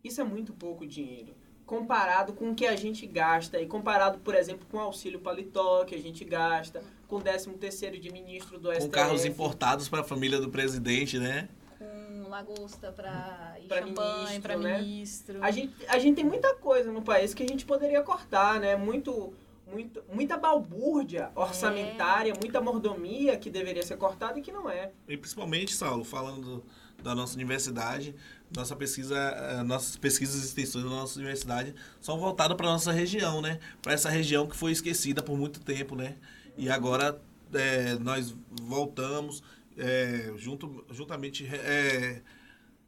Isso 0.03 0.21
é 0.21 0.25
muito 0.25 0.53
pouco 0.53 0.85
dinheiro. 0.85 1.33
Comparado 1.65 2.33
com 2.33 2.51
o 2.51 2.55
que 2.57 2.67
a 2.67 2.75
gente 2.75 3.07
gasta, 3.07 3.61
e 3.61 3.67
comparado, 3.67 4.19
por 4.19 4.35
exemplo, 4.35 4.67
com 4.69 4.79
o 4.79 4.81
auxílio 4.81 5.21
paletó 5.21 5.85
que 5.85 5.95
a 5.95 6.01
gente 6.01 6.25
gasta, 6.25 6.83
com 7.07 7.17
o 7.17 7.21
13 7.21 7.51
terceiro 7.51 7.97
de 7.97 8.11
ministro 8.11 8.59
do 8.59 8.73
STF. 8.73 8.87
Com 8.87 8.91
carros 8.91 9.25
importados 9.25 9.89
para 9.89 10.01
a 10.01 10.05
família 10.05 10.41
do 10.41 10.51
presidente, 10.51 11.21
né? 11.21 11.49
Com 11.79 12.29
lagosta 12.29 12.91
para 12.91 13.57
champanhe, 13.69 14.41
para 14.41 14.57
né? 14.57 14.83
ministro. 14.83 15.39
A 15.41 15.53
gente, 15.53 15.73
a 15.87 16.01
gente 16.01 16.17
tem 16.17 16.25
muita 16.25 16.53
coisa 16.57 16.91
no 16.91 17.03
país 17.03 17.33
que 17.33 17.45
a 17.45 17.47
gente 17.47 17.65
poderia 17.65 18.03
cortar, 18.03 18.59
né? 18.59 18.75
Muito 18.75 19.33
muito, 19.71 20.03
muita 20.13 20.37
balbúrdia 20.37 21.31
orçamentária, 21.35 22.33
é. 22.33 22.39
muita 22.39 22.61
mordomia 22.61 23.37
que 23.37 23.51
deveria 23.51 23.83
ser 23.83 23.97
cortada 23.97 24.39
e 24.39 24.43
que 24.43 24.53
não 24.53 24.69
é. 24.69 24.91
E 25.09 25.17
principalmente, 25.17 25.75
Saulo, 25.75 26.05
falando 26.05 26.65
da 27.03 27.15
nossa 27.15 27.35
universidade, 27.35 28.15
nossa 28.55 28.77
pesquisa, 28.77 29.17
eh, 29.17 29.63
nossas 29.63 29.97
pesquisas 29.97 30.43
e 30.43 30.47
extensões 30.47 30.85
da 30.85 30.91
nossa 30.91 31.19
universidade 31.19 31.75
são 32.01 32.19
voltadas 32.19 32.57
para 32.57 32.67
a 32.67 32.73
nossa 32.73 32.93
região, 32.93 33.41
né? 33.41 33.59
Para 33.81 33.93
essa 33.93 34.11
região 34.11 34.47
que 34.47 34.57
foi 34.57 34.73
esquecida 34.73 35.23
por 35.23 35.37
muito 35.37 35.61
tempo, 35.61 35.95
né? 35.95 36.17
E 36.57 36.69
agora 36.69 37.21
é, 37.55 37.95
nós 37.99 38.35
voltamos 38.63 39.43
é, 39.79 40.33
junto, 40.37 40.85
juntamente 40.91 41.47
é, 41.47 42.21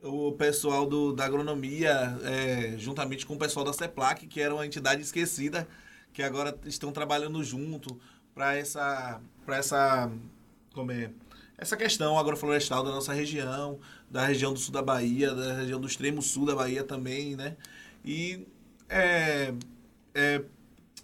o 0.02 0.32
pessoal 0.32 0.84
do, 0.84 1.12
da 1.12 1.24
agronomia, 1.24 2.18
juntamente 2.76 3.24
com 3.24 3.34
o 3.34 3.38
pessoal 3.38 3.64
da 3.64 3.72
CEPLAC, 3.72 4.26
que 4.26 4.40
era 4.40 4.52
uma 4.52 4.66
entidade 4.66 5.00
esquecida, 5.00 5.66
que 6.12 6.22
agora 6.22 6.58
estão 6.66 6.92
trabalhando 6.92 7.42
junto 7.42 7.98
para 8.34 8.56
essa, 8.56 9.20
para 9.44 9.56
essa, 9.56 10.10
como 10.74 10.92
é, 10.92 11.10
essa 11.56 11.76
questão 11.76 12.18
agroflorestal 12.18 12.82
da 12.82 12.90
nossa 12.90 13.12
região, 13.12 13.78
da 14.10 14.26
região 14.26 14.52
do 14.52 14.58
sul 14.58 14.72
da 14.72 14.82
Bahia, 14.82 15.34
da 15.34 15.54
região 15.54 15.80
do 15.80 15.86
extremo 15.86 16.20
sul 16.22 16.46
da 16.46 16.54
Bahia 16.54 16.84
também, 16.84 17.36
né? 17.36 17.56
E 18.04 18.46
é, 18.88 19.54
é 20.14 20.42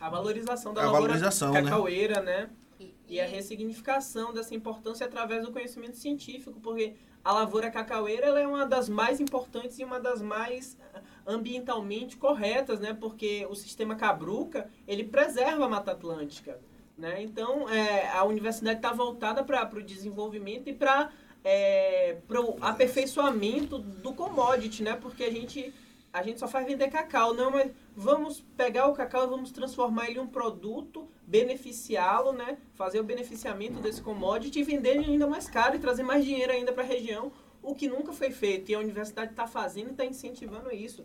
a 0.00 0.08
valorização 0.08 0.72
da 0.72 0.84
a 0.84 0.90
valorização, 0.90 1.52
né? 1.52 1.62
cacaueira, 1.62 2.20
né? 2.20 2.48
né? 2.78 2.88
E 3.08 3.20
a 3.20 3.26
ressignificação 3.26 4.32
dessa 4.32 4.54
importância 4.54 5.06
através 5.06 5.42
do 5.42 5.50
conhecimento 5.50 5.96
científico, 5.96 6.60
porque 6.60 6.94
a 7.28 7.32
lavoura 7.32 7.70
cacaueira 7.70 8.28
é 8.40 8.46
uma 8.46 8.64
das 8.64 8.88
mais 8.88 9.20
importantes 9.20 9.78
e 9.78 9.84
uma 9.84 10.00
das 10.00 10.22
mais 10.22 10.78
ambientalmente 11.26 12.16
corretas, 12.16 12.80
né? 12.80 12.96
Porque 12.98 13.46
o 13.50 13.54
sistema 13.54 13.94
Cabruca, 13.94 14.70
ele 14.86 15.04
preserva 15.04 15.66
a 15.66 15.68
Mata 15.68 15.92
Atlântica, 15.92 16.58
né? 16.96 17.22
Então, 17.22 17.68
é, 17.68 18.08
a 18.12 18.24
universidade 18.24 18.78
está 18.78 18.94
voltada 18.94 19.44
para 19.44 19.78
o 19.78 19.82
desenvolvimento 19.82 20.70
e 20.70 20.72
para 20.72 21.10
é, 21.44 22.16
o 22.30 22.64
aperfeiçoamento 22.64 23.78
do 23.78 24.14
commodity, 24.14 24.82
né? 24.82 24.94
Porque 24.94 25.24
a 25.24 25.30
gente, 25.30 25.74
a 26.10 26.22
gente 26.22 26.40
só 26.40 26.48
faz 26.48 26.66
vender 26.66 26.88
cacau, 26.88 27.34
não, 27.34 27.50
mas 27.50 27.70
vamos 27.94 28.40
pegar 28.56 28.86
o 28.86 28.94
cacau 28.94 29.24
e 29.24 29.28
vamos 29.28 29.52
transformar 29.52 30.08
ele 30.08 30.18
em 30.18 30.22
um 30.22 30.26
produto, 30.26 31.06
beneficiá-lo, 31.28 32.32
né? 32.32 32.56
Fazer 32.72 32.98
o 33.00 33.04
beneficiamento 33.04 33.80
desse 33.80 34.00
commodity 34.00 34.60
e 34.60 34.62
vender 34.62 34.98
ainda 34.98 35.26
mais 35.26 35.46
caro 35.48 35.76
e 35.76 35.78
trazer 35.78 36.02
mais 36.02 36.24
dinheiro 36.24 36.50
ainda 36.50 36.72
para 36.72 36.82
a 36.82 36.86
região, 36.86 37.30
o 37.62 37.74
que 37.74 37.86
nunca 37.86 38.14
foi 38.14 38.30
feito. 38.30 38.70
E 38.70 38.74
a 38.74 38.78
universidade 38.78 39.32
está 39.32 39.46
fazendo 39.46 39.88
e 39.88 39.90
está 39.90 40.06
incentivando 40.06 40.74
isso. 40.74 41.04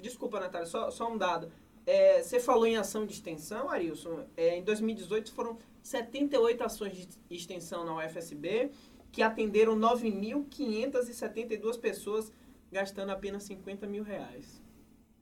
Desculpa, 0.00 0.40
Natália, 0.40 0.66
só, 0.66 0.90
só 0.90 1.12
um 1.12 1.18
dado. 1.18 1.52
É, 1.84 2.22
você 2.22 2.40
falou 2.40 2.66
em 2.66 2.78
ação 2.78 3.04
de 3.04 3.12
extensão, 3.12 3.68
Arilson. 3.68 4.24
É, 4.34 4.56
em 4.56 4.62
2018 4.62 5.30
foram 5.30 5.58
78 5.82 6.64
ações 6.64 6.96
de 6.96 7.06
extensão 7.28 7.84
na 7.84 7.98
UFSB, 7.98 8.70
que 9.12 9.20
atenderam 9.20 9.78
9.572 9.78 11.78
pessoas, 11.78 12.32
gastando 12.72 13.10
apenas 13.10 13.42
50 13.42 13.86
mil 13.86 14.02
reais. 14.02 14.63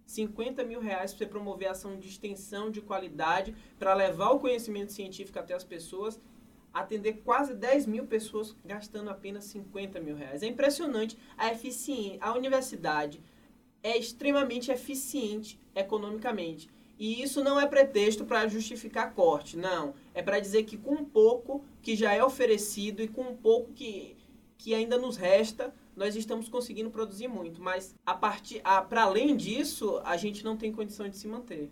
50 0.07 0.65
mil 0.65 0.81
reais 0.81 1.13
para 1.13 1.19
você 1.19 1.27
promover 1.27 1.69
ação 1.69 1.99
de 1.99 2.09
extensão 2.09 2.71
de 2.71 2.81
qualidade, 2.81 3.55
para 3.79 3.95
levar 3.95 4.31
o 4.31 4.41
conhecimento 4.41 4.93
científico 4.93 5.39
até 5.39 5.55
as 5.55 5.65
pessoas 5.65 6.21
atender 6.73 7.21
quase 7.25 7.55
10 7.55 7.87
mil 7.87 8.07
pessoas 8.07 8.57
gastando 8.65 9.11
apenas 9.11 9.45
50 9.45 10.01
mil 10.01 10.17
reais. 10.17 10.43
É 10.43 10.47
impressionante 10.47 11.19
a 11.37 11.53
eficiência. 11.53 12.19
A 12.21 12.33
universidade 12.35 13.21
é 13.83 13.97
extremamente 13.97 14.71
eficiente 14.71 15.61
economicamente. 15.75 16.71
E 16.99 17.23
isso 17.23 17.43
não 17.43 17.61
é 17.61 17.67
pretexto 17.67 18.25
para 18.25 18.47
justificar 18.47 19.13
corte, 19.13 19.57
não. 19.57 19.95
É 20.15 20.23
para 20.23 20.39
dizer 20.39 20.65
que 20.65 20.77
com 20.77 20.95
um 20.95 21.05
pouco 21.05 21.65
que 21.83 21.97
já 21.97 22.13
é 22.13 22.23
oferecido 22.25 23.03
e 23.03 23.09
com 23.09 23.23
um 23.23 23.37
pouco 23.37 23.73
que, 23.73 24.17
que 24.57 24.75
ainda 24.75 24.97
nos 24.97 25.17
resta, 25.17 25.75
nós 25.97 26.17
estamos 26.17 26.49
conseguindo 26.49 26.91
produzir 26.91 27.29
muito. 27.29 27.61
Mas 27.63 27.95
a 28.05 28.15
partir, 28.15 28.63
para 28.89 29.03
além 29.03 29.37
disso, 29.37 30.01
a 30.05 30.17
gente 30.17 30.45
não 30.45 30.57
tem 30.57 30.73
condição 30.73 31.09
de 31.09 31.17
se 31.17 31.27
manter. 31.29 31.71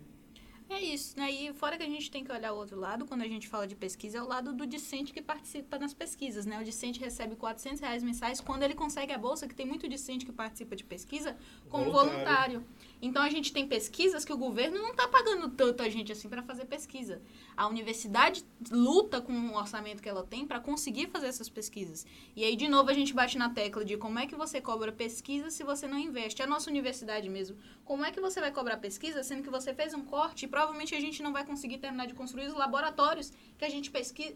É 0.71 0.79
isso, 0.79 1.19
né? 1.19 1.29
E 1.29 1.53
fora 1.53 1.75
que 1.75 1.83
a 1.83 1.87
gente 1.87 2.09
tem 2.09 2.23
que 2.23 2.31
olhar 2.31 2.53
o 2.53 2.55
outro 2.55 2.79
lado, 2.79 3.05
quando 3.05 3.23
a 3.23 3.27
gente 3.27 3.45
fala 3.49 3.67
de 3.67 3.75
pesquisa, 3.75 4.19
é 4.19 4.21
o 4.21 4.27
lado 4.27 4.53
do 4.53 4.65
discente 4.65 5.11
que 5.11 5.21
participa 5.21 5.77
nas 5.77 5.93
pesquisas, 5.93 6.45
né? 6.45 6.61
O 6.61 6.63
discente 6.63 6.97
recebe 6.97 7.35
400 7.35 7.81
reais 7.81 8.01
mensais 8.01 8.39
quando 8.39 8.63
ele 8.63 8.73
consegue 8.73 9.11
a 9.11 9.17
bolsa, 9.17 9.49
que 9.49 9.53
tem 9.53 9.65
muito 9.65 9.85
discente 9.89 10.25
que 10.25 10.31
participa 10.31 10.73
de 10.73 10.85
pesquisa, 10.85 11.35
como 11.67 11.91
voluntário. 11.91 12.61
voluntário. 12.61 12.65
Então 13.01 13.23
a 13.23 13.29
gente 13.29 13.51
tem 13.51 13.67
pesquisas 13.67 14.23
que 14.23 14.31
o 14.31 14.37
governo 14.37 14.77
não 14.77 14.91
está 14.91 15.07
pagando 15.07 15.49
tanto 15.49 15.81
a 15.81 15.89
gente 15.89 16.11
assim 16.11 16.29
para 16.29 16.43
fazer 16.43 16.65
pesquisa. 16.65 17.21
A 17.57 17.67
universidade 17.67 18.45
luta 18.69 19.19
com 19.19 19.33
o 19.33 19.55
orçamento 19.55 20.03
que 20.03 20.09
ela 20.09 20.23
tem 20.23 20.45
para 20.45 20.59
conseguir 20.59 21.07
fazer 21.07 21.27
essas 21.27 21.49
pesquisas. 21.49 22.05
E 22.35 22.43
aí 22.43 22.55
de 22.55 22.67
novo 22.67 22.91
a 22.91 22.93
gente 22.93 23.13
bate 23.13 23.37
na 23.37 23.49
tecla 23.49 23.83
de 23.83 23.97
como 23.97 24.19
é 24.19 24.27
que 24.27 24.35
você 24.35 24.61
cobra 24.61 24.91
pesquisa 24.91 25.49
se 25.49 25.63
você 25.63 25.87
não 25.87 25.97
investe. 25.97 26.43
A 26.43 26.47
nossa 26.47 26.69
universidade 26.69 27.27
mesmo, 27.27 27.57
como 27.83 28.05
é 28.05 28.11
que 28.11 28.21
você 28.21 28.39
vai 28.39 28.51
cobrar 28.51 28.77
pesquisa 28.77 29.23
sendo 29.23 29.41
que 29.41 29.49
você 29.49 29.73
fez 29.73 29.93
um 29.93 30.05
corte 30.05 30.45
e 30.45 30.47
provavelmente 30.47 30.93
a 30.93 30.99
gente 30.99 31.23
não 31.23 31.33
vai 31.33 31.43
conseguir 31.43 31.79
terminar 31.79 32.05
de 32.05 32.13
construir 32.13 32.47
os 32.47 32.53
laboratórios 32.53 33.33
que 33.57 33.65
a 33.65 33.69
gente 33.69 33.91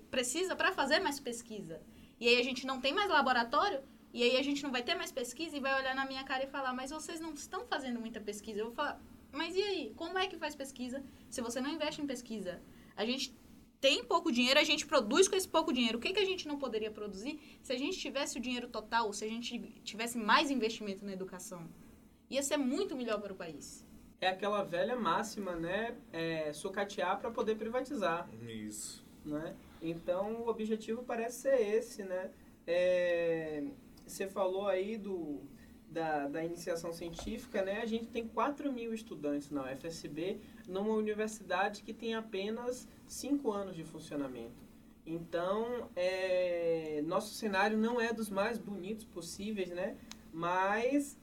precisa 0.10 0.56
para 0.56 0.72
fazer 0.72 1.00
mais 1.00 1.20
pesquisa. 1.20 1.80
E 2.20 2.28
aí 2.28 2.40
a 2.40 2.44
gente 2.44 2.66
não 2.66 2.80
tem 2.80 2.94
mais 2.94 3.10
laboratório, 3.10 3.82
e 4.16 4.24
aí 4.24 4.38
a 4.38 4.42
gente 4.42 4.64
não 4.64 4.72
vai 4.72 4.82
ter 4.82 4.96
mais 4.96 5.12
pesquisa 5.12 5.58
e 5.58 5.60
vai 5.60 5.78
olhar 5.78 5.94
na 5.94 6.06
minha 6.06 6.24
cara 6.24 6.46
e 6.46 6.48
falar, 6.48 6.72
mas 6.74 6.90
vocês 6.90 7.20
não 7.20 7.34
estão 7.34 7.66
fazendo 7.66 8.00
muita 8.00 8.22
pesquisa. 8.22 8.62
Eu 8.62 8.68
vou 8.68 8.74
falar, 8.74 8.98
mas 9.30 9.58
e 9.58 9.62
aí? 9.62 9.94
Como 9.98 10.18
é 10.18 10.26
que 10.26 10.38
faz 10.38 10.56
pesquisa 10.56 11.04
se 11.30 11.42
você 11.42 11.60
não 11.60 11.70
investe 11.70 12.02
em 12.02 12.08
pesquisa? 12.08 12.62
A 12.96 13.06
gente 13.06 13.38
tem 13.82 14.06
pouco 14.06 14.32
dinheiro, 14.32 14.58
a 14.58 14.64
gente 14.64 14.86
produz 14.86 15.28
com 15.28 15.36
esse 15.36 15.50
pouco 15.50 15.74
dinheiro. 15.74 15.98
O 15.98 16.02
que, 16.02 16.14
que 16.14 16.20
a 16.22 16.24
gente 16.24 16.48
não 16.48 16.58
poderia 16.58 16.90
produzir 16.90 17.42
se 17.62 17.74
a 17.74 17.78
gente 17.78 18.00
tivesse 18.00 18.38
o 18.38 18.42
dinheiro 18.42 18.70
total, 18.70 19.12
se 19.12 19.26
a 19.26 19.28
gente 19.28 19.60
tivesse 19.84 20.18
mais 20.18 20.50
investimento 20.50 21.04
na 21.04 21.12
educação? 21.12 21.68
Ia 22.30 22.42
ser 22.42 22.56
muito 22.56 22.96
melhor 22.96 23.20
para 23.20 23.34
o 23.34 23.36
país. 23.36 23.86
É 24.22 24.30
aquela 24.30 24.64
velha 24.64 24.96
máxima, 24.96 25.58
né? 25.58 25.94
É, 26.14 26.54
sucatear 26.54 27.20
para 27.20 27.32
poder 27.32 27.58
privatizar. 27.58 28.30
Isso. 28.48 29.06
Né? 29.26 29.54
Então, 29.82 30.36
o 30.44 30.48
objetivo 30.48 31.04
parece 31.04 31.42
ser 31.42 31.60
esse, 31.60 32.02
né? 32.02 32.32
É, 32.66 33.62
você 34.06 34.28
falou 34.28 34.68
aí 34.68 34.98
do, 34.98 35.42
da, 35.90 36.28
da 36.28 36.44
iniciação 36.44 36.92
científica, 36.92 37.64
né? 37.64 37.82
A 37.82 37.86
gente 37.86 38.08
tem 38.08 38.28
4 38.28 38.72
mil 38.72 38.94
estudantes 38.94 39.50
na 39.50 39.64
UFSB, 39.64 40.40
numa 40.68 40.94
universidade 40.94 41.84
que 41.84 41.94
tem 41.94 42.14
apenas 42.16 42.88
5 43.08 43.52
anos 43.52 43.76
de 43.76 43.84
funcionamento. 43.84 44.66
Então, 45.06 45.90
é, 45.96 47.02
nosso 47.06 47.34
cenário 47.34 47.78
não 47.78 48.02
é 48.02 48.12
dos 48.12 48.30
mais 48.30 48.58
bonitos 48.58 49.06
possíveis, 49.06 49.70
né? 49.70 49.96
Mas 50.34 51.18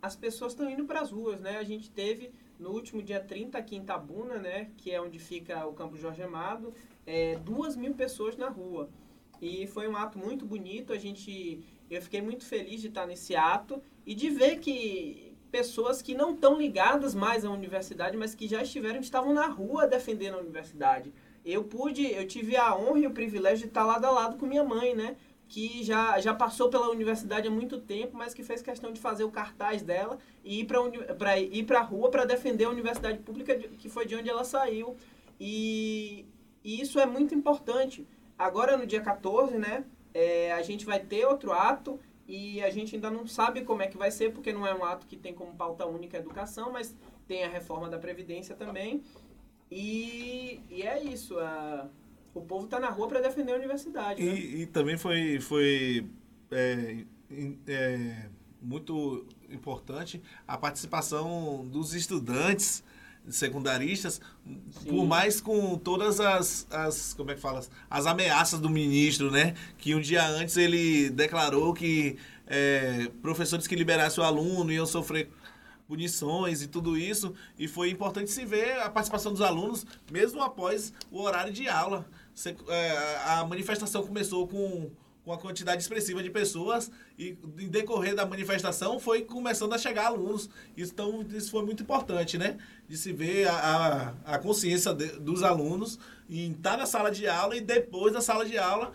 as 0.00 0.14
pessoas 0.14 0.52
estão 0.52 0.70
indo 0.70 0.84
para 0.84 1.00
as 1.00 1.10
ruas, 1.10 1.40
né? 1.40 1.56
A 1.58 1.64
gente 1.64 1.90
teve 1.90 2.30
no 2.58 2.70
último 2.70 3.02
dia 3.02 3.20
30 3.20 3.56
aqui 3.58 3.76
em 3.76 3.84
Tabuna, 3.84 4.36
né? 4.36 4.70
Que 4.76 4.92
é 4.92 5.00
onde 5.00 5.18
fica 5.18 5.66
o 5.66 5.72
Campo 5.72 5.96
Jorge 5.96 6.22
Amado, 6.22 6.74
é, 7.06 7.36
duas 7.36 7.74
mil 7.74 7.94
pessoas 7.94 8.36
na 8.36 8.48
rua. 8.48 8.88
E 9.40 9.66
foi 9.66 9.88
um 9.88 9.96
ato 9.96 10.18
muito 10.18 10.46
bonito. 10.46 10.92
A 10.92 10.98
gente 10.98 11.64
Eu 11.92 12.00
fiquei 12.00 12.22
muito 12.22 12.44
feliz 12.44 12.80
de 12.80 12.88
estar 12.88 13.06
nesse 13.06 13.36
ato 13.36 13.82
e 14.06 14.14
de 14.14 14.30
ver 14.30 14.58
que 14.58 15.36
pessoas 15.50 16.00
que 16.00 16.14
não 16.14 16.32
estão 16.32 16.56
ligadas 16.56 17.14
mais 17.14 17.44
à 17.44 17.50
universidade, 17.50 18.16
mas 18.16 18.34
que 18.34 18.48
já 18.48 18.62
estiveram, 18.62 19.00
estavam 19.00 19.34
na 19.34 19.46
rua 19.46 19.86
defendendo 19.86 20.36
a 20.36 20.38
universidade. 20.38 21.12
Eu 21.44 21.64
pude, 21.64 22.10
eu 22.10 22.26
tive 22.26 22.56
a 22.56 22.74
honra 22.74 23.00
e 23.00 23.06
o 23.06 23.10
privilégio 23.10 23.64
de 23.64 23.66
estar 23.66 23.84
lado 23.84 24.06
a 24.06 24.10
lado 24.10 24.38
com 24.38 24.46
minha 24.46 24.64
mãe, 24.64 24.94
né? 24.94 25.16
Que 25.46 25.84
já, 25.84 26.18
já 26.18 26.32
passou 26.32 26.70
pela 26.70 26.88
universidade 26.88 27.46
há 27.46 27.50
muito 27.50 27.78
tempo, 27.78 28.16
mas 28.16 28.32
que 28.32 28.42
fez 28.42 28.62
questão 28.62 28.90
de 28.90 28.98
fazer 28.98 29.24
o 29.24 29.30
cartaz 29.30 29.82
dela 29.82 30.18
e 30.42 30.60
ir 30.60 30.64
para 30.64 31.38
ir 31.38 31.64
para 31.64 31.80
a 31.80 31.82
rua 31.82 32.10
para 32.10 32.24
defender 32.24 32.64
a 32.64 32.70
universidade 32.70 33.18
pública, 33.18 33.54
que 33.54 33.90
foi 33.90 34.06
de 34.06 34.16
onde 34.16 34.30
ela 34.30 34.44
saiu. 34.44 34.96
E, 35.38 36.24
e 36.64 36.80
isso 36.80 36.98
é 36.98 37.04
muito 37.04 37.34
importante. 37.34 38.08
Agora, 38.38 38.78
no 38.78 38.86
dia 38.86 39.02
14, 39.02 39.58
né? 39.58 39.84
É, 40.14 40.52
a 40.52 40.62
gente 40.62 40.84
vai 40.84 41.00
ter 41.00 41.24
outro 41.26 41.52
ato 41.52 41.98
e 42.26 42.62
a 42.62 42.70
gente 42.70 42.94
ainda 42.94 43.10
não 43.10 43.26
sabe 43.26 43.62
como 43.62 43.82
é 43.82 43.86
que 43.86 43.96
vai 43.96 44.10
ser, 44.10 44.32
porque 44.32 44.52
não 44.52 44.66
é 44.66 44.74
um 44.74 44.84
ato 44.84 45.06
que 45.06 45.16
tem 45.16 45.34
como 45.34 45.54
pauta 45.54 45.86
única 45.86 46.16
a 46.16 46.20
educação, 46.20 46.72
mas 46.72 46.94
tem 47.26 47.44
a 47.44 47.48
reforma 47.48 47.88
da 47.88 47.98
Previdência 47.98 48.54
também. 48.54 49.02
E, 49.70 50.60
e 50.70 50.82
é 50.82 51.02
isso, 51.02 51.38
a, 51.38 51.88
o 52.34 52.42
povo 52.42 52.66
está 52.66 52.78
na 52.78 52.90
rua 52.90 53.08
para 53.08 53.20
defender 53.20 53.52
a 53.52 53.56
universidade. 53.56 54.22
Né? 54.22 54.34
E, 54.34 54.62
e, 54.62 54.66
também 54.66 54.96
foi, 54.96 55.40
foi 55.40 56.06
é, 56.50 57.04
é, 57.66 58.28
muito 58.60 59.26
importante 59.50 60.22
a 60.46 60.56
participação 60.56 61.66
dos 61.66 61.94
estudantes 61.94 62.84
secundaristas, 63.28 64.20
Sim. 64.44 64.88
por 64.88 65.06
mais 65.06 65.40
com 65.40 65.78
todas 65.78 66.20
as, 66.20 66.66
as 66.70 67.14
como 67.14 67.30
é 67.30 67.34
que 67.34 67.40
fala, 67.40 67.60
as 67.88 68.06
ameaças 68.06 68.60
do 68.60 68.68
ministro, 68.68 69.30
né? 69.30 69.54
Que 69.78 69.94
um 69.94 70.00
dia 70.00 70.26
antes 70.26 70.56
ele 70.56 71.10
declarou 71.10 71.72
que 71.72 72.16
é, 72.46 73.10
professores 73.22 73.66
que 73.66 73.76
liberassem 73.76 74.22
o 74.22 74.26
aluno 74.26 74.72
iam 74.72 74.86
sofrer 74.86 75.30
punições 75.86 76.62
e 76.62 76.68
tudo 76.68 76.96
isso, 76.96 77.34
e 77.58 77.68
foi 77.68 77.90
importante 77.90 78.30
se 78.30 78.44
ver 78.44 78.78
a 78.80 78.88
participação 78.88 79.30
dos 79.30 79.42
alunos, 79.42 79.84
mesmo 80.10 80.42
após 80.42 80.92
o 81.10 81.20
horário 81.20 81.52
de 81.52 81.68
aula. 81.68 82.06
É, 82.68 83.16
a 83.26 83.44
manifestação 83.44 84.06
começou 84.06 84.48
com 84.48 84.90
com 85.24 85.30
uma 85.30 85.38
quantidade 85.38 85.80
expressiva 85.80 86.22
de 86.22 86.30
pessoas 86.30 86.90
e 87.18 87.36
em 87.58 87.68
decorrer 87.68 88.14
da 88.14 88.26
manifestação 88.26 88.98
foi 88.98 89.22
começando 89.22 89.72
a 89.72 89.78
chegar 89.78 90.06
alunos. 90.06 90.50
Então, 90.76 91.24
isso 91.32 91.50
foi 91.50 91.64
muito 91.64 91.82
importante, 91.82 92.36
né? 92.36 92.58
De 92.88 92.96
se 92.96 93.12
ver 93.12 93.48
a, 93.48 94.14
a, 94.26 94.34
a 94.34 94.38
consciência 94.38 94.92
de, 94.92 95.06
dos 95.20 95.42
alunos 95.42 95.98
em 96.28 96.52
estar 96.52 96.76
na 96.76 96.86
sala 96.86 97.10
de 97.10 97.28
aula 97.28 97.56
e 97.56 97.60
depois 97.60 98.12
da 98.12 98.20
sala 98.20 98.44
de 98.44 98.58
aula 98.58 98.92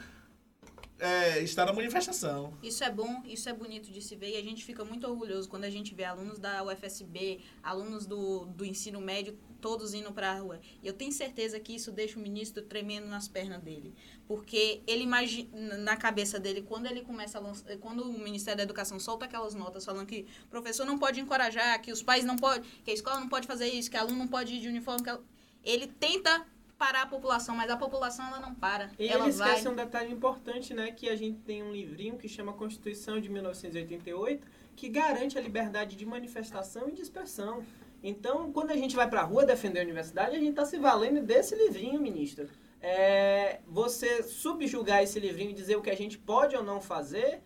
é, 0.99 1.39
estar 1.43 1.65
na 1.65 1.73
manifestação. 1.73 2.53
Isso 2.61 2.83
é 2.83 2.89
bom, 2.89 3.23
isso 3.25 3.47
é 3.47 3.53
bonito 3.53 3.91
de 3.91 4.01
se 4.01 4.15
ver 4.15 4.31
e 4.31 4.37
a 4.37 4.41
gente 4.41 4.63
fica 4.63 4.83
muito 4.83 5.07
orgulhoso 5.07 5.47
quando 5.47 5.65
a 5.65 5.69
gente 5.69 5.93
vê 5.93 6.03
alunos 6.03 6.39
da 6.39 6.63
UFSB, 6.63 7.39
alunos 7.61 8.05
do, 8.05 8.45
do 8.45 8.65
ensino 8.65 8.99
médio, 8.99 9.37
todos 9.61 9.93
indo 9.93 10.11
para 10.11 10.31
a 10.31 10.39
rua. 10.39 10.59
E 10.81 10.87
eu 10.87 10.93
tenho 10.93 11.11
certeza 11.11 11.59
que 11.59 11.75
isso 11.75 11.91
deixa 11.91 12.17
o 12.17 12.21
ministro 12.21 12.63
tremendo 12.63 13.07
nas 13.07 13.27
pernas 13.27 13.61
dele. 13.61 13.93
Porque 14.27 14.81
ele 14.87 15.03
imagina, 15.03 15.77
na 15.77 15.95
cabeça 15.95 16.39
dele, 16.39 16.61
quando 16.61 16.87
ele 16.87 17.01
começa 17.01 17.37
a 17.37 17.41
lançar, 17.41 17.77
quando 17.77 18.03
o 18.03 18.19
Ministério 18.19 18.57
da 18.57 18.63
Educação 18.63 18.99
solta 18.99 19.25
aquelas 19.25 19.53
notas 19.53 19.85
falando 19.85 20.07
que 20.07 20.25
o 20.45 20.49
professor 20.49 20.85
não 20.85 20.97
pode 20.97 21.19
encorajar, 21.19 21.81
que 21.81 21.91
os 21.91 22.01
pais 22.01 22.25
não 22.25 22.35
podem, 22.35 22.63
que 22.83 22.91
a 22.91 22.93
escola 22.93 23.19
não 23.19 23.29
pode 23.29 23.47
fazer 23.47 23.67
isso, 23.67 23.89
que 23.89 23.97
aluno 23.97 24.17
não 24.17 24.27
pode 24.27 24.53
ir 24.53 24.59
de 24.59 24.67
uniforme, 24.67 25.03
que 25.03 25.17
ele 25.63 25.87
tenta 25.87 26.45
parar 26.77 27.03
a 27.03 27.07
população, 27.07 27.55
mas 27.55 27.69
a 27.69 27.77
população 27.77 28.27
ela 28.27 28.39
não 28.39 28.53
para. 28.53 28.91
E 28.97 29.07
ela 29.07 29.23
ele 29.23 29.31
esquece 29.31 29.63
vai... 29.63 29.73
um 29.73 29.75
detalhe 29.75 30.13
importante, 30.13 30.73
né? 30.73 30.91
Que 30.91 31.09
a 31.09 31.15
gente 31.15 31.39
tem 31.39 31.63
um 31.63 31.71
livrinho 31.71 32.17
que 32.17 32.29
chama 32.29 32.53
Constituição 32.53 33.19
de 33.19 33.29
1988, 33.29 34.47
que 34.75 34.87
garante 34.87 35.37
a 35.37 35.41
liberdade 35.41 35.95
de 35.95 36.05
manifestação 36.05 36.87
e 36.89 36.93
de 36.93 37.01
expressão. 37.01 37.65
Então, 38.03 38.51
quando 38.51 38.71
a 38.71 38.75
gente 38.75 38.95
vai 38.95 39.09
para 39.09 39.21
a 39.21 39.23
rua 39.23 39.45
defender 39.45 39.79
a 39.79 39.83
universidade, 39.83 40.35
a 40.35 40.39
gente 40.39 40.51
está 40.51 40.65
se 40.65 40.77
valendo 40.77 41.21
desse 41.21 41.55
livrinho, 41.55 41.99
ministro. 41.99 42.47
É, 42.79 43.59
você 43.67 44.21
subjugar 44.21 45.01
esse 45.01 45.19
livrinho 45.19 45.49
e 45.49 45.53
dizer 45.53 45.75
o 45.75 45.81
que 45.81 45.89
a 45.89 45.95
gente 45.95 46.17
pode 46.17 46.55
ou 46.55 46.63
não 46.63 46.79
fazer 46.79 47.41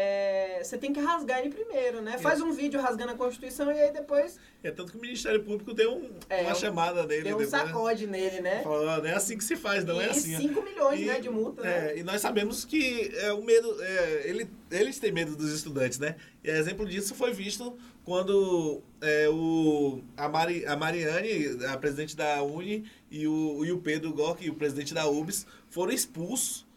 é, 0.00 0.60
você 0.62 0.78
tem 0.78 0.92
que 0.92 1.00
rasgar 1.00 1.40
ele 1.40 1.50
primeiro, 1.50 2.00
né? 2.00 2.18
Faz 2.18 2.40
um 2.40 2.52
vídeo 2.52 2.80
rasgando 2.80 3.10
a 3.10 3.16
Constituição 3.16 3.72
e 3.72 3.80
aí 3.80 3.92
depois. 3.92 4.38
É 4.62 4.70
tanto 4.70 4.92
que 4.92 4.98
o 4.98 5.00
Ministério 5.00 5.42
Público 5.42 5.74
deu 5.74 5.92
um, 5.92 6.10
é, 6.30 6.42
uma 6.42 6.54
chamada 6.54 7.04
nele. 7.04 7.24
Deu 7.24 7.34
um 7.34 7.40
depois, 7.40 7.48
sacode 7.48 8.06
nele, 8.06 8.40
né? 8.40 8.62
Falou, 8.62 8.86
não 8.86 9.06
é 9.06 9.14
assim 9.14 9.36
que 9.36 9.42
se 9.42 9.56
faz, 9.56 9.84
não 9.84 10.00
e 10.00 10.04
é 10.04 10.10
assim. 10.10 10.36
5 10.36 10.62
milhões, 10.62 11.00
e, 11.00 11.06
né, 11.06 11.18
de 11.18 11.28
multa. 11.28 11.66
É, 11.66 11.80
né? 11.80 11.98
e 11.98 12.04
nós 12.04 12.20
sabemos 12.20 12.64
que 12.64 13.10
é, 13.16 13.32
o 13.32 13.42
medo. 13.42 13.76
É, 13.82 14.22
ele, 14.28 14.48
eles 14.70 15.00
têm 15.00 15.10
medo 15.10 15.34
dos 15.34 15.52
estudantes, 15.52 15.98
né? 15.98 16.14
E 16.44 16.48
exemplo 16.48 16.86
disso 16.86 17.16
foi 17.16 17.32
visto 17.32 17.76
quando 18.04 18.80
é, 19.00 19.28
o, 19.28 20.00
a, 20.16 20.28
Mari, 20.28 20.64
a 20.64 20.76
Mariane, 20.76 21.58
a 21.66 21.76
presidente 21.76 22.14
da 22.14 22.40
Uni, 22.44 22.88
e 23.10 23.26
o, 23.26 23.64
e 23.64 23.72
o 23.72 23.78
Pedro 23.78 24.12
Gork, 24.12 24.48
o 24.48 24.54
presidente 24.54 24.94
da 24.94 25.08
UBS, 25.08 25.44
foram 25.68 25.92
expulsos 25.92 26.67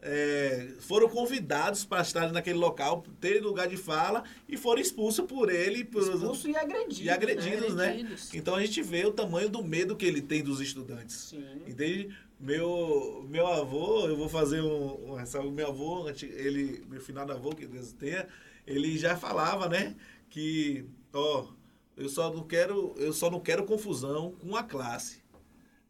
é, 0.00 0.74
foram 0.78 1.08
convidados 1.08 1.84
para 1.84 2.02
estar 2.02 2.32
naquele 2.32 2.58
local, 2.58 3.04
terem 3.20 3.40
lugar 3.40 3.68
de 3.68 3.76
fala 3.76 4.22
e 4.48 4.56
foram 4.56 4.80
expulsos 4.80 5.24
por 5.26 5.50
ele. 5.50 5.84
Por, 5.84 6.02
expulsos 6.02 6.44
e 6.44 6.56
agredidos. 6.56 7.00
E 7.00 7.10
agredidos, 7.10 7.74
né? 7.74 7.88
Agredidos. 7.88 8.34
Então 8.34 8.54
a 8.54 8.60
gente 8.60 8.80
vê 8.82 9.04
o 9.04 9.12
tamanho 9.12 9.48
do 9.48 9.62
medo 9.62 9.96
que 9.96 10.06
ele 10.06 10.22
tem 10.22 10.42
dos 10.42 10.60
estudantes. 10.60 11.30
Sim. 11.30 11.44
Entende? 11.66 12.16
Meu, 12.38 13.26
meu 13.28 13.48
avô, 13.48 14.06
eu 14.06 14.16
vou 14.16 14.28
fazer 14.28 14.60
um, 14.60 15.12
um 15.12 15.50
meu 15.50 15.66
avô, 15.66 16.08
ele, 16.22 16.84
meu 16.88 17.00
finado 17.00 17.32
avô, 17.32 17.50
que 17.50 17.66
Deus 17.66 17.92
tenha, 17.92 18.28
ele 18.64 18.96
já 18.96 19.16
falava, 19.16 19.68
né? 19.68 19.96
Que, 20.30 20.86
ó, 21.12 21.48
eu 21.96 22.08
só 22.08 22.32
não 22.32 22.44
quero, 22.44 22.94
eu 22.96 23.12
só 23.12 23.28
não 23.28 23.40
quero 23.40 23.64
confusão 23.64 24.36
com 24.38 24.54
a 24.54 24.62
classe. 24.62 25.20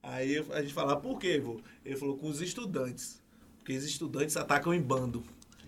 Aí 0.03 0.39
a 0.53 0.63
gente 0.63 0.73
falava, 0.73 0.99
por 0.99 1.19
quê, 1.19 1.39
vô? 1.39 1.61
Ele 1.85 1.97
falou, 1.97 2.17
com 2.17 2.29
os 2.29 2.41
estudantes. 2.41 3.21
Porque 3.69 3.77
os 3.77 3.85
estudantes 3.85 4.35
atacam 4.35 4.73
em 4.73 4.81
bando 4.81 5.23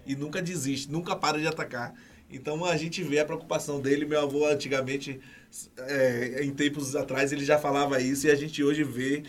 e 0.07 0.16
nunca 0.16 0.40
desiste, 0.40 0.90
nunca 0.90 1.14
para 1.14 1.38
de 1.38 1.46
atacar. 1.46 1.94
Então 2.30 2.64
a 2.64 2.74
gente 2.74 3.03
vê 3.03 3.18
a 3.18 3.26
preocupação 3.26 3.78
dele. 3.78 4.07
Meu 4.07 4.22
avô 4.22 4.46
antigamente, 4.46 5.20
é, 5.76 6.42
em 6.42 6.51
tempos 6.51 6.96
atrás, 6.96 7.30
ele 7.30 7.44
já 7.44 7.59
falava 7.59 8.01
isso 8.01 8.26
e 8.26 8.30
a 8.30 8.34
gente 8.34 8.64
hoje 8.64 8.82
vê 8.84 9.24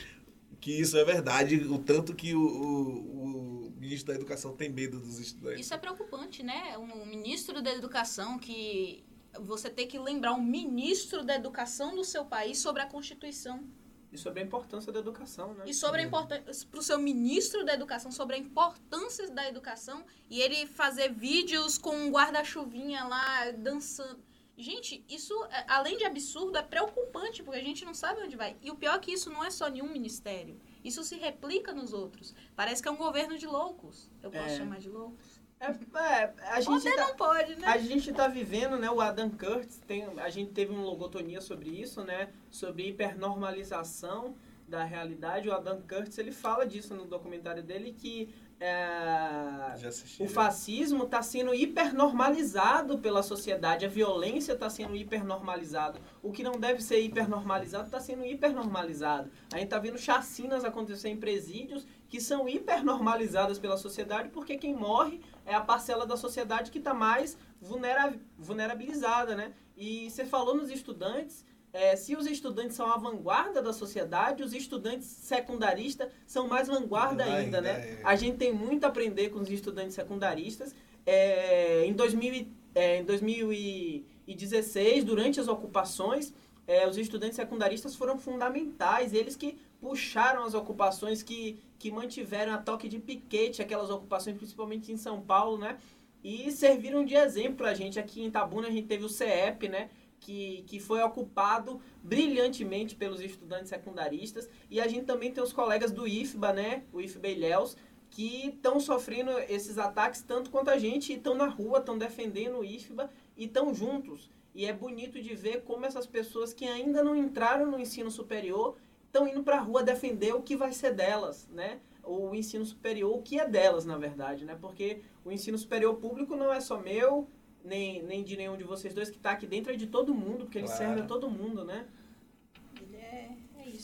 que 0.62 0.72
isso 0.72 0.98
é 0.98 1.04
verdade, 1.04 1.58
o 1.58 1.80
tanto 1.80 2.16
que 2.16 2.34
o, 2.34 2.40
o, 2.40 3.68
o 3.68 3.74
ministro 3.78 4.08
da 4.08 4.16
Educação 4.16 4.56
tem 4.56 4.70
medo 4.70 5.02
dos 5.02 5.20
estudantes. 5.20 5.60
Isso 5.60 5.74
é 5.74 5.78
preocupante, 5.78 6.42
né? 6.42 6.78
Um 6.78 7.06
ministro 7.06 7.62
da 7.62 7.74
Educação 7.74 8.40
que 8.40 9.04
você 9.38 9.70
tem 9.70 9.86
que 9.86 10.00
lembrar 10.00 10.32
um 10.32 10.42
ministro 10.42 11.26
da 11.26 11.36
Educação 11.36 11.94
do 11.94 12.06
seu 12.06 12.24
país 12.24 12.60
sobre 12.60 12.82
a 12.82 12.86
Constituição. 12.86 13.66
E 14.12 14.18
sobre 14.18 14.42
a 14.42 14.44
importância 14.44 14.92
da 14.92 15.00
educação, 15.00 15.54
né? 15.54 15.64
E 15.66 15.74
sobre 15.74 16.02
a 16.02 16.04
importância, 16.04 16.68
para 16.70 16.80
o 16.80 16.84
seu 16.84 17.00
ministro 17.00 17.64
da 17.64 17.74
educação, 17.74 18.12
sobre 18.12 18.36
a 18.36 18.40
importância 18.40 19.30
da 19.30 19.48
educação, 19.48 20.04
e 20.30 20.42
ele 20.42 20.68
fazer 20.68 21.14
vídeos 21.14 21.78
com 21.78 21.96
um 21.96 22.12
guarda-chuvinha 22.12 23.06
lá, 23.06 23.52
dançando. 23.52 24.20
Gente, 24.58 25.04
isso, 25.10 25.34
é, 25.46 25.66
além 25.68 25.98
de 25.98 26.04
absurdo, 26.04 26.58
é 26.58 26.62
preocupante, 26.62 27.42
porque 27.42 27.60
a 27.60 27.64
gente 27.64 27.86
não 27.86 27.94
sabe 27.94 28.22
onde 28.22 28.36
vai. 28.36 28.56
E 28.62 28.70
o 28.70 28.76
pior 28.76 28.96
é 28.96 29.00
que 29.00 29.12
isso 29.12 29.30
não 29.30 29.44
é 29.44 29.50
só 29.50 29.70
nenhum 29.70 29.90
ministério. 29.90 30.60
Isso 30.84 31.04
se 31.04 31.16
replica 31.16 31.74
nos 31.74 31.94
outros. 31.94 32.36
Parece 32.56 32.82
que 32.82 32.88
é 32.88 32.92
um 32.92 32.98
governo 32.98 33.38
de 33.38 33.48
loucos. 33.48 34.10
Eu 34.22 34.30
posso 34.30 34.54
é. 34.54 34.58
chamar 34.58 34.80
de 34.80 34.90
loucos? 34.90 35.31
É, 35.62 36.00
é, 36.00 36.34
a 36.54 36.60
gente 36.60 36.92
tá, 36.96 37.08
não 37.08 37.16
pode, 37.16 37.56
né? 37.56 37.68
A 37.68 37.78
gente 37.78 38.12
tá 38.12 38.28
vivendo, 38.28 38.80
né? 38.80 38.90
O 38.90 39.00
Adam 39.00 39.30
Curtis, 39.30 39.80
tem, 39.86 40.04
a 40.18 40.30
gente 40.30 40.52
teve 40.52 40.74
uma 40.74 40.84
logotonia 40.84 41.40
sobre 41.40 41.70
isso, 41.70 42.04
né? 42.04 42.30
Sobre 42.50 42.88
hipernormalização 42.88 44.36
da 44.68 44.84
realidade. 44.84 45.48
O 45.48 45.54
Adam 45.54 45.80
Curtis, 45.82 46.18
ele 46.18 46.32
fala 46.32 46.66
disso 46.66 46.96
no 46.96 47.06
documentário 47.06 47.62
dele, 47.62 47.94
que 47.96 48.34
é, 48.64 49.76
o 50.20 50.28
fascismo 50.28 51.06
está 51.06 51.24
sendo 51.24 51.54
hipernormalizado 51.54 53.00
pela 53.00 53.24
sociedade, 53.24 53.88
a 53.88 53.90
violência 53.90 54.54
está 54.54 54.70
sendo 54.70 54.96
hipernormalizado. 54.96 56.00
O 56.22 56.32
que 56.32 56.44
não 56.44 56.60
deve 56.60 56.82
ser 56.82 57.00
hipernormalizado 57.02 57.86
está 57.86 58.00
sendo 58.00 58.24
hipernormalizado. 58.24 59.32
A 59.52 59.58
gente 59.58 59.66
está 59.66 59.80
vendo 59.80 59.98
chacinas 59.98 60.64
acontecer 60.64 61.10
em 61.10 61.18
presídios 61.18 61.88
que 62.08 62.22
são 62.22 62.48
hipernormalizadas 62.48 63.58
pela 63.58 63.78
sociedade, 63.78 64.30
porque 64.30 64.58
quem 64.58 64.76
morre 64.76 65.22
é 65.52 65.56
a 65.56 65.62
parcela 65.62 66.06
da 66.06 66.16
sociedade 66.16 66.72
que 66.72 66.78
está 66.78 66.94
mais 66.94 67.38
vulnera 67.60 68.14
vulnerabilizada, 68.38 69.36
né? 69.36 69.54
E 69.76 70.10
você 70.10 70.26
falou 70.26 70.56
nos 70.56 70.70
estudantes, 70.70 71.46
é, 71.74 71.96
se 71.96 72.16
os 72.16 72.26
estudantes 72.26 72.76
são 72.76 72.92
a 72.92 72.98
vanguarda 72.98 73.62
da 73.62 73.74
sociedade, 73.74 74.44
os 74.44 74.54
estudantes 74.54 75.08
secundaristas 75.08 76.10
são 76.26 76.48
mais 76.48 76.68
vanguarda 76.68 77.24
ainda, 77.24 77.60
né? 77.62 77.72
É. 77.72 78.02
A 78.04 78.16
gente 78.16 78.38
tem 78.38 78.54
muito 78.54 78.86
a 78.86 78.88
aprender 78.88 79.30
com 79.30 79.40
os 79.40 79.50
estudantes 79.50 79.94
secundaristas. 79.94 80.74
É, 81.06 81.86
em, 81.86 81.94
2000, 81.94 82.48
é, 82.76 83.00
em 83.00 83.06
2016, 83.06 85.04
durante 85.04 85.40
as 85.40 85.48
ocupações, 85.48 86.34
é, 86.68 86.88
os 86.88 86.98
estudantes 86.98 87.36
secundaristas 87.36 87.96
foram 87.96 88.18
fundamentais, 88.18 89.14
eles 89.14 89.36
que 89.36 89.58
puxaram 89.82 90.44
as 90.44 90.54
ocupações, 90.54 91.24
que, 91.24 91.60
que 91.82 91.92
mantiveram 91.92 92.54
a 92.54 92.60
toque 92.60 92.88
de 92.88 93.00
piquete, 93.00 93.62
aquelas 93.62 93.90
ocupações, 93.90 94.38
principalmente 94.38 94.92
em 94.92 94.98
São 94.98 95.20
Paulo, 95.20 95.58
né? 95.58 95.78
e 96.24 96.52
serviram 96.52 97.04
de 97.04 97.16
exemplo 97.16 97.66
a 97.66 97.74
gente. 97.74 98.00
Aqui 98.00 98.22
em 98.22 98.28
Itabuna 98.28 98.68
a 98.68 98.72
gente 98.72 98.88
teve 98.88 99.04
o 99.04 99.10
CEP, 99.10 99.68
né? 99.68 99.90
Que, 100.20 100.64
que 100.68 100.80
foi 100.80 101.02
ocupado 101.02 101.82
brilhantemente 102.04 102.96
pelos 102.96 103.20
estudantes 103.20 103.70
secundaristas. 103.70 104.48
E 104.70 104.80
a 104.80 104.88
gente 104.88 105.06
também 105.06 105.32
tem 105.32 105.44
os 105.44 105.52
colegas 105.52 105.92
do 105.92 106.08
IFBA, 106.08 106.54
né? 106.54 106.84
O 106.94 107.02
IFBA 107.02 107.30
Ilhéus, 107.30 107.76
que 108.12 108.50
estão 108.50 108.80
sofrendo 108.80 109.32
esses 109.50 109.80
ataques 109.80 110.22
tanto 110.22 110.52
quanto 110.52 110.70
a 110.70 110.78
gente, 110.78 111.12
e 111.12 111.16
estão 111.16 111.34
na 111.34 111.48
rua, 111.48 111.80
estão 111.80 111.98
defendendo 111.98 112.60
o 112.60 112.64
IFBA 112.64 113.10
e 113.36 113.46
estão 113.46 113.74
juntos. 113.74 114.30
E 114.54 114.66
é 114.66 114.74
bonito 114.74 115.20
de 115.20 115.34
ver 115.34 115.64
como 115.64 115.88
essas 115.88 116.06
pessoas 116.06 116.54
que 116.54 116.66
ainda 116.66 117.02
não 117.02 117.16
entraram 117.16 117.72
no 117.72 117.80
ensino 117.80 118.12
superior 118.12 118.78
estão 119.12 119.28
indo 119.28 119.44
para 119.44 119.58
a 119.58 119.62
rua 119.62 119.84
defender 119.84 120.34
o 120.34 120.42
que 120.42 120.56
vai 120.56 120.72
ser 120.72 120.94
delas, 120.94 121.48
né? 121.52 121.80
O 122.04 122.34
ensino 122.34 122.66
superior, 122.66 123.14
o 123.14 123.22
que 123.22 123.40
é 123.40 123.48
delas, 123.48 123.86
na 123.86 123.98
verdade, 123.98 124.46
né? 124.46 124.58
Porque 124.60 125.02
o 125.26 125.32
ensino 125.32 125.58
superior 125.58 125.96
público 125.96 126.36
não 126.36 126.52
é 126.52 126.62
só 126.62 126.80
meu, 126.80 127.28
nem, 127.64 128.02
nem 128.04 128.24
de 128.24 128.38
nenhum 128.38 128.56
de 128.58 128.64
vocês 128.64 128.94
dois 128.94 129.10
que 129.10 129.18
está 129.18 129.32
aqui 129.32 129.46
dentro, 129.46 129.72
é 129.72 129.76
de 129.76 129.86
todo 129.86 130.16
mundo, 130.16 130.46
porque 130.46 130.58
ele 130.58 130.66
Claro. 130.68 130.82
serve 130.84 131.02
a 131.02 131.06
todo 131.06 131.30
mundo, 131.30 131.64
né? 131.66 131.86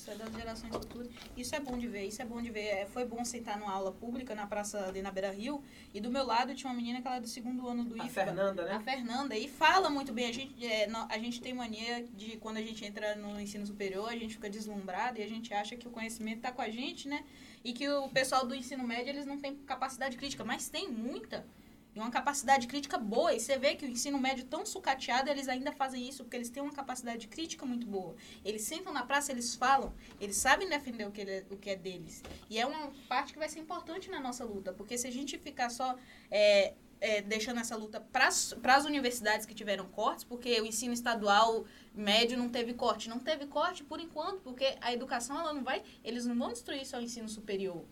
Isso, 0.07 0.11
é 0.11 0.15
das 0.15 0.33
gerações 0.33 0.73
futuras. 0.73 1.09
Isso 1.35 1.55
é 1.55 1.59
bom 1.59 1.77
de 1.77 1.87
ver, 1.87 2.05
isso 2.07 2.21
é 2.21 2.25
bom 2.25 2.41
de 2.41 2.49
ver. 2.49 2.65
É, 2.65 2.85
foi 2.85 3.03
bom 3.03 3.23
sentar 3.25 3.59
numa 3.59 3.71
aula 3.71 3.91
pública 3.91 4.33
na 4.33 4.47
praça 4.47 4.87
ali 4.87 5.01
na 5.01 5.11
Beira 5.11 5.31
Rio, 5.31 5.61
e 5.93 5.99
do 5.99 6.09
meu 6.09 6.25
lado 6.25 6.55
tinha 6.55 6.71
uma 6.71 6.75
menina 6.77 7.01
que 7.01 7.07
ela 7.07 7.17
é 7.17 7.19
do 7.19 7.27
segundo 7.27 7.67
ano 7.67 7.83
do 7.83 8.01
A 8.01 8.05
IFBA. 8.05 8.25
Fernanda, 8.25 8.61
A 8.63 8.65
né? 8.65 8.79
Fernanda, 8.79 9.37
e 9.37 9.49
fala 9.49 9.89
muito 9.89 10.13
bem. 10.13 10.29
A 10.29 10.31
gente, 10.31 10.65
é, 10.65 10.87
a 11.09 11.17
gente 11.19 11.41
tem 11.41 11.53
mania 11.53 12.03
de, 12.15 12.37
quando 12.37 12.57
a 12.57 12.61
gente 12.61 12.85
entra 12.85 13.15
no 13.15 13.39
ensino 13.39 13.65
superior, 13.65 14.09
a 14.09 14.15
gente 14.15 14.35
fica 14.35 14.49
deslumbrado 14.49 15.19
e 15.19 15.23
a 15.23 15.27
gente 15.27 15.53
acha 15.53 15.75
que 15.75 15.87
o 15.87 15.91
conhecimento 15.91 16.37
está 16.37 16.51
com 16.51 16.61
a 16.61 16.69
gente, 16.69 17.07
né? 17.09 17.25
E 17.63 17.73
que 17.73 17.89
o 17.89 18.07
pessoal 18.07 18.45
do 18.47 18.55
ensino 18.55 18.85
médio, 18.85 19.09
eles 19.09 19.25
não 19.25 19.37
têm 19.37 19.55
capacidade 19.55 20.15
crítica, 20.15 20.45
mas 20.45 20.69
tem 20.69 20.89
muita. 20.89 21.45
E 21.97 21.99
uma 21.99 22.11
capacidade 22.11 22.67
crítica 22.67 22.95
boa. 22.99 23.33
E 23.33 23.39
você 23.39 23.57
vê 23.57 23.73
que 23.75 23.83
o 23.83 23.89
ensino 23.89 24.19
médio 24.19 24.45
tão 24.45 24.63
sucateado, 24.67 25.31
eles 25.31 25.47
ainda 25.49 25.71
fazem 25.71 26.07
isso, 26.07 26.23
porque 26.23 26.35
eles 26.37 26.49
têm 26.51 26.61
uma 26.61 26.71
capacidade 26.71 27.27
crítica 27.27 27.65
muito 27.65 27.87
boa. 27.87 28.15
Eles 28.45 28.61
sentam 28.61 28.93
na 28.93 29.03
praça, 29.03 29.31
eles 29.31 29.55
falam, 29.55 29.91
eles 30.21 30.37
sabem 30.37 30.69
defender 30.69 31.07
o 31.07 31.11
que, 31.11 31.21
ele- 31.21 31.45
o 31.49 31.57
que 31.57 31.71
é 31.71 31.75
deles. 31.75 32.21
E 32.51 32.59
é 32.59 32.65
uma 32.67 32.91
parte 33.09 33.33
que 33.33 33.39
vai 33.39 33.49
ser 33.49 33.59
importante 33.59 34.11
na 34.11 34.19
nossa 34.19 34.45
luta, 34.45 34.71
porque 34.71 34.95
se 34.95 35.07
a 35.07 35.11
gente 35.11 35.39
ficar 35.39 35.71
só 35.71 35.97
é, 36.29 36.75
é, 37.01 37.21
deixando 37.23 37.59
essa 37.59 37.75
luta 37.75 37.99
para 37.99 38.27
as 38.27 38.85
universidades 38.85 39.47
que 39.47 39.55
tiveram 39.55 39.87
cortes, 39.87 40.23
porque 40.23 40.61
o 40.61 40.65
ensino 40.67 40.93
estadual 40.93 41.65
médio 41.95 42.37
não 42.37 42.47
teve 42.49 42.73
corte. 42.75 43.09
Não 43.09 43.17
teve 43.17 43.47
corte 43.47 43.83
por 43.83 43.99
enquanto, 43.99 44.41
porque 44.41 44.77
a 44.81 44.93
educação 44.93 45.39
ela 45.39 45.51
não 45.51 45.63
vai. 45.63 45.81
Eles 46.03 46.27
não 46.27 46.37
vão 46.37 46.51
destruir 46.51 46.85
só 46.85 46.97
o 46.97 47.01
ensino 47.01 47.27
superior. 47.27 47.83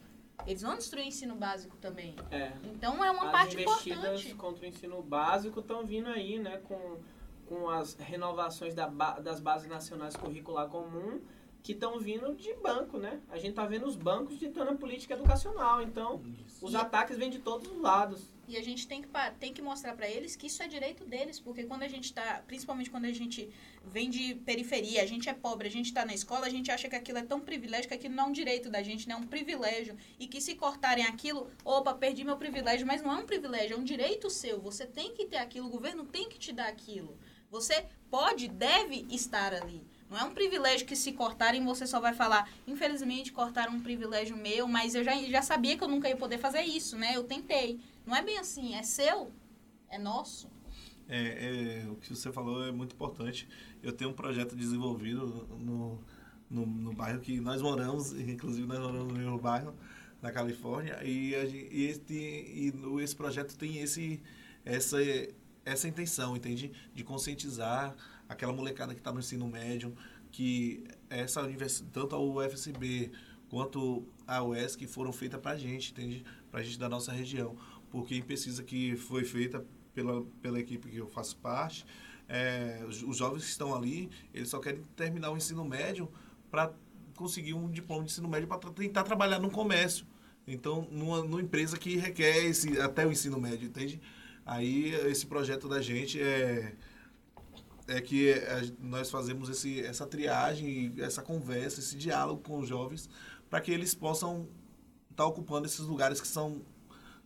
Eles 0.45 0.61
vão 0.61 0.75
destruir 0.75 1.05
o 1.05 1.07
ensino 1.07 1.35
básico 1.35 1.75
também. 1.77 2.15
É. 2.31 2.51
Então 2.63 3.03
é 3.03 3.09
uma 3.11 3.25
As 3.25 3.31
parte 3.31 3.61
investidas 3.61 3.97
importante. 3.97 4.33
contra 4.35 4.65
o 4.65 4.67
ensino 4.67 5.01
básico 5.01 5.59
estão 5.59 5.85
vindo 5.85 6.07
aí, 6.09 6.39
né? 6.39 6.57
Com, 6.67 6.99
com 7.47 7.69
as 7.69 7.95
renovações 7.95 8.73
da, 8.75 8.87
das 8.87 9.39
bases 9.39 9.67
nacionais 9.67 10.15
curricular 10.15 10.67
comum, 10.67 11.21
que 11.65 11.71
estão 11.71 11.99
vindo 11.99 12.35
de 12.35 12.53
banco, 12.53 12.99
né? 12.99 13.19
A 13.27 13.39
gente 13.39 13.55
tá 13.55 13.65
vendo 13.65 13.87
os 13.87 13.95
bancos 13.95 14.37
ditando 14.37 14.69
a 14.69 14.75
política 14.75 15.15
educacional. 15.15 15.81
Então, 15.81 16.21
os 16.61 16.73
E- 16.73 16.77
ataques 16.77 17.17
vêm 17.17 17.27
de 17.31 17.39
todos 17.39 17.71
os 17.71 17.81
lados. 17.81 18.29
E 18.47 18.55
a 18.55 18.61
gente 18.63 18.87
tem 18.87 19.01
que, 19.01 19.09
tem 19.39 19.51
que 19.51 19.63
mostrar 19.63 19.95
para 19.95 20.07
eles 20.07 20.35
que 20.35 20.45
isso 20.45 20.61
é 20.61 20.67
direito 20.67 21.03
deles, 21.03 21.39
porque 21.39 21.63
quando 21.63 21.81
a 21.81 21.87
gente 21.87 22.13
tá, 22.13 22.43
principalmente 22.45 22.91
quando 22.91 23.05
a 23.05 23.11
gente 23.11 23.49
vem 23.83 24.11
de 24.11 24.35
periferia, 24.35 25.01
a 25.01 25.07
gente 25.07 25.27
é 25.27 25.33
pobre, 25.33 25.67
a 25.67 25.71
gente 25.71 25.91
tá 25.91 26.05
na 26.05 26.13
escola, 26.13 26.45
a 26.45 26.49
gente 26.51 26.69
acha 26.69 26.87
que 26.87 26.95
aquilo 26.95 27.17
é 27.17 27.23
tão 27.23 27.39
privilégio 27.41 27.87
que 27.87 27.95
aquilo 27.95 28.13
não 28.13 28.25
é 28.25 28.27
um 28.27 28.31
direito 28.31 28.69
da 28.69 28.83
gente, 28.83 29.07
né? 29.07 29.15
É 29.15 29.17
um 29.17 29.25
privilégio. 29.25 29.97
E 30.19 30.27
que 30.27 30.39
se 30.39 30.53
cortarem 30.53 31.03
aquilo, 31.07 31.49
opa, 31.63 31.95
perdi 31.95 32.23
meu 32.23 32.37
privilégio, 32.37 32.85
mas 32.85 33.01
não 33.01 33.11
é 33.11 33.15
um 33.15 33.25
privilégio, 33.25 33.75
é 33.75 33.79
um 33.79 33.83
direito 33.83 34.29
seu. 34.29 34.61
Você 34.61 34.85
tem 34.85 35.15
que 35.15 35.25
ter 35.25 35.37
aquilo, 35.37 35.65
o 35.65 35.71
governo 35.71 36.05
tem 36.05 36.29
que 36.29 36.37
te 36.37 36.53
dar 36.53 36.67
aquilo. 36.67 37.17
Você 37.49 37.87
pode, 38.11 38.47
deve 38.47 39.07
estar 39.09 39.51
ali. 39.51 39.83
Não 40.09 40.17
é 40.17 40.23
um 40.23 40.33
privilégio 40.33 40.85
que 40.85 40.95
se 40.95 41.11
cortarem 41.13 41.65
você 41.65 41.87
só 41.87 41.99
vai 41.99 42.13
falar, 42.13 42.49
infelizmente 42.67 43.31
cortaram 43.31 43.73
um 43.73 43.81
privilégio 43.81 44.37
meu, 44.37 44.67
mas 44.67 44.93
eu 44.93 45.03
já, 45.03 45.15
já 45.23 45.41
sabia 45.41 45.77
que 45.77 45.83
eu 45.83 45.87
nunca 45.87 46.07
ia 46.07 46.15
poder 46.15 46.37
fazer 46.37 46.61
isso, 46.61 46.95
né? 46.95 47.15
Eu 47.15 47.23
tentei. 47.23 47.79
Não 48.05 48.15
é 48.15 48.21
bem 48.21 48.37
assim, 48.37 48.75
é 48.75 48.83
seu, 48.83 49.31
é 49.89 49.97
nosso. 49.97 50.47
É, 51.07 51.83
é, 51.83 51.89
o 51.89 51.95
que 51.95 52.15
você 52.15 52.31
falou 52.31 52.65
é 52.65 52.71
muito 52.71 52.93
importante. 52.93 53.47
Eu 53.81 53.91
tenho 53.91 54.11
um 54.11 54.13
projeto 54.13 54.55
desenvolvido 54.55 55.47
no, 55.59 55.99
no, 56.49 56.65
no 56.65 56.93
bairro 56.93 57.19
que 57.19 57.39
nós 57.39 57.61
moramos, 57.61 58.13
inclusive 58.17 58.67
nós 58.67 58.79
moramos 58.79 59.11
no 59.11 59.19
mesmo 59.19 59.37
bairro, 59.39 59.73
na 60.21 60.31
Califórnia, 60.31 61.03
e, 61.03 61.33
e, 61.71 61.85
este, 61.85 62.13
e 62.13 62.73
esse 63.01 63.15
projeto 63.15 63.55
tem 63.55 63.77
esse, 63.79 64.21
essa, 64.63 64.97
essa 65.63 65.87
intenção, 65.87 66.35
entende? 66.35 66.71
De 66.93 67.03
conscientizar 67.03 67.95
aquela 68.27 68.53
molecada 68.53 68.93
que 68.93 68.99
está 68.99 69.11
no 69.11 69.19
ensino 69.19 69.47
médio, 69.47 69.95
que 70.31 70.83
essa 71.09 71.41
universidade, 71.41 71.91
tanto 71.91 72.15
a 72.15 72.19
UFSB 72.19 73.11
quanto 73.49 74.05
a 74.27 74.43
UESC 74.43 74.87
foram 74.87 75.13
feitas 75.13 75.39
para 75.39 75.51
a 75.51 75.57
gente, 75.57 75.91
entende? 75.91 76.25
Para 76.51 76.59
a 76.59 76.63
gente 76.63 76.77
da 76.77 76.89
nossa 76.89 77.11
região. 77.11 77.55
Porque 77.89 78.15
em 78.15 78.21
pesquisa 78.21 78.63
que 78.63 78.95
foi 78.95 79.23
feita 79.23 79.65
pela, 79.93 80.23
pela 80.41 80.59
equipe 80.59 80.89
que 80.89 80.97
eu 80.97 81.07
faço 81.07 81.37
parte, 81.37 81.85
é, 82.27 82.83
os, 82.87 83.01
os 83.03 83.17
jovens 83.17 83.43
que 83.43 83.49
estão 83.49 83.73
ali, 83.73 84.09
eles 84.33 84.49
só 84.49 84.59
querem 84.59 84.83
terminar 84.95 85.31
o 85.31 85.37
ensino 85.37 85.63
médio 85.63 86.11
para 86.49 86.73
conseguir 87.15 87.53
um 87.53 87.69
diploma 87.69 88.03
de 88.03 88.11
ensino 88.11 88.27
médio 88.27 88.47
para 88.47 88.59
tentar 88.71 89.03
trabalhar 89.03 89.39
no 89.39 89.49
comércio. 89.49 90.05
Então, 90.47 90.87
numa, 90.91 91.23
numa 91.23 91.41
empresa 91.41 91.77
que 91.77 91.95
requer 91.97 92.45
esse, 92.45 92.79
até 92.79 93.05
o 93.05 93.11
ensino 93.11 93.39
médio, 93.39 93.67
entende? 93.67 94.01
Aí, 94.45 94.93
esse 95.07 95.25
projeto 95.25 95.67
da 95.67 95.81
gente 95.81 96.21
é, 96.21 96.75
é 97.87 98.01
que 98.01 98.33
a- 98.33 98.63
nós 98.79 99.09
fazemos 99.09 99.49
esse, 99.49 99.81
essa 99.81 100.05
triagem, 100.05 100.93
essa 100.97 101.21
conversa, 101.21 101.79
esse 101.79 101.95
diálogo 101.97 102.41
com 102.41 102.59
os 102.59 102.67
jovens, 102.67 103.09
para 103.49 103.61
que 103.61 103.71
eles 103.71 103.93
possam 103.93 104.47
estar 105.11 105.25
ocupando 105.25 105.65
esses 105.67 105.79
lugares 105.81 106.19
que 106.21 106.27
são 106.27 106.61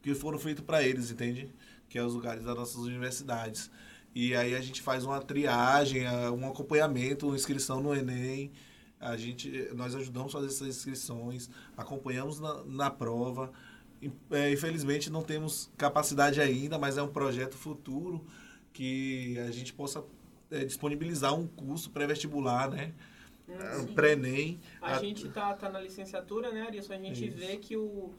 que 0.02 0.16
foram 0.16 0.40
feitos 0.40 0.64
para 0.64 0.82
eles, 0.82 1.12
entende? 1.12 1.54
Que 1.90 1.98
é 1.98 2.04
os 2.04 2.14
lugares 2.14 2.44
das 2.46 2.56
nossas 2.56 2.78
universidades. 2.78 3.70
E 4.16 4.34
aí 4.36 4.56
a 4.56 4.62
gente 4.62 4.82
faz 4.82 5.04
uma 5.04 5.20
triagem, 5.22 6.08
a- 6.08 6.32
um 6.32 6.48
acompanhamento, 6.48 7.28
uma 7.28 7.36
inscrição 7.36 7.82
no 7.82 7.94
Enem. 7.94 8.52
A 9.00 9.16
gente, 9.18 9.50
nós 9.76 9.96
ajudamos 9.96 10.34
a 10.34 10.40
fazer 10.40 10.48
essas 10.48 10.68
inscrições, 10.68 11.50
acompanhamos 11.76 12.40
na, 12.40 12.64
na 12.64 12.90
prova. 12.90 13.52
É, 14.32 14.52
infelizmente 14.52 15.10
não 15.10 15.22
temos 15.22 15.70
capacidade 15.78 16.40
ainda, 16.40 16.78
mas 16.80 16.98
é 16.98 17.04
um 17.04 17.08
projeto 17.10 17.56
futuro 17.58 18.26
que 18.72 19.38
a 19.40 19.52
gente 19.52 19.74
possa 19.74 20.02
é, 20.52 20.66
disponibilizar 20.66 21.34
um 21.34 21.48
curso 21.48 21.90
pré-vestibular, 21.92 22.70
né? 22.70 22.94
Hum, 23.48 23.88
Sim. 23.88 23.94
Pré-ENEM. 23.94 24.60
A 24.82 24.96
a- 24.96 25.00
gente 25.00 25.28
tá, 25.30 25.54
tá 25.54 25.70
na 25.70 25.80
licenciatura, 25.80 26.52
né, 26.52 26.62
Arilson? 26.64 26.94
A 26.94 26.98
gente 26.98 27.28
Isso. 27.28 27.38
vê 27.38 27.58
que, 27.58 27.76
o, 27.76 28.14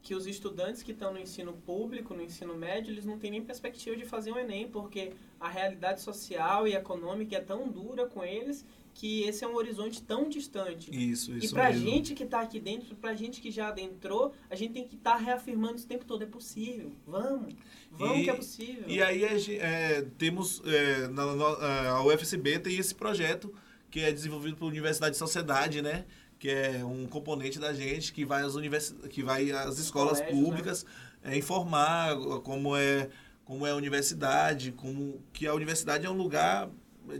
que 0.00 0.14
os 0.14 0.26
estudantes 0.26 0.82
que 0.82 0.92
estão 0.92 1.12
no 1.12 1.18
ensino 1.18 1.52
público, 1.52 2.14
no 2.14 2.22
ensino 2.22 2.54
médio, 2.56 2.92
eles 2.92 3.04
não 3.04 3.18
têm 3.18 3.30
nem 3.32 3.42
perspectiva 3.42 3.96
de 3.96 4.04
fazer 4.04 4.32
um 4.32 4.38
Enem, 4.38 4.68
porque 4.68 5.12
a 5.40 5.48
realidade 5.48 6.00
social 6.00 6.66
e 6.68 6.74
econômica 6.74 7.36
é 7.36 7.40
tão 7.40 7.68
dura 7.68 8.06
com 8.06 8.24
eles 8.24 8.64
que 8.98 9.24
esse 9.24 9.44
é 9.44 9.48
um 9.48 9.54
horizonte 9.54 10.02
tão 10.02 10.26
distante. 10.26 10.90
Isso, 10.90 11.30
isso 11.36 11.46
e 11.46 11.50
pra 11.50 11.68
mesmo. 11.70 11.84
gente 11.86 12.14
que 12.14 12.24
tá 12.24 12.40
aqui 12.40 12.58
dentro, 12.58 12.96
pra 12.96 13.14
gente 13.14 13.42
que 13.42 13.50
já 13.50 13.68
adentrou, 13.68 14.32
a 14.48 14.56
gente 14.56 14.72
tem 14.72 14.88
que 14.88 14.94
estar 14.96 15.16
reafirmando 15.16 15.76
isso 15.76 15.84
o 15.84 15.88
tempo 15.88 16.06
todo. 16.06 16.22
É 16.22 16.26
possível. 16.26 16.92
Vamos. 17.06 17.52
Vamos 17.90 18.18
E- 18.20 18.24
que 18.24 18.30
é 18.30 18.34
possível. 18.34 18.84
E 18.88 19.02
aí 19.02 19.22
é, 19.58 20.00
temos, 20.16 20.62
é, 20.64 21.08
na, 21.08 21.26
na- 21.36 21.90
a 21.90 22.04
UFSB 22.06 22.58
tem 22.58 22.78
esse 22.78 22.94
projeto 22.94 23.52
que 23.90 24.00
é 24.00 24.10
desenvolvido 24.10 24.56
pela 24.56 24.70
Universidade 24.70 25.12
de 25.12 25.18
Sociedade, 25.18 25.82
né? 25.82 26.06
Que 26.38 26.48
é 26.48 26.82
um 26.82 27.06
componente 27.06 27.58
da 27.58 27.74
gente 27.74 28.14
que 28.14 28.24
vai 28.24 28.42
às, 28.44 28.54
universi 28.54 28.94
que 29.10 29.22
vai 29.22 29.50
às 29.50 29.78
escolas 29.78 30.20
colégios, 30.20 30.38
né? 30.40 30.44
públicas 30.44 30.86
é, 31.22 31.36
informar 31.36 32.16
como 32.42 32.74
é, 32.74 33.10
como 33.44 33.66
é 33.66 33.72
a 33.72 33.76
universidade, 33.76 34.72
como 34.72 35.20
que 35.34 35.46
a 35.46 35.52
universidade 35.54 36.06
é 36.06 36.10
um 36.10 36.16
lugar 36.16 36.70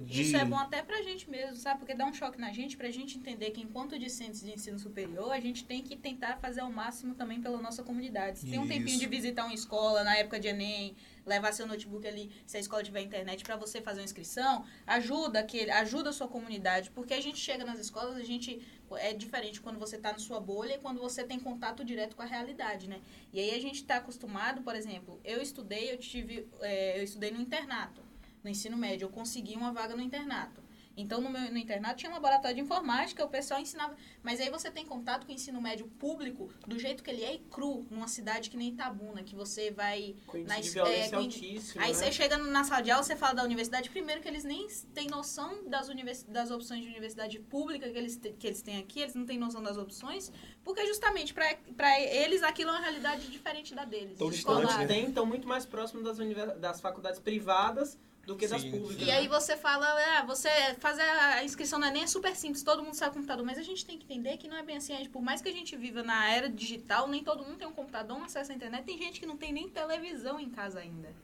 de... 0.01 0.23
Isso 0.23 0.37
é 0.37 0.45
bom 0.45 0.59
até 0.59 0.83
pra 0.83 1.03
gente 1.03 1.29
mesmo, 1.31 1.57
sabe? 1.57 1.79
Porque 1.79 1.95
dá 1.95 2.07
um 2.07 2.13
choque 2.13 2.41
na 2.41 2.53
gente, 2.53 2.77
pra 2.77 2.91
gente 2.91 3.19
entender 3.19 3.51
que 3.51 3.61
enquanto 3.61 3.99
discentes 3.99 4.41
de 4.41 4.53
ensino 4.53 4.79
superior, 4.79 5.33
a 5.33 5.41
gente 5.41 5.65
tem 5.65 5.83
que 5.83 5.97
tentar 5.97 6.39
fazer 6.39 6.61
ao 6.61 6.71
máximo 6.71 7.15
também 7.15 7.41
pela 7.41 7.61
nossa 7.61 7.83
comunidade. 7.83 8.41
Se 8.41 8.47
tem 8.47 8.59
um 8.59 8.67
tempinho 8.67 8.99
de 8.99 9.07
visitar 9.07 9.45
uma 9.45 9.55
escola 9.55 10.03
na 10.03 10.17
época 10.17 10.41
de 10.41 10.49
Enem, 10.49 10.97
levar 11.25 11.53
seu 11.53 11.67
notebook 11.67 12.07
ali, 12.07 12.31
se 12.47 12.57
a 12.57 12.61
escola 12.61 12.83
tiver 12.83 13.01
internet, 13.01 13.43
pra 13.43 13.57
você 13.57 13.81
fazer 13.81 14.01
uma 14.01 14.05
inscrição, 14.05 14.65
ajuda 14.87 15.41
aquele, 15.41 15.71
ajuda 15.71 16.11
a 16.11 16.13
sua 16.13 16.29
comunidade, 16.29 16.91
porque 16.91 17.15
a 17.15 17.21
gente 17.21 17.39
chega 17.39 17.65
nas 17.65 17.79
escolas, 17.79 18.17
a 18.17 18.23
gente 18.23 18.61
é 18.93 19.13
diferente 19.13 19.61
quando 19.61 19.79
você 19.79 19.99
tá 19.99 20.13
na 20.13 20.19
sua 20.19 20.39
bolha 20.39 20.75
e 20.75 20.79
quando 20.79 21.01
você 21.01 21.25
tem 21.25 21.41
contato 21.41 21.85
direto 21.85 22.15
com 22.15 22.23
a 22.23 22.27
realidade, 22.27 22.89
né? 22.89 23.01
E 23.33 23.41
aí 23.41 23.55
a 23.55 23.61
gente 23.61 23.85
tá 23.85 23.97
acostumado, 23.97 24.63
por 24.63 24.77
exemplo, 24.77 25.21
eu 25.25 25.43
estudei, 25.43 25.93
eu 25.93 25.99
tive, 25.99 26.49
é, 26.61 26.99
eu 26.99 27.03
estudei 27.03 27.33
no 27.33 27.41
internato 27.41 28.06
no 28.47 28.51
ensino 28.51 28.77
médio, 28.77 29.07
eu 29.07 29.11
consegui 29.11 29.57
uma 29.57 29.73
vaga 29.73 29.97
no 29.97 30.01
internato. 30.01 30.65
Então, 30.99 31.21
no, 31.21 31.29
meu, 31.29 31.53
no 31.53 31.59
internato 31.59 31.97
tinha 31.99 32.11
um 32.11 32.15
laboratório 32.15 32.57
de 32.57 32.63
informática, 32.63 33.23
o 33.23 33.29
pessoal 33.29 33.61
ensinava. 33.61 33.95
Mas 34.23 34.41
aí 34.41 34.49
você 34.49 34.71
tem 34.71 34.87
contato 34.87 35.27
com 35.27 35.33
o 35.33 35.35
ensino 35.35 35.61
médio 35.61 35.87
público 35.99 36.49
do 36.67 36.79
jeito 36.79 37.03
que 37.03 37.11
ele 37.11 37.23
é 37.23 37.35
e 37.35 37.39
cru, 37.39 37.85
numa 37.91 38.09
cidade 38.09 38.49
que 38.49 38.57
nem 38.57 38.69
Itabuna, 38.71 39.23
que 39.23 39.35
você 39.35 39.71
vai. 39.71 40.17
Com 40.27 40.39
na 40.45 40.59
de 40.59 40.71
violência 40.71 41.17
é, 41.17 41.73
com 41.75 41.81
Aí 41.81 41.89
né? 41.89 41.95
você 41.95 42.11
chega 42.11 42.39
na 42.39 42.65
sala 42.65 42.81
de 42.81 42.91
aula, 42.91 43.03
você 43.03 43.15
fala 43.15 43.35
da 43.35 43.45
universidade, 43.45 43.91
primeiro 43.91 44.23
que 44.23 44.29
eles 44.29 44.45
nem 44.45 44.67
têm 44.95 45.09
noção 45.09 45.69
das, 45.69 45.91
univers, 45.91 46.23
das 46.23 46.51
opções 46.51 46.83
de 46.83 46.89
universidade 46.89 47.39
pública 47.41 47.91
que 47.91 47.99
eles, 47.99 48.17
que 48.17 48.47
eles 48.47 48.63
têm 48.63 48.79
aqui, 48.79 49.01
eles 49.01 49.15
não 49.15 49.27
têm 49.27 49.39
noção 49.39 49.63
das 49.63 49.77
opções, 49.77 50.33
porque 50.65 50.87
justamente 50.87 51.35
para 51.35 52.01
eles 52.01 52.43
aquilo 52.43 52.71
é 52.71 52.73
uma 52.73 52.81
realidade 52.81 53.29
diferente 53.31 53.75
da 53.75 53.85
deles. 53.85 54.17
Tão 54.17 54.31
distante, 54.31 54.73
né? 54.79 54.87
Tem, 54.87 55.09
estão 55.09 55.27
muito 55.27 55.47
mais 55.47 55.67
próximos 55.67 56.05
das, 56.05 56.19
univer- 56.19 56.57
das 56.59 56.81
faculdades 56.81 57.21
privadas 57.21 57.99
do 58.27 58.37
que 58.37 58.49
das 58.49 58.61
Sim, 58.61 58.73
públicas. 58.73 58.97
sim. 58.99 59.05
E 59.05 59.11
aí 59.11 59.29
você 59.29 59.57
fala, 59.57 59.87
ah, 60.19 60.25
você 60.25 60.51
fazer 60.81 61.03
a 61.03 61.45
inscrição 61.45 61.79
não 61.79 61.87
é 61.87 61.91
nem 61.93 62.03
é 62.03 62.07
super 62.09 62.35
simples, 62.35 62.65
todo 62.65 62.83
mundo 62.83 62.95
sabe 62.95 63.15
computador, 63.15 63.47
mas 63.47 63.57
a 63.57 63.63
gente 63.63 63.87
tem 63.87 63.97
que 63.97 64.05
entender 64.05 64.37
que 64.37 64.49
não 64.49 64.57
é 64.57 64.65
bem 64.65 64.77
assim. 64.77 64.97
Gente, 64.97 65.09
por 65.09 65.23
mais 65.23 65.41
que 65.41 65.49
a 65.49 65.53
gente 65.53 65.77
viva 65.77 66.03
na 66.03 66.29
era 66.29 66.49
digital, 66.49 67.07
nem 67.07 67.23
todo 67.23 67.45
mundo 67.45 67.57
tem 67.57 67.69
um 67.69 67.73
computador, 67.73 68.19
um 68.19 68.25
acesso 68.25 68.51
à 68.51 68.55
internet, 68.55 68.85
tem 68.85 68.99
gente 68.99 69.21
que 69.21 69.27
não 69.27 69.37
tem 69.37 69.53
nem 69.53 69.69
televisão 69.69 70.41
em 70.41 70.51
casa 70.51 70.81
ainda. 70.81 71.15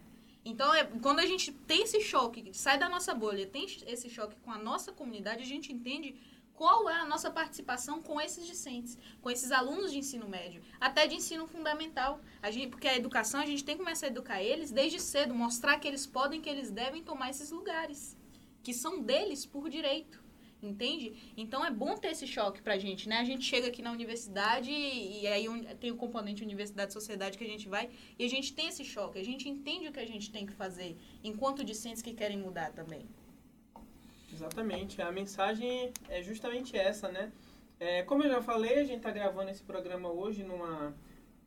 Então, 0.44 0.72
é, 0.74 0.84
quando 1.00 1.18
a 1.18 1.26
gente 1.26 1.52
tem 1.52 1.82
esse 1.82 2.00
choque, 2.00 2.50
sai 2.52 2.78
da 2.78 2.88
nossa 2.88 3.14
bolha, 3.14 3.46
tem 3.46 3.64
esse 3.86 4.08
choque 4.08 4.36
com 4.42 4.50
a 4.50 4.58
nossa 4.58 4.92
comunidade, 4.92 5.42
a 5.42 5.46
gente 5.46 5.72
entende 5.72 6.14
qual 6.54 6.88
é 6.88 6.94
a 6.94 7.06
nossa 7.06 7.30
participação 7.30 8.02
com 8.02 8.20
esses 8.20 8.46
discentes, 8.46 8.98
com 9.20 9.30
esses 9.30 9.50
alunos 9.50 9.90
de 9.90 9.98
ensino 9.98 10.28
médio, 10.28 10.62
até 10.80 11.06
de 11.06 11.14
ensino 11.14 11.46
fundamental. 11.46 12.20
A 12.40 12.50
gente, 12.50 12.68
porque 12.68 12.88
a 12.88 12.96
educação, 12.96 13.40
a 13.40 13.46
gente 13.46 13.64
tem 13.64 13.76
que 13.76 13.82
começar 13.82 14.06
a 14.06 14.10
educar 14.10 14.42
eles 14.42 14.70
desde 14.70 15.00
cedo, 15.00 15.34
mostrar 15.34 15.78
que 15.78 15.88
eles 15.88 16.06
podem, 16.06 16.40
que 16.40 16.48
eles 16.48 16.70
devem 16.70 17.02
tomar 17.02 17.30
esses 17.30 17.50
lugares, 17.50 18.16
que 18.62 18.72
são 18.72 19.02
deles 19.02 19.44
por 19.44 19.68
direito. 19.68 20.22
Entende? 20.62 21.32
Então 21.36 21.64
é 21.64 21.72
bom 21.72 21.96
ter 21.96 22.12
esse 22.12 22.24
choque 22.24 22.62
pra 22.62 22.78
gente, 22.78 23.08
né? 23.08 23.18
A 23.18 23.24
gente 23.24 23.44
chega 23.44 23.66
aqui 23.66 23.82
na 23.82 23.90
universidade 23.90 24.70
e, 24.70 25.26
aí 25.26 25.46
tem 25.80 25.90
o 25.90 25.96
componente 25.96 26.44
universidade-sociedade 26.44 27.36
que 27.36 27.42
a 27.42 27.48
gente 27.48 27.68
vai 27.68 27.90
e 28.16 28.24
a 28.24 28.28
gente 28.28 28.54
tem 28.54 28.68
esse 28.68 28.84
choque, 28.84 29.18
a 29.18 29.24
gente 29.24 29.48
entende 29.48 29.88
o 29.88 29.92
que 29.92 29.98
a 29.98 30.06
gente 30.06 30.30
tem 30.30 30.46
que 30.46 30.52
fazer 30.52 30.96
enquanto 31.24 31.64
discentes 31.64 32.00
que 32.00 32.14
querem 32.14 32.38
mudar 32.38 32.70
também. 32.72 33.08
Exatamente, 34.42 35.00
a 35.00 35.12
mensagem 35.12 35.92
é 36.08 36.20
justamente 36.20 36.76
essa, 36.76 37.08
né? 37.08 37.30
É, 37.78 38.02
como 38.02 38.24
eu 38.24 38.28
já 38.28 38.42
falei, 38.42 38.80
a 38.80 38.84
gente 38.84 38.96
está 38.96 39.10
gravando 39.12 39.52
esse 39.52 39.62
programa 39.62 40.10
hoje 40.10 40.42
numa 40.42 40.92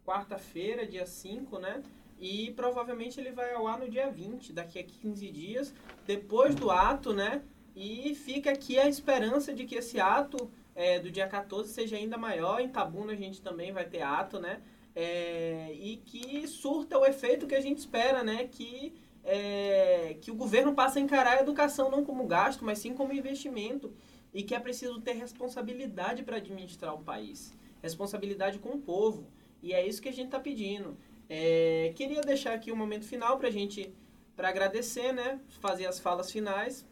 quarta-feira, 0.05 0.87
dia 0.87 1.05
5, 1.05 1.59
né? 1.59 1.83
E 2.17 2.51
provavelmente 2.51 3.19
ele 3.19 3.31
vai 3.31 3.53
ao 3.53 3.67
ar 3.67 3.77
no 3.77 3.89
dia 3.89 4.09
20, 4.09 4.53
daqui 4.53 4.79
a 4.79 4.83
15 4.83 5.29
dias, 5.29 5.73
depois 6.07 6.55
do 6.55 6.71
ato, 6.71 7.13
né? 7.13 7.41
E 7.75 8.15
fica 8.15 8.51
aqui 8.51 8.79
a 8.79 8.87
esperança 8.87 9.53
de 9.53 9.65
que 9.65 9.75
esse 9.75 9.99
ato 9.99 10.49
é, 10.73 10.97
do 10.97 11.11
dia 11.11 11.27
14 11.27 11.73
seja 11.73 11.97
ainda 11.97 12.17
maior. 12.17 12.61
Em 12.61 12.69
Tabuna 12.69 13.11
a 13.11 13.17
gente 13.17 13.41
também 13.41 13.73
vai 13.73 13.83
ter 13.83 14.03
ato, 14.03 14.39
né? 14.39 14.61
É, 14.95 15.69
e 15.73 15.97
que 15.97 16.47
surta 16.47 16.97
o 16.97 17.05
efeito 17.05 17.45
que 17.45 17.55
a 17.55 17.61
gente 17.61 17.79
espera, 17.79 18.23
né? 18.23 18.47
Que 18.47 18.93
é, 19.25 20.17
que 20.21 20.31
o 20.31 20.35
governo 20.35 20.73
passe 20.73 20.99
a 20.99 21.01
encarar 21.01 21.37
a 21.37 21.41
educação 21.41 21.89
não 21.89 22.05
como 22.05 22.25
gasto, 22.27 22.63
mas 22.63 22.79
sim 22.79 22.93
como 22.93 23.11
investimento 23.11 23.93
e 24.33 24.43
que 24.43 24.53
é 24.53 24.59
preciso 24.59 25.01
ter 25.01 25.13
responsabilidade 25.13 26.23
para 26.23 26.37
administrar 26.37 26.93
o 26.93 27.03
país, 27.03 27.53
responsabilidade 27.81 28.59
com 28.59 28.69
o 28.69 28.79
povo 28.79 29.27
e 29.61 29.73
é 29.73 29.85
isso 29.85 30.01
que 30.01 30.09
a 30.09 30.13
gente 30.13 30.27
está 30.27 30.39
pedindo. 30.39 30.95
É, 31.27 31.91
queria 31.95 32.21
deixar 32.21 32.53
aqui 32.53 32.71
um 32.71 32.75
momento 32.75 33.05
final 33.05 33.37
para 33.39 33.47
a 33.47 33.51
gente 33.51 33.91
para 34.35 34.49
agradecer, 34.49 35.11
né? 35.11 35.39
Fazer 35.59 35.87
as 35.87 35.99
falas 35.99 36.31
finais. 36.31 36.85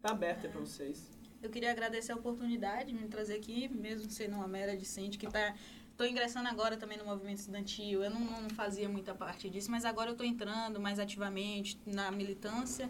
Tá 0.00 0.10
aberto 0.10 0.46
aí 0.46 0.52
para 0.52 0.60
vocês. 0.60 1.10
Eu 1.42 1.50
queria 1.50 1.70
agradecer 1.70 2.12
a 2.12 2.16
oportunidade 2.16 2.92
de 2.92 2.94
me 2.94 3.08
trazer 3.08 3.34
aqui, 3.34 3.68
mesmo 3.68 4.10
sendo 4.10 4.36
uma 4.36 4.46
mera 4.46 4.76
discente 4.76 5.18
que 5.18 5.26
está 5.26 5.54
Estou 5.98 6.06
ingressando 6.08 6.48
agora 6.48 6.76
também 6.76 6.96
no 6.96 7.04
movimento 7.04 7.38
estudantil. 7.38 8.04
Eu 8.04 8.10
não, 8.10 8.20
não 8.20 8.50
fazia 8.50 8.88
muita 8.88 9.16
parte 9.16 9.50
disso, 9.50 9.68
mas 9.68 9.84
agora 9.84 10.10
eu 10.10 10.12
estou 10.12 10.24
entrando 10.24 10.78
mais 10.78 11.00
ativamente 11.00 11.76
na 11.84 12.08
militância. 12.12 12.88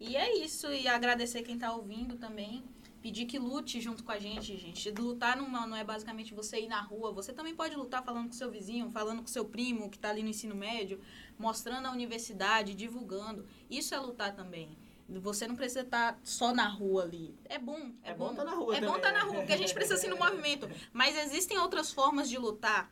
E 0.00 0.16
é 0.16 0.36
isso. 0.38 0.66
E 0.72 0.88
agradecer 0.88 1.42
quem 1.42 1.54
está 1.54 1.72
ouvindo 1.72 2.16
também. 2.16 2.64
Pedir 3.00 3.26
que 3.26 3.38
lute 3.38 3.80
junto 3.80 4.02
com 4.02 4.10
a 4.10 4.18
gente, 4.18 4.56
gente. 4.56 4.90
Lutar 4.90 5.36
não, 5.36 5.48
não 5.48 5.76
é 5.76 5.84
basicamente 5.84 6.34
você 6.34 6.58
ir 6.58 6.66
na 6.66 6.80
rua. 6.80 7.12
Você 7.12 7.32
também 7.32 7.54
pode 7.54 7.76
lutar 7.76 8.02
falando 8.02 8.26
com 8.26 8.32
seu 8.32 8.50
vizinho, 8.50 8.90
falando 8.90 9.20
com 9.20 9.28
seu 9.28 9.44
primo 9.44 9.88
que 9.88 9.96
está 9.96 10.10
ali 10.10 10.24
no 10.24 10.30
ensino 10.30 10.56
médio, 10.56 11.00
mostrando 11.38 11.86
a 11.86 11.92
universidade, 11.92 12.74
divulgando. 12.74 13.46
Isso 13.70 13.94
é 13.94 14.00
lutar 14.00 14.34
também. 14.34 14.76
Você 15.08 15.46
não 15.46 15.56
precisa 15.56 15.80
estar 15.80 16.18
só 16.22 16.52
na 16.54 16.68
rua 16.68 17.02
ali. 17.04 17.34
É 17.46 17.58
bom, 17.58 17.92
é, 18.02 18.10
É 18.10 18.14
bom 18.14 18.28
bom. 18.28 18.34
tá 18.34 18.44
na 18.44 18.54
rua 18.54 18.76
É 18.76 18.80
bom 18.80 18.86
também, 18.86 18.96
estar 18.98 19.12
na 19.12 19.18
né? 19.24 19.24
rua, 19.30 19.34
porque 19.38 19.52
a 19.52 19.56
gente 19.56 19.72
precisa 19.72 19.94
assim 19.94 20.08
no 20.08 20.16
movimento. 20.22 20.68
Mas 20.92 21.16
existem 21.16 21.58
outras 21.58 21.90
formas 21.92 22.28
de 22.28 22.36
lutar, 22.36 22.90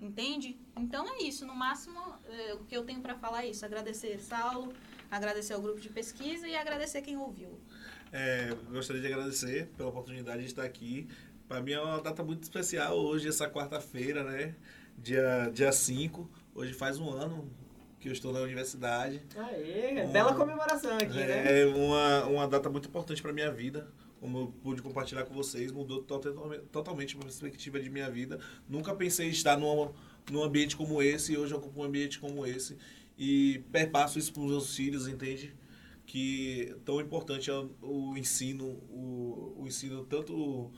entende? 0.00 0.58
Então 0.76 1.06
é 1.06 1.22
isso. 1.22 1.44
No 1.44 1.54
máximo, 1.54 2.00
eh, 2.26 2.54
o 2.54 2.64
que 2.64 2.74
eu 2.76 2.84
tenho 2.84 3.00
para 3.02 3.14
falar 3.14 3.44
é 3.44 3.50
isso. 3.50 3.64
Agradecer 3.66 4.18
Saulo, 4.18 4.72
agradecer 5.10 5.52
ao 5.52 5.60
grupo 5.60 5.78
de 5.80 5.90
pesquisa 5.90 6.48
e 6.48 6.56
agradecer 6.56 7.02
quem 7.02 7.16
ouviu. 7.18 7.60
É, 8.10 8.54
gostaria 8.70 9.02
de 9.02 9.08
agradecer 9.12 9.66
pela 9.76 9.90
oportunidade 9.90 10.40
de 10.40 10.46
estar 10.46 10.64
aqui. 10.64 11.06
Para 11.46 11.60
mim 11.60 11.72
é 11.72 11.80
uma 11.80 12.00
data 12.00 12.22
muito 12.24 12.42
especial 12.42 12.96
hoje, 12.98 13.28
essa 13.28 13.48
quarta-feira, 13.48 14.24
né? 14.24 14.54
Dia 14.96 15.44
5. 15.44 15.52
Dia 15.52 15.72
cinco. 15.72 16.30
hoje 16.54 16.72
faz 16.72 16.98
um 16.98 17.10
ano 17.10 17.50
que 17.98 18.08
eu 18.08 18.12
estou 18.12 18.32
na 18.32 18.40
universidade. 18.40 19.22
Aê, 19.36 20.04
Um- 20.04 20.12
bela 20.12 20.34
comemoração 20.34 20.96
aqui, 20.96 21.06
né? 21.14 21.62
É 21.62 21.66
uma, 21.66 22.24
uma 22.26 22.48
data 22.48 22.68
muito 22.70 22.88
importante 22.88 23.20
para 23.20 23.32
minha 23.32 23.50
vida. 23.50 23.88
Como 24.20 24.38
eu 24.38 24.46
pude 24.62 24.82
compartilhar 24.82 25.24
com 25.24 25.32
vocês, 25.34 25.70
mudou 25.70 26.02
totalmente, 26.02 27.16
a 27.16 27.20
perspectiva 27.20 27.78
de 27.78 27.88
minha 27.88 28.10
vida. 28.10 28.40
Nunca 28.68 28.92
pensei 28.94 29.28
em 29.28 29.30
estar 29.30 29.56
num, 29.56 29.92
num 30.30 30.42
ambiente 30.42 30.76
como 30.76 31.00
esse, 31.00 31.32
e 31.34 31.38
hoje 31.38 31.52
eu 31.54 31.58
ocupo 31.58 31.80
um 31.80 31.84
ambiente 31.84 32.18
como 32.18 32.44
esse. 32.44 32.76
E 33.16 33.62
perpasso 33.70 34.18
isso 34.18 34.32
para 34.32 34.42
os 34.42 34.48
meus 34.48 34.74
filhos, 34.74 35.06
entende? 35.06 35.54
Que 36.04 36.74
tão 36.84 37.00
importante 37.00 37.48
é 37.50 37.54
o, 37.54 37.70
o 37.82 38.18
ensino, 38.18 38.64
o, 38.90 39.54
o 39.58 39.64
ensino 39.68 40.04
tanto 40.04 40.70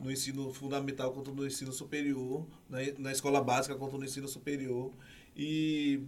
no 0.00 0.10
ensino 0.10 0.52
fundamental 0.54 1.12
quanto 1.12 1.32
no 1.32 1.46
ensino 1.46 1.72
superior, 1.72 2.46
na, 2.68 2.78
na 2.98 3.12
escola 3.12 3.40
básica 3.42 3.74
quanto 3.76 3.98
no 3.98 4.04
ensino 4.04 4.26
superior. 4.28 4.92
E 5.36 6.00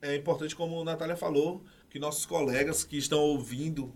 é 0.00 0.16
importante, 0.16 0.54
como 0.54 0.80
a 0.80 0.84
Natália 0.84 1.16
falou, 1.16 1.64
que 1.88 1.98
nossos 1.98 2.26
colegas 2.26 2.84
que 2.84 2.96
estão 2.96 3.20
ouvindo, 3.20 3.94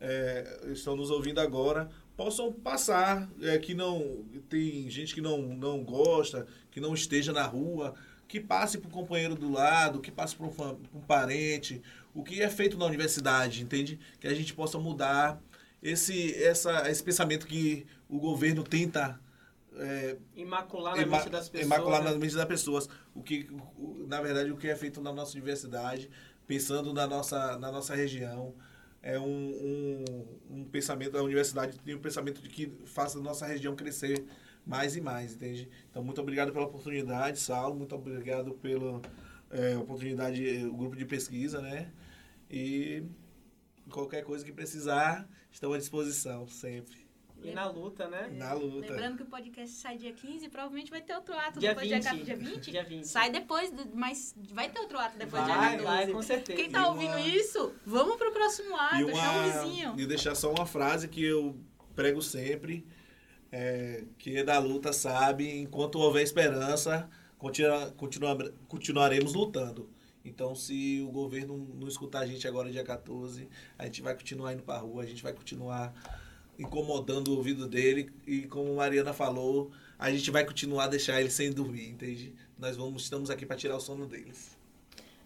é, 0.00 0.60
estão 0.72 0.96
nos 0.96 1.10
ouvindo 1.10 1.40
agora, 1.40 1.88
possam 2.16 2.52
passar, 2.52 3.28
é, 3.42 3.58
que 3.58 3.74
não 3.74 4.24
tem 4.48 4.88
gente 4.88 5.14
que 5.14 5.20
não, 5.20 5.38
não 5.38 5.82
gosta, 5.82 6.46
que 6.70 6.80
não 6.80 6.94
esteja 6.94 7.32
na 7.32 7.44
rua, 7.44 7.94
que 8.26 8.40
passe 8.40 8.78
para 8.78 8.88
o 8.88 8.92
companheiro 8.92 9.34
do 9.34 9.50
lado, 9.50 10.00
que 10.00 10.10
passe 10.10 10.34
para 10.34 10.46
um, 10.46 10.80
um 10.94 11.00
parente, 11.00 11.82
o 12.14 12.22
que 12.22 12.42
é 12.42 12.48
feito 12.48 12.78
na 12.78 12.86
universidade, 12.86 13.62
entende? 13.62 13.98
Que 14.20 14.26
a 14.26 14.34
gente 14.34 14.54
possa 14.54 14.78
mudar 14.78 15.40
esse, 15.82 16.34
essa, 16.42 16.90
esse 16.90 17.02
pensamento 17.02 17.46
que 17.46 17.86
o 18.08 18.18
governo 18.18 18.62
tenta 18.62 19.20
é, 19.76 20.16
Imacular 20.36 20.96
na 20.96 21.02
Ema- 21.02 21.16
mente 21.18 21.30
das 21.30 21.48
pessoas. 21.48 21.66
Imacular 21.66 22.02
né? 22.04 22.10
na 22.10 22.16
mente 22.18 22.34
das 22.34 22.44
pessoas. 22.46 22.88
O 23.14 23.22
que, 23.22 23.48
o- 23.76 24.06
na 24.06 24.20
verdade, 24.20 24.50
o 24.50 24.56
que 24.56 24.68
é 24.68 24.76
feito 24.76 25.00
na 25.00 25.12
nossa 25.12 25.32
universidade, 25.32 26.10
pensando 26.46 26.92
na 26.92 27.06
nossa, 27.06 27.58
na 27.58 27.70
nossa 27.72 27.94
região, 27.94 28.54
é 29.02 29.18
um, 29.18 29.24
um, 29.24 30.58
um 30.60 30.64
pensamento 30.64 31.12
da 31.12 31.22
universidade, 31.22 31.78
tem 31.80 31.94
um 31.94 32.00
pensamento 32.00 32.40
de 32.40 32.48
que 32.48 32.72
faça 32.86 33.18
a 33.18 33.22
nossa 33.22 33.46
região 33.46 33.76
crescer 33.76 34.24
mais 34.66 34.96
e 34.96 35.00
mais, 35.00 35.34
entende? 35.34 35.68
Então, 35.90 36.02
muito 36.02 36.20
obrigado 36.20 36.52
pela 36.52 36.64
oportunidade, 36.64 37.38
Saulo, 37.38 37.74
muito 37.76 37.94
obrigado 37.94 38.54
pela 38.54 39.02
é, 39.50 39.76
oportunidade, 39.76 40.48
eh, 40.48 40.64
o 40.64 40.72
grupo 40.72 40.96
de 40.96 41.04
pesquisa, 41.04 41.60
né? 41.60 41.92
E 42.50 43.04
qualquer 43.90 44.24
coisa 44.24 44.42
que 44.44 44.52
precisar, 44.52 45.28
estamos 45.50 45.76
à 45.76 45.78
disposição, 45.78 46.48
sempre. 46.48 47.03
E 47.44 47.52
na 47.54 47.68
luta, 47.68 48.08
né? 48.08 48.28
Na 48.32 48.52
luta. 48.52 48.86
Lembrando 48.90 49.16
que 49.18 49.22
o 49.22 49.26
podcast 49.26 49.74
sai 49.76 49.96
dia 49.98 50.12
15, 50.12 50.48
provavelmente 50.48 50.90
vai 50.90 51.00
ter 51.02 51.14
outro 51.14 51.34
ato 51.34 51.58
Dia 51.60 51.70
depois 51.70 51.88
20. 51.88 52.00
dia 52.00 52.10
14, 52.10 52.24
dia 52.24 52.36
20. 52.36 52.70
Dia 52.70 52.84
20. 52.84 53.04
Sai 53.06 53.30
depois, 53.30 53.70
do- 53.70 53.90
mas 53.94 54.34
vai 54.52 54.70
ter 54.70 54.80
outro 54.80 54.98
ato 54.98 55.18
depois 55.18 55.42
do 55.42 55.46
dia 55.46 55.54
Vai, 55.56 55.76
14. 55.76 55.84
vai, 55.84 56.12
com 56.12 56.22
certeza. 56.22 56.58
Quem 56.62 56.70
tá 56.70 56.82
E 56.82 56.86
ouvindo 56.86 57.10
uma- 57.16 57.20
isso, 57.20 57.74
vamos 57.84 58.16
pro 58.16 58.32
próximo 58.32 58.74
ato, 58.76 58.96
E, 58.96 59.14
chama 59.14 59.32
o 59.32 59.46
uma, 59.48 59.62
vizinho. 59.64 59.94
e 59.98 60.06
deixar 60.06 60.34
só 60.34 60.50
uma 60.52 60.66
frase 60.66 61.08
que 61.08 61.22
eu 61.24 61.56
prego 61.94 62.20
sempre, 62.22 62.86
é, 63.52 64.04
que 64.18 64.36
é 64.36 64.42
da 64.44 64.58
luta 64.58 64.92
sabe, 64.92 65.48
enquanto 65.60 65.96
houver 65.96 66.22
esperança, 66.22 67.08
continua, 67.38 67.90
continua, 67.92 68.54
continuaremos 68.68 69.34
lutando. 69.34 69.90
Então, 70.24 70.54
se 70.54 71.04
o 71.06 71.10
governo 71.12 71.56
não 71.74 71.86
escutar 71.86 72.20
a 72.20 72.26
gente 72.26 72.48
agora, 72.48 72.70
dia 72.72 72.82
14, 72.82 73.46
a 73.78 73.84
gente 73.84 74.00
vai 74.00 74.14
continuar 74.14 74.54
indo 74.54 74.62
pra 74.62 74.78
rua, 74.78 75.02
a 75.02 75.06
gente 75.06 75.22
vai 75.22 75.34
continuar 75.34 75.92
incomodando 76.58 77.28
o 77.28 77.36
ouvido 77.36 77.66
dele 77.66 78.10
e, 78.26 78.42
como 78.42 78.74
Mariana 78.76 79.12
falou, 79.12 79.70
a 79.98 80.10
gente 80.10 80.30
vai 80.30 80.44
continuar 80.44 80.84
a 80.84 80.88
deixar 80.88 81.20
ele 81.20 81.30
sem 81.30 81.50
dormir, 81.50 81.88
entende? 81.88 82.34
Nós 82.58 82.76
vamos, 82.76 83.02
estamos 83.02 83.30
aqui 83.30 83.44
para 83.44 83.56
tirar 83.56 83.76
o 83.76 83.80
sono 83.80 84.06
deles. 84.06 84.56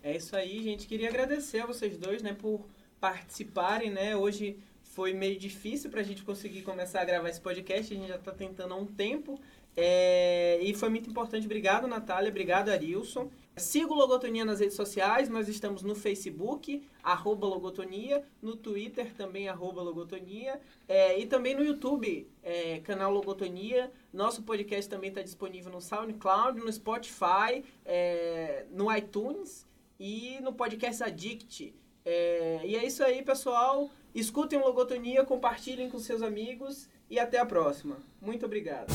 É 0.03 0.17
isso 0.17 0.35
aí, 0.37 0.63
gente. 0.63 0.87
Queria 0.87 1.09
agradecer 1.09 1.61
a 1.61 1.67
vocês 1.67 1.97
dois, 1.97 2.23
né, 2.23 2.33
por 2.33 2.67
participarem, 3.01 3.91
né? 3.91 4.17
Hoje 4.17 4.59
foi 4.83 5.13
meio 5.13 5.39
difícil 5.39 5.91
para 5.91 6.01
a 6.01 6.05
gente 6.05 6.23
conseguir 6.23 6.63
começar 6.63 7.03
a 7.03 7.05
gravar 7.05 7.29
esse 7.29 7.41
podcast. 7.41 7.93
A 7.93 7.97
gente 7.97 8.09
já 8.09 8.17
está 8.17 8.33
tentando 8.33 8.75
há 8.75 8.77
um 8.77 8.87
tempo. 8.87 9.39
É, 9.77 10.59
e 10.61 10.75
foi 10.75 10.89
muito 10.89 11.09
importante. 11.09 11.45
Obrigado, 11.45 11.87
Natália. 11.87 12.31
Obrigado, 12.31 12.69
Arilson. 12.69 13.31
Siga 13.59 13.93
o 13.93 13.95
Logotonia 13.95 14.45
nas 14.45 14.61
redes 14.61 14.77
sociais. 14.77 15.29
Nós 15.29 15.49
estamos 15.49 15.83
no 15.83 15.95
Facebook, 15.95 16.83
arroba 17.03 17.47
Logotonia. 17.47 18.25
No 18.41 18.57
Twitter, 18.57 19.15
também, 19.15 19.49
arroba 19.49 19.83
Logotonia. 19.83 20.61
É, 20.87 21.19
e 21.19 21.27
também 21.27 21.55
no 21.55 21.65
YouTube, 21.65 22.31
é, 22.43 22.81
canal 22.81 23.13
Logotonia. 23.13 23.93
Nosso 24.13 24.43
podcast 24.43 24.89
também 24.89 25.11
está 25.11 25.23
disponível 25.23 25.73
no 25.73 25.81
SoundCloud, 25.81 26.61
no 26.61 26.73
Spotify, 26.73 27.65
é, 27.85 28.67
no 28.71 28.95
iTunes 28.95 29.67
e 29.99 30.39
no 30.41 30.53
Podcast 30.53 31.03
Addict. 31.03 31.75
É, 32.05 32.61
e 32.65 32.77
é 32.77 32.85
isso 32.85 33.05
aí, 33.05 33.23
pessoal. 33.23 33.91
Escutem 34.15 34.59
o 34.59 34.65
Logotonia, 34.65 35.25
compartilhem 35.25 35.91
com 35.91 35.99
seus 35.99 36.23
amigos 36.23 36.89
e 37.11 37.19
até 37.19 37.39
a 37.39 37.47
próxima. 37.47 37.99
Muito 38.21 38.47
obrigado. 38.47 38.93